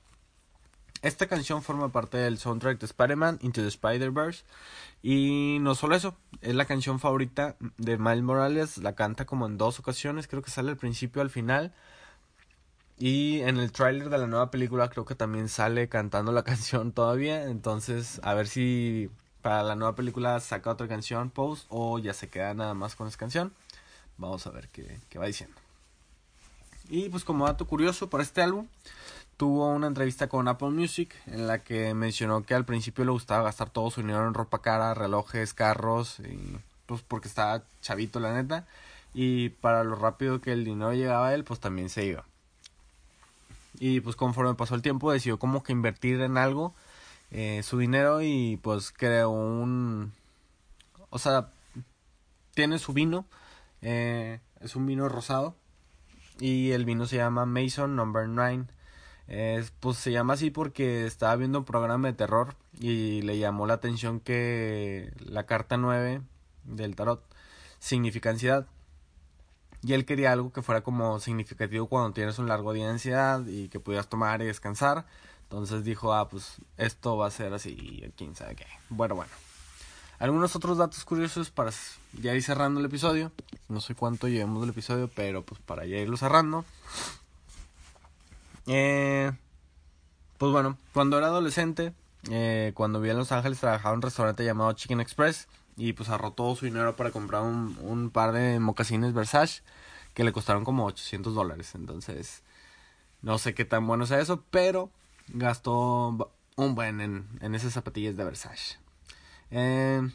Esta 1.02 1.26
canción 1.26 1.62
forma 1.62 1.90
parte 1.90 2.16
del 2.16 2.38
soundtrack 2.38 2.78
de 2.78 2.86
Spider-Man 2.86 3.38
Into 3.42 3.60
the 3.60 3.68
Spider-Verse. 3.68 4.44
Y 5.02 5.58
no 5.60 5.74
solo 5.74 5.96
eso, 5.96 6.16
es 6.40 6.54
la 6.54 6.64
canción 6.64 6.98
favorita 6.98 7.56
de 7.76 7.98
Miles 7.98 8.22
Morales. 8.22 8.78
La 8.78 8.94
canta 8.94 9.26
como 9.26 9.44
en 9.44 9.58
dos 9.58 9.78
ocasiones, 9.78 10.28
creo 10.28 10.40
que 10.40 10.50
sale 10.50 10.70
al 10.70 10.78
principio 10.78 11.20
y 11.20 11.24
al 11.24 11.30
final. 11.30 11.74
Y 12.99 13.40
en 13.40 13.59
el 13.59 13.72
tráiler 13.72 14.09
de 14.09 14.18
la 14.18 14.26
nueva 14.26 14.51
película 14.51 14.88
creo 14.88 15.05
que 15.05 15.14
también 15.14 15.49
sale 15.49 15.88
cantando 15.88 16.32
la 16.32 16.42
canción 16.45 16.92
todavía. 16.92 17.45
Entonces, 17.45 18.20
a 18.22 18.34
ver 18.34 18.47
si 18.47 19.11
para 19.42 19.62
la 19.62 19.74
nueva 19.76 19.95
película 19.95 20.40
saca 20.40 20.70
otra 20.70 20.88
canción, 20.88 21.30
Post, 21.30 21.66
o 21.68 21.99
ya 21.99 22.14
se 22.14 22.28
queda 22.28 22.55
nada 22.55 22.74
más 22.74 22.97
con 22.97 23.09
esa 23.09 23.18
canción. 23.18 23.53
Vamos 24.16 24.47
a 24.47 24.51
ver 24.51 24.68
qué, 24.68 24.99
qué 25.11 25.18
va 25.18 25.26
diciendo. 25.26 25.57
Y 26.88 27.09
pues 27.09 27.24
como 27.24 27.47
dato 27.47 27.66
curioso 27.66 28.09
para 28.11 28.22
este 28.22 28.42
álbum, 28.42 28.68
tuvo 29.36 29.68
una 29.68 29.86
entrevista 29.86 30.28
con 30.28 30.49
Apple 30.49 30.70
Music 30.70 31.14
en 31.26 31.47
la 31.47 31.59
que 31.59 31.95
mencionó 31.95 32.45
que 32.45 32.55
al 32.55 32.64
principio 32.64 33.05
le 33.05 33.11
gustaba 33.11 33.45
gastar 33.45 33.70
todo 33.70 33.90
su 33.90 34.01
dinero 34.03 34.26
en 34.26 34.34
ropa 34.34 34.61
cara, 34.61 34.95
relojes, 34.95 35.55
carros, 35.55 36.20
y 36.20 36.59
pues 36.86 37.03
porque 37.03 37.28
estaba 37.28 37.62
chavito 37.80 38.20
la 38.20 38.32
neta. 38.32 38.66
Y 39.14 39.51
para 39.51 39.84
lo 39.84 39.95
rápido 39.97 40.40
que 40.40 40.53
el 40.53 40.64
dinero 40.64 40.92
llegaba 40.92 41.28
a 41.28 41.34
él, 41.34 41.45
pues 41.45 41.61
también 41.61 41.88
se 41.88 42.05
iba. 42.05 42.24
Y 43.78 44.00
pues 44.00 44.16
conforme 44.16 44.54
pasó 44.54 44.74
el 44.74 44.82
tiempo 44.82 45.12
decidió 45.12 45.38
como 45.38 45.62
que 45.62 45.72
invertir 45.72 46.20
en 46.20 46.38
algo 46.38 46.74
eh, 47.30 47.62
su 47.64 47.78
dinero 47.78 48.22
y 48.22 48.58
pues 48.62 48.92
creó 48.92 49.30
un... 49.30 50.12
O 51.10 51.18
sea, 51.18 51.50
tiene 52.54 52.78
su 52.78 52.92
vino, 52.92 53.26
eh, 53.82 54.40
es 54.60 54.76
un 54.76 54.86
vino 54.86 55.08
rosado 55.08 55.56
y 56.40 56.72
el 56.72 56.84
vino 56.84 57.06
se 57.06 57.16
llama 57.16 57.46
Mason 57.46 57.96
Number 57.96 58.28
9 58.28 58.66
pues 59.80 59.96
se 59.96 60.12
llama 60.12 60.34
así 60.34 60.50
porque 60.50 61.06
estaba 61.06 61.34
viendo 61.36 61.58
un 61.58 61.64
programa 61.64 62.08
de 62.08 62.14
terror 62.14 62.56
y 62.78 63.22
le 63.22 63.38
llamó 63.38 63.66
la 63.66 63.74
atención 63.74 64.20
que 64.20 65.12
la 65.18 65.46
carta 65.46 65.76
9 65.76 66.20
del 66.64 66.96
tarot 66.96 67.24
significa 67.78 68.30
ansiedad. 68.30 68.66
Y 69.85 69.93
él 69.93 70.07
quería 70.07 70.32
algo 70.32 70.51
que 70.51 70.62
fuera 70.62 70.80
como 70.80 71.20
significativo 71.20 71.87
cuando 71.89 72.14
tienes 72.14 72.39
un 72.39 72.49
largo 72.49 72.72
día 72.72 72.87
de 72.87 72.93
ansiedad 72.93 73.45
y 73.47 73.68
que 73.68 73.80
pudieras 73.80 74.09
tomar 74.09 74.41
y 74.41 74.47
descansar. 74.47 75.05
Entonces 75.43 75.85
dijo, 75.85 76.14
ah, 76.14 76.26
pues 76.26 76.55
esto 76.78 77.18
va 77.18 77.26
a 77.26 77.30
ser 77.30 77.53
así, 77.53 78.03
quién 78.16 78.35
sabe 78.35 78.57
qué. 78.57 78.66
Bueno, 78.89 79.14
bueno. 79.14 79.30
Algunos 80.18 80.57
otros 80.57 80.78
datos 80.78 81.05
curiosos 81.05 81.51
para 81.51 81.70
ya 82.14 82.35
ir 82.35 82.43
cerrando 82.43 82.80
el 82.80 82.87
episodio. 82.87 83.30
No 83.68 83.82
sé 83.82 83.95
cuánto 83.95 84.26
llevemos 84.26 84.62
del 84.62 84.70
episodio, 84.70 85.11
pero 85.14 85.43
pues 85.43 85.61
para 85.61 85.85
ya 85.85 85.99
irlo 85.99 86.16
cerrando. 86.16 86.64
Eh, 88.66 89.32
pues 90.39 90.51
bueno, 90.51 90.78
cuando 90.95 91.18
era 91.18 91.26
adolescente, 91.26 91.93
eh, 92.30 92.72
cuando 92.74 93.01
vivía 93.01 93.12
en 93.12 93.18
Los 93.18 93.32
Ángeles, 93.32 93.61
trabajaba 93.61 93.93
en 93.93 93.99
un 93.99 94.03
restaurante 94.03 94.47
llamado 94.47 94.72
Chicken 94.72 95.03
Express 95.03 95.47
y 95.76 95.92
pues 95.92 96.08
ahorró 96.08 96.32
todo 96.32 96.56
su 96.56 96.66
dinero 96.66 96.96
para 96.96 97.10
comprar 97.10 97.42
un, 97.42 97.76
un 97.82 98.10
par 98.10 98.32
de 98.32 98.60
mocasines 98.60 99.12
Versace 99.12 99.62
que 100.14 100.24
le 100.24 100.32
costaron 100.32 100.64
como 100.64 100.86
800 100.86 101.34
dólares. 101.34 101.74
Entonces, 101.74 102.42
no 103.22 103.38
sé 103.38 103.54
qué 103.54 103.64
tan 103.64 103.86
bueno 103.86 104.06
sea 104.06 104.20
eso, 104.20 104.44
pero 104.50 104.90
gastó 105.28 106.30
un 106.56 106.74
buen 106.74 107.00
en, 107.00 107.26
en 107.40 107.54
esas 107.54 107.72
zapatillas 107.72 108.16
de 108.16 108.24
Versace. 108.24 108.78
Eh, 109.50 110.08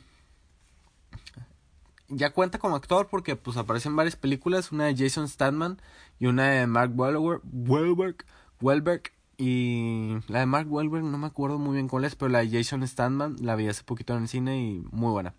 ya 2.07 2.31
cuenta 2.31 2.59
como 2.59 2.75
actor 2.75 3.07
porque 3.09 3.35
pues 3.35 3.57
aparece 3.57 3.89
en 3.89 3.95
varias 3.95 4.15
películas, 4.15 4.71
una 4.71 4.85
de 4.85 4.95
Jason 4.97 5.27
Statham 5.27 5.77
y 6.19 6.27
una 6.27 6.49
de 6.49 6.67
Mark 6.67 6.93
Wahlberg, 6.95 8.25
Wahlberg, 8.61 9.11
y 9.37 10.17
la 10.27 10.39
de 10.39 10.45
Mark 10.45 10.71
Wahlberg 10.71 11.05
no 11.05 11.17
me 11.17 11.27
acuerdo 11.27 11.59
muy 11.59 11.75
bien 11.75 11.87
cuál 11.87 12.03
es, 12.03 12.15
pero 12.15 12.29
la 12.29 12.39
de 12.39 12.49
Jason 12.49 12.85
Statham 12.85 13.37
la 13.39 13.55
vi 13.55 13.69
hace 13.69 13.83
poquito 13.83 14.13
en 14.15 14.23
el 14.23 14.27
cine 14.27 14.61
y 14.61 14.83
muy 14.91 15.11
buena. 15.11 15.33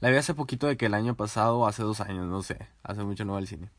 La 0.00 0.10
vi 0.10 0.16
hace 0.16 0.34
poquito 0.34 0.66
de 0.66 0.76
que 0.76 0.86
el 0.86 0.94
año 0.94 1.16
pasado 1.16 1.66
hace 1.66 1.82
dos 1.82 2.00
años, 2.00 2.26
no 2.26 2.42
sé, 2.42 2.58
hace 2.82 3.02
mucho 3.02 3.24
no 3.24 3.32
voy 3.32 3.42
al 3.42 3.48
cine. 3.48 3.70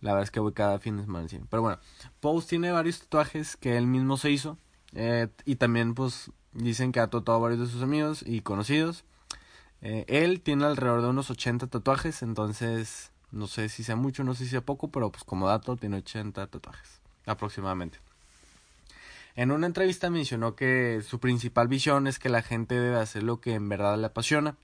La 0.00 0.12
verdad 0.12 0.24
es 0.24 0.30
que 0.30 0.40
voy 0.40 0.52
cada 0.52 0.78
fin 0.78 0.96
de 0.96 1.02
semana 1.02 1.24
al 1.24 1.30
cine. 1.30 1.44
Pero 1.50 1.62
bueno, 1.62 1.78
Post 2.20 2.48
tiene 2.48 2.70
varios 2.70 3.00
tatuajes 3.00 3.56
que 3.56 3.76
él 3.76 3.86
mismo 3.86 4.16
se 4.16 4.30
hizo. 4.30 4.58
Eh, 4.94 5.28
y 5.44 5.56
también 5.56 5.94
pues 5.94 6.30
dicen 6.52 6.92
que 6.92 7.00
ha 7.00 7.08
tatuado 7.08 7.40
a 7.40 7.42
varios 7.42 7.60
de 7.60 7.66
sus 7.66 7.82
amigos 7.82 8.22
y 8.24 8.42
conocidos. 8.42 9.04
Eh, 9.82 10.04
él 10.08 10.40
tiene 10.40 10.64
alrededor 10.64 11.02
de 11.02 11.08
unos 11.08 11.30
80 11.30 11.66
tatuajes, 11.66 12.22
entonces 12.22 13.10
no 13.32 13.48
sé 13.48 13.68
si 13.68 13.82
sea 13.82 13.96
mucho, 13.96 14.24
no 14.24 14.34
sé 14.34 14.44
si 14.44 14.50
sea 14.50 14.60
poco, 14.60 14.88
pero 14.88 15.10
pues 15.10 15.24
como 15.24 15.48
dato 15.48 15.76
tiene 15.76 15.96
80 15.96 16.46
tatuajes 16.46 17.00
aproximadamente. 17.26 17.98
En 19.36 19.50
una 19.50 19.66
entrevista 19.66 20.10
mencionó 20.10 20.54
que 20.54 21.02
su 21.04 21.18
principal 21.18 21.66
visión 21.66 22.06
es 22.06 22.18
que 22.18 22.28
la 22.28 22.42
gente 22.42 22.78
debe 22.78 22.96
hacer 22.96 23.24
lo 23.24 23.40
que 23.40 23.54
en 23.54 23.68
verdad 23.68 23.98
le 23.98 24.06
apasiona, 24.06 24.56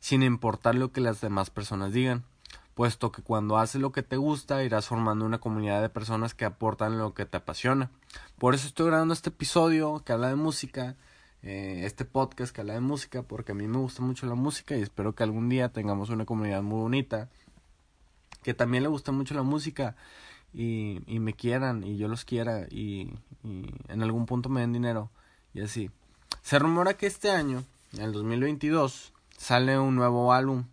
sin 0.00 0.22
importar 0.22 0.74
lo 0.74 0.92
que 0.92 1.00
las 1.00 1.20
demás 1.20 1.50
personas 1.50 1.92
digan, 1.92 2.24
puesto 2.74 3.12
que 3.12 3.22
cuando 3.22 3.58
haces 3.58 3.80
lo 3.80 3.92
que 3.92 4.02
te 4.02 4.16
gusta 4.16 4.62
irás 4.64 4.86
formando 4.86 5.24
una 5.24 5.38
comunidad 5.38 5.80
de 5.82 5.88
personas 5.88 6.34
que 6.34 6.44
aportan 6.44 6.98
lo 6.98 7.14
que 7.14 7.26
te 7.26 7.38
apasiona. 7.38 7.90
Por 8.38 8.54
eso 8.54 8.66
estoy 8.66 8.86
grabando 8.86 9.14
este 9.14 9.30
episodio 9.30 10.02
que 10.04 10.12
habla 10.12 10.28
de 10.28 10.36
música 10.36 10.96
eh, 11.42 11.82
este 11.84 12.04
podcast 12.04 12.52
que 12.52 12.62
habla 12.62 12.74
de 12.74 12.80
música 12.80 13.22
porque 13.22 13.52
a 13.52 13.54
mí 13.54 13.68
me 13.68 13.78
gusta 13.78 14.02
mucho 14.02 14.26
la 14.26 14.34
música 14.34 14.76
y 14.76 14.82
espero 14.82 15.14
que 15.14 15.22
algún 15.22 15.48
día 15.48 15.68
tengamos 15.68 16.10
una 16.10 16.24
comunidad 16.24 16.62
muy 16.62 16.80
bonita 16.80 17.28
que 18.42 18.52
también 18.52 18.82
le 18.82 18.88
gusta 18.88 19.12
mucho 19.12 19.34
la 19.34 19.44
música 19.44 19.94
y, 20.52 21.02
y 21.06 21.20
me 21.20 21.34
quieran 21.34 21.84
y 21.84 21.98
yo 21.98 22.08
los 22.08 22.24
quiera 22.24 22.66
y, 22.68 23.12
y, 23.44 23.66
en 23.88 24.02
algún 24.02 24.26
punto 24.26 24.48
me 24.48 24.62
den 24.62 24.72
dinero 24.72 25.10
y 25.54 25.60
así. 25.60 25.90
Se 26.42 26.58
rumora 26.58 26.96
que 26.96 27.06
este 27.06 27.30
año, 27.30 27.62
en 27.92 28.02
el 28.02 28.12
2022, 28.12 29.12
sale 29.36 29.78
un 29.78 29.94
nuevo 29.94 30.32
álbum, 30.32 30.64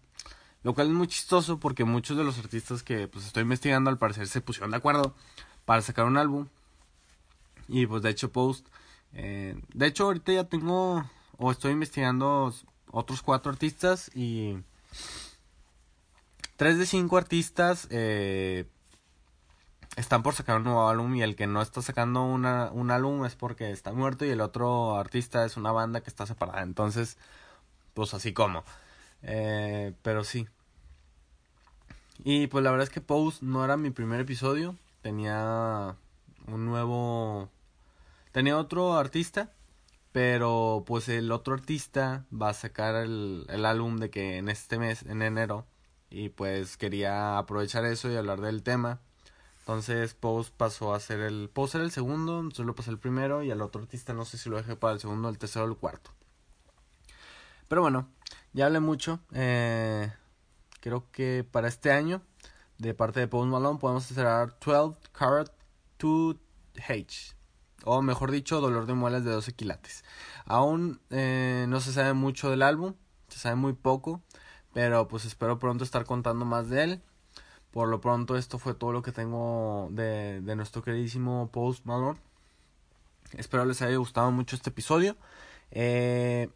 lo 0.64 0.74
cual 0.74 0.88
es 0.88 0.94
muy 0.94 1.08
chistoso 1.08 1.60
porque 1.60 1.84
muchos 1.84 2.18
de 2.18 2.24
los 2.24 2.38
artistas 2.40 2.84
que 2.84 3.08
pues 3.08 3.26
estoy 3.26 3.44
investigando 3.44 3.90
al 3.90 3.98
parecer 3.98 4.28
se 4.28 4.42
pusieron 4.42 4.72
de 4.72 4.78
acuerdo 4.78 5.16
para 5.66 5.82
sacar 5.82 6.06
un 6.06 6.18
álbum 6.18 6.48
y 7.68 7.86
pues 7.86 8.02
de 8.02 8.10
hecho 8.10 8.32
Post 8.32 8.68
eh, 9.14 9.56
de 9.74 9.86
hecho, 9.86 10.06
ahorita 10.06 10.34
ya 10.34 10.44
tengo 10.46 11.04
o 11.38 11.52
estoy 11.52 11.72
investigando 11.72 12.54
otros 12.92 13.22
cuatro 13.22 13.52
artistas 13.52 14.12
y 14.16 14.58
tres 16.58 16.78
de 16.78 16.86
cinco 16.86 17.18
artistas 17.18 17.88
eh, 17.92 18.68
están 19.96 20.24
por 20.24 20.34
sacar 20.34 20.58
un 20.58 20.64
nuevo 20.64 20.88
álbum 20.88 21.16
y 21.16 21.22
el 21.22 21.36
que 21.36 21.48
no 21.48 21.62
está 21.62 21.82
sacando 21.82 22.24
una, 22.24 22.72
un 22.72 22.92
álbum 22.92 23.26
es 23.26 23.36
porque 23.36 23.72
está 23.72 23.92
muerto 23.94 24.26
y 24.26 24.30
el 24.30 24.42
otro 24.42 24.98
artista 24.98 25.46
es 25.46 25.58
una 25.58 25.72
banda 25.72 26.02
que 26.02 26.10
está 26.10 26.26
separada. 26.26 26.64
Entonces, 26.64 27.18
pues 27.94 28.14
así 28.14 28.34
como. 28.34 28.64
Eh, 29.22 29.94
pero 30.02 30.24
sí. 30.24 30.48
Y 32.24 32.48
pues 32.48 32.64
la 32.64 32.72
verdad 32.72 32.88
es 32.88 32.94
que 32.94 33.02
Pose 33.02 33.40
no 33.42 33.64
era 33.64 33.78
mi 33.78 33.90
primer 33.92 34.20
episodio. 34.22 34.76
Tenía 35.02 35.96
un 36.48 36.66
nuevo 36.66 37.50
Tenía 38.34 38.58
otro 38.58 38.96
artista, 38.96 39.52
pero 40.12 40.84
pues 40.88 41.08
el 41.08 41.32
otro 41.32 41.54
artista 41.54 42.26
va 42.34 42.50
a 42.50 42.54
sacar 42.56 42.96
el, 42.96 43.46
el 43.48 43.64
álbum 43.64 43.98
de 43.98 44.10
que 44.10 44.38
en 44.38 44.50
este 44.50 44.80
mes, 44.80 45.04
en 45.04 45.22
enero, 45.22 45.68
y 46.10 46.30
pues 46.30 46.76
quería 46.76 47.38
aprovechar 47.38 47.86
eso 47.86 48.12
y 48.12 48.16
hablar 48.16 48.42
del 48.42 48.64
tema. 48.64 49.02
Entonces 49.60 50.16
Post 50.16 50.52
pasó 50.58 50.96
a 50.96 51.00
ser 51.00 51.20
el... 51.20 51.48
Post 51.54 51.76
era 51.76 51.84
el 51.84 51.92
segundo, 51.92 52.50
solo 52.52 52.74
pasé 52.74 52.90
el 52.90 52.98
primero 52.98 53.44
y 53.44 53.52
al 53.52 53.62
otro 53.62 53.84
artista 53.84 54.14
no 54.16 54.26
sé 54.26 54.40
si 54.40 54.50
lo 54.50 54.58
dejé 54.58 54.76
para 54.76 54.94
el 54.94 55.00
segundo, 55.00 55.30
el 55.30 55.38
tercero 55.38 55.66
o 55.66 55.70
el 55.70 55.78
cuarto. 55.78 56.10
Pero 57.74 57.82
bueno, 57.82 58.08
ya 58.54 58.68
hablé 58.68 58.80
mucho. 58.80 59.20
Eh, 59.34 60.14
creo 60.80 61.10
que 61.12 61.44
para 61.44 61.68
este 61.68 61.92
año, 61.92 62.22
de 62.78 62.94
parte 62.94 63.20
de 63.20 63.28
Post 63.28 63.50
Malone, 63.50 63.80
podemos 63.80 64.04
cerrar 64.06 64.60
12 64.64 65.00
Carat 65.12 65.52
2H 65.98 67.34
o 67.86 68.04
mejor 68.04 68.30
dicho, 68.30 68.62
dolor 68.62 68.86
de 68.86 68.94
muelas 68.94 69.26
de 69.26 69.32
12 69.32 69.54
quilates. 69.54 70.04
Aún 70.46 71.02
eh, 71.10 71.66
no 71.68 71.80
se 71.80 71.92
sabe 71.94 72.14
mucho 72.14 72.52
del 72.52 72.62
álbum, 72.62 72.94
se 73.28 73.40
sabe 73.40 73.56
muy 73.56 73.74
poco, 73.74 74.22
pero 74.72 75.08
pues 75.08 75.26
espero 75.26 75.58
pronto 75.58 75.84
estar 75.84 76.06
contando 76.06 76.46
más 76.46 76.70
de 76.70 76.84
él. 76.84 77.02
Por 77.72 77.88
lo 77.88 78.02
pronto 78.02 78.38
esto 78.38 78.60
fue 78.60 78.76
todo 78.76 78.92
lo 78.92 79.02
que 79.02 79.12
tengo 79.12 79.88
de, 79.90 80.42
de 80.42 80.56
nuestro 80.56 80.84
queridísimo 80.84 81.50
Post 81.52 81.86
Malone. 81.86 82.20
Espero 83.32 83.66
les 83.66 83.82
haya 83.82 83.98
gustado 83.98 84.30
mucho 84.30 84.56
este 84.56 84.70
episodio. 84.70 85.18
Eh, 85.72 86.52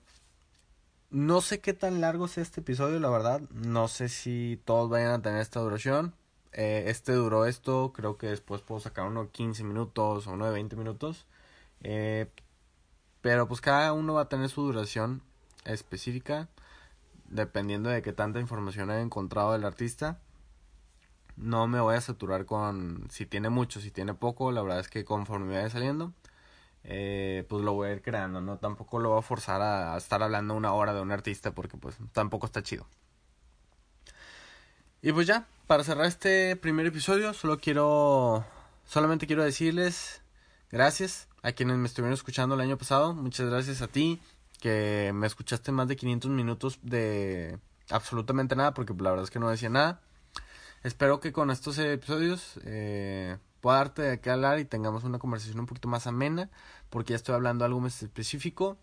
no 1.09 1.41
sé 1.41 1.59
qué 1.61 1.73
tan 1.73 2.01
largo 2.01 2.27
sea 2.27 2.43
este 2.43 2.61
episodio, 2.61 2.99
la 2.99 3.09
verdad. 3.09 3.41
No 3.51 3.87
sé 3.87 4.09
si 4.09 4.61
todos 4.65 4.89
vayan 4.89 5.11
a 5.11 5.21
tener 5.21 5.41
esta 5.41 5.59
duración. 5.59 6.13
Eh, 6.53 6.85
este 6.87 7.13
duró 7.13 7.45
esto, 7.45 7.93
creo 7.93 8.17
que 8.17 8.27
después 8.27 8.61
puedo 8.61 8.81
sacar 8.81 9.05
uno 9.07 9.25
de 9.25 9.29
15 9.29 9.63
minutos 9.63 10.27
o 10.27 10.31
uno 10.31 10.45
de 10.45 10.51
20 10.51 10.75
minutos. 10.75 11.25
Eh, 11.81 12.29
pero 13.21 13.47
pues 13.47 13.61
cada 13.61 13.93
uno 13.93 14.15
va 14.15 14.21
a 14.23 14.29
tener 14.29 14.49
su 14.49 14.61
duración 14.63 15.21
específica, 15.65 16.49
dependiendo 17.29 17.89
de 17.89 18.01
qué 18.01 18.13
tanta 18.13 18.39
información 18.39 18.89
haya 18.89 19.01
encontrado 19.01 19.53
del 19.53 19.65
artista. 19.65 20.19
No 21.35 21.67
me 21.67 21.79
voy 21.79 21.95
a 21.95 22.01
saturar 22.01 22.45
con 22.45 23.07
si 23.11 23.25
tiene 23.25 23.49
mucho, 23.49 23.79
si 23.79 23.91
tiene 23.91 24.13
poco, 24.13 24.51
la 24.51 24.61
verdad 24.61 24.79
es 24.79 24.89
que 24.89 25.05
conforme 25.05 25.55
vaya 25.55 25.69
saliendo, 25.69 26.13
eh, 26.87 27.45
pues 27.49 27.63
lo 27.63 27.73
voy 27.73 27.89
a 27.89 27.93
ir 27.93 28.01
creando, 28.01 28.41
¿no? 28.41 28.57
Tampoco 28.57 28.99
lo 28.99 29.09
voy 29.09 29.19
a 29.19 29.21
forzar 29.21 29.61
a, 29.61 29.93
a 29.93 29.97
estar 29.97 30.23
hablando 30.23 30.55
una 30.55 30.73
hora 30.73 30.93
de 30.93 31.01
un 31.01 31.11
artista 31.11 31.51
porque 31.51 31.77
pues 31.77 31.97
tampoco 32.13 32.45
está 32.45 32.63
chido. 32.63 32.87
Y 35.01 35.11
pues 35.11 35.27
ya, 35.27 35.45
para 35.67 35.83
cerrar 35.83 36.05
este 36.05 36.55
primer 36.55 36.85
episodio, 36.85 37.33
solo 37.33 37.59
quiero 37.59 38.45
solamente 38.85 39.27
quiero 39.27 39.43
decirles 39.43 40.21
gracias 40.71 41.27
a 41.43 41.51
quienes 41.51 41.77
me 41.77 41.87
estuvieron 41.87 42.13
escuchando 42.13 42.55
el 42.55 42.61
año 42.61 42.77
pasado. 42.77 43.13
Muchas 43.13 43.49
gracias 43.49 43.81
a 43.81 43.87
ti 43.87 44.19
que 44.59 45.11
me 45.13 45.27
escuchaste 45.27 45.71
más 45.71 45.87
de 45.87 45.95
500 45.95 46.31
minutos 46.31 46.79
de 46.81 47.59
absolutamente 47.89 48.55
nada 48.55 48.73
porque 48.73 48.93
la 48.93 49.11
verdad 49.11 49.25
es 49.25 49.29
que 49.29 49.39
no 49.39 49.49
decía 49.49 49.69
nada. 49.69 50.01
Espero 50.83 51.19
que 51.19 51.31
con 51.31 51.51
estos 51.51 51.77
episodios 51.79 52.59
eh, 52.63 53.37
de 54.01 54.19
qué 54.19 54.29
hablar 54.29 54.59
y 54.59 54.65
tengamos 54.65 55.03
una 55.03 55.19
conversación 55.19 55.59
un 55.59 55.65
poquito 55.65 55.87
más 55.87 56.07
amena 56.07 56.49
porque 56.89 57.11
ya 57.11 57.17
estoy 57.17 57.35
hablando 57.35 57.65
algo 57.65 57.79
más 57.79 58.01
específico 58.01 58.77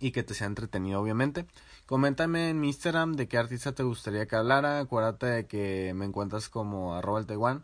y 0.00 0.10
que 0.10 0.22
te 0.22 0.34
sea 0.34 0.48
entretenido 0.48 1.00
obviamente. 1.00 1.46
Coméntame 1.86 2.50
en 2.50 2.60
mi 2.60 2.68
Instagram 2.68 3.14
de 3.14 3.28
qué 3.28 3.38
artista 3.38 3.72
te 3.72 3.82
gustaría 3.84 4.26
que 4.26 4.36
hablara. 4.36 4.80
Acuérdate 4.80 5.26
de 5.26 5.46
que 5.46 5.92
me 5.94 6.04
encuentras 6.06 6.48
como 6.48 6.94
arroba 6.94 7.20
el 7.20 7.62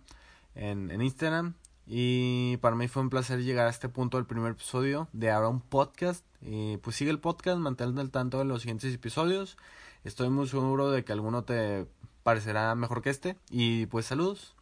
en 0.54 1.02
Instagram. 1.02 1.54
Y 1.86 2.58
para 2.58 2.76
mí 2.76 2.86
fue 2.86 3.02
un 3.02 3.10
placer 3.10 3.42
llegar 3.42 3.66
a 3.66 3.70
este 3.70 3.88
punto 3.88 4.16
del 4.16 4.26
primer 4.26 4.52
episodio 4.52 5.08
de 5.12 5.32
ahora 5.32 5.48
un 5.48 5.60
podcast. 5.60 6.24
Y 6.40 6.76
pues 6.76 6.94
sigue 6.94 7.10
el 7.10 7.18
podcast, 7.18 7.58
mantente 7.58 8.00
al 8.00 8.10
tanto 8.10 8.38
de 8.38 8.44
los 8.44 8.62
siguientes 8.62 8.94
episodios. 8.94 9.56
Estoy 10.04 10.30
muy 10.30 10.46
seguro 10.46 10.90
de 10.90 11.04
que 11.04 11.12
alguno 11.12 11.42
te 11.42 11.86
parecerá 12.22 12.74
mejor 12.76 13.02
que 13.02 13.10
este. 13.10 13.36
Y 13.50 13.86
pues 13.86 14.06
saludos. 14.06 14.54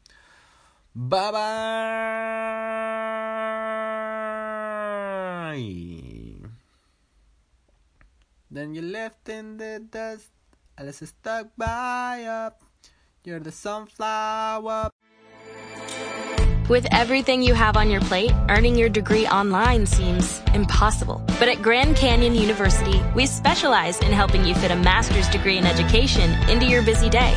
Bye 0.98 1.30
bye. 1.30 1.38
Then 8.50 8.74
you 8.74 8.82
left 8.82 9.28
in 9.28 9.58
the 9.58 9.78
dust, 9.78 10.26
Alice 10.76 11.02
is 11.02 11.10
stuck 11.10 11.54
by 11.56 12.24
up. 12.24 12.62
You're 13.22 13.38
the 13.38 13.52
sunflower. 13.52 14.90
With 16.68 16.86
everything 16.90 17.42
you 17.42 17.54
have 17.54 17.76
on 17.76 17.90
your 17.90 18.00
plate, 18.00 18.32
earning 18.48 18.74
your 18.74 18.88
degree 18.88 19.28
online 19.28 19.86
seems 19.86 20.42
impossible. 20.52 21.22
But 21.38 21.46
at 21.46 21.62
Grand 21.62 21.94
Canyon 21.94 22.34
University, 22.34 23.00
we 23.14 23.26
specialize 23.26 24.00
in 24.00 24.10
helping 24.10 24.44
you 24.44 24.54
fit 24.56 24.72
a 24.72 24.76
master's 24.76 25.28
degree 25.28 25.58
in 25.58 25.64
education 25.64 26.32
into 26.50 26.66
your 26.66 26.82
busy 26.82 27.08
day. 27.08 27.36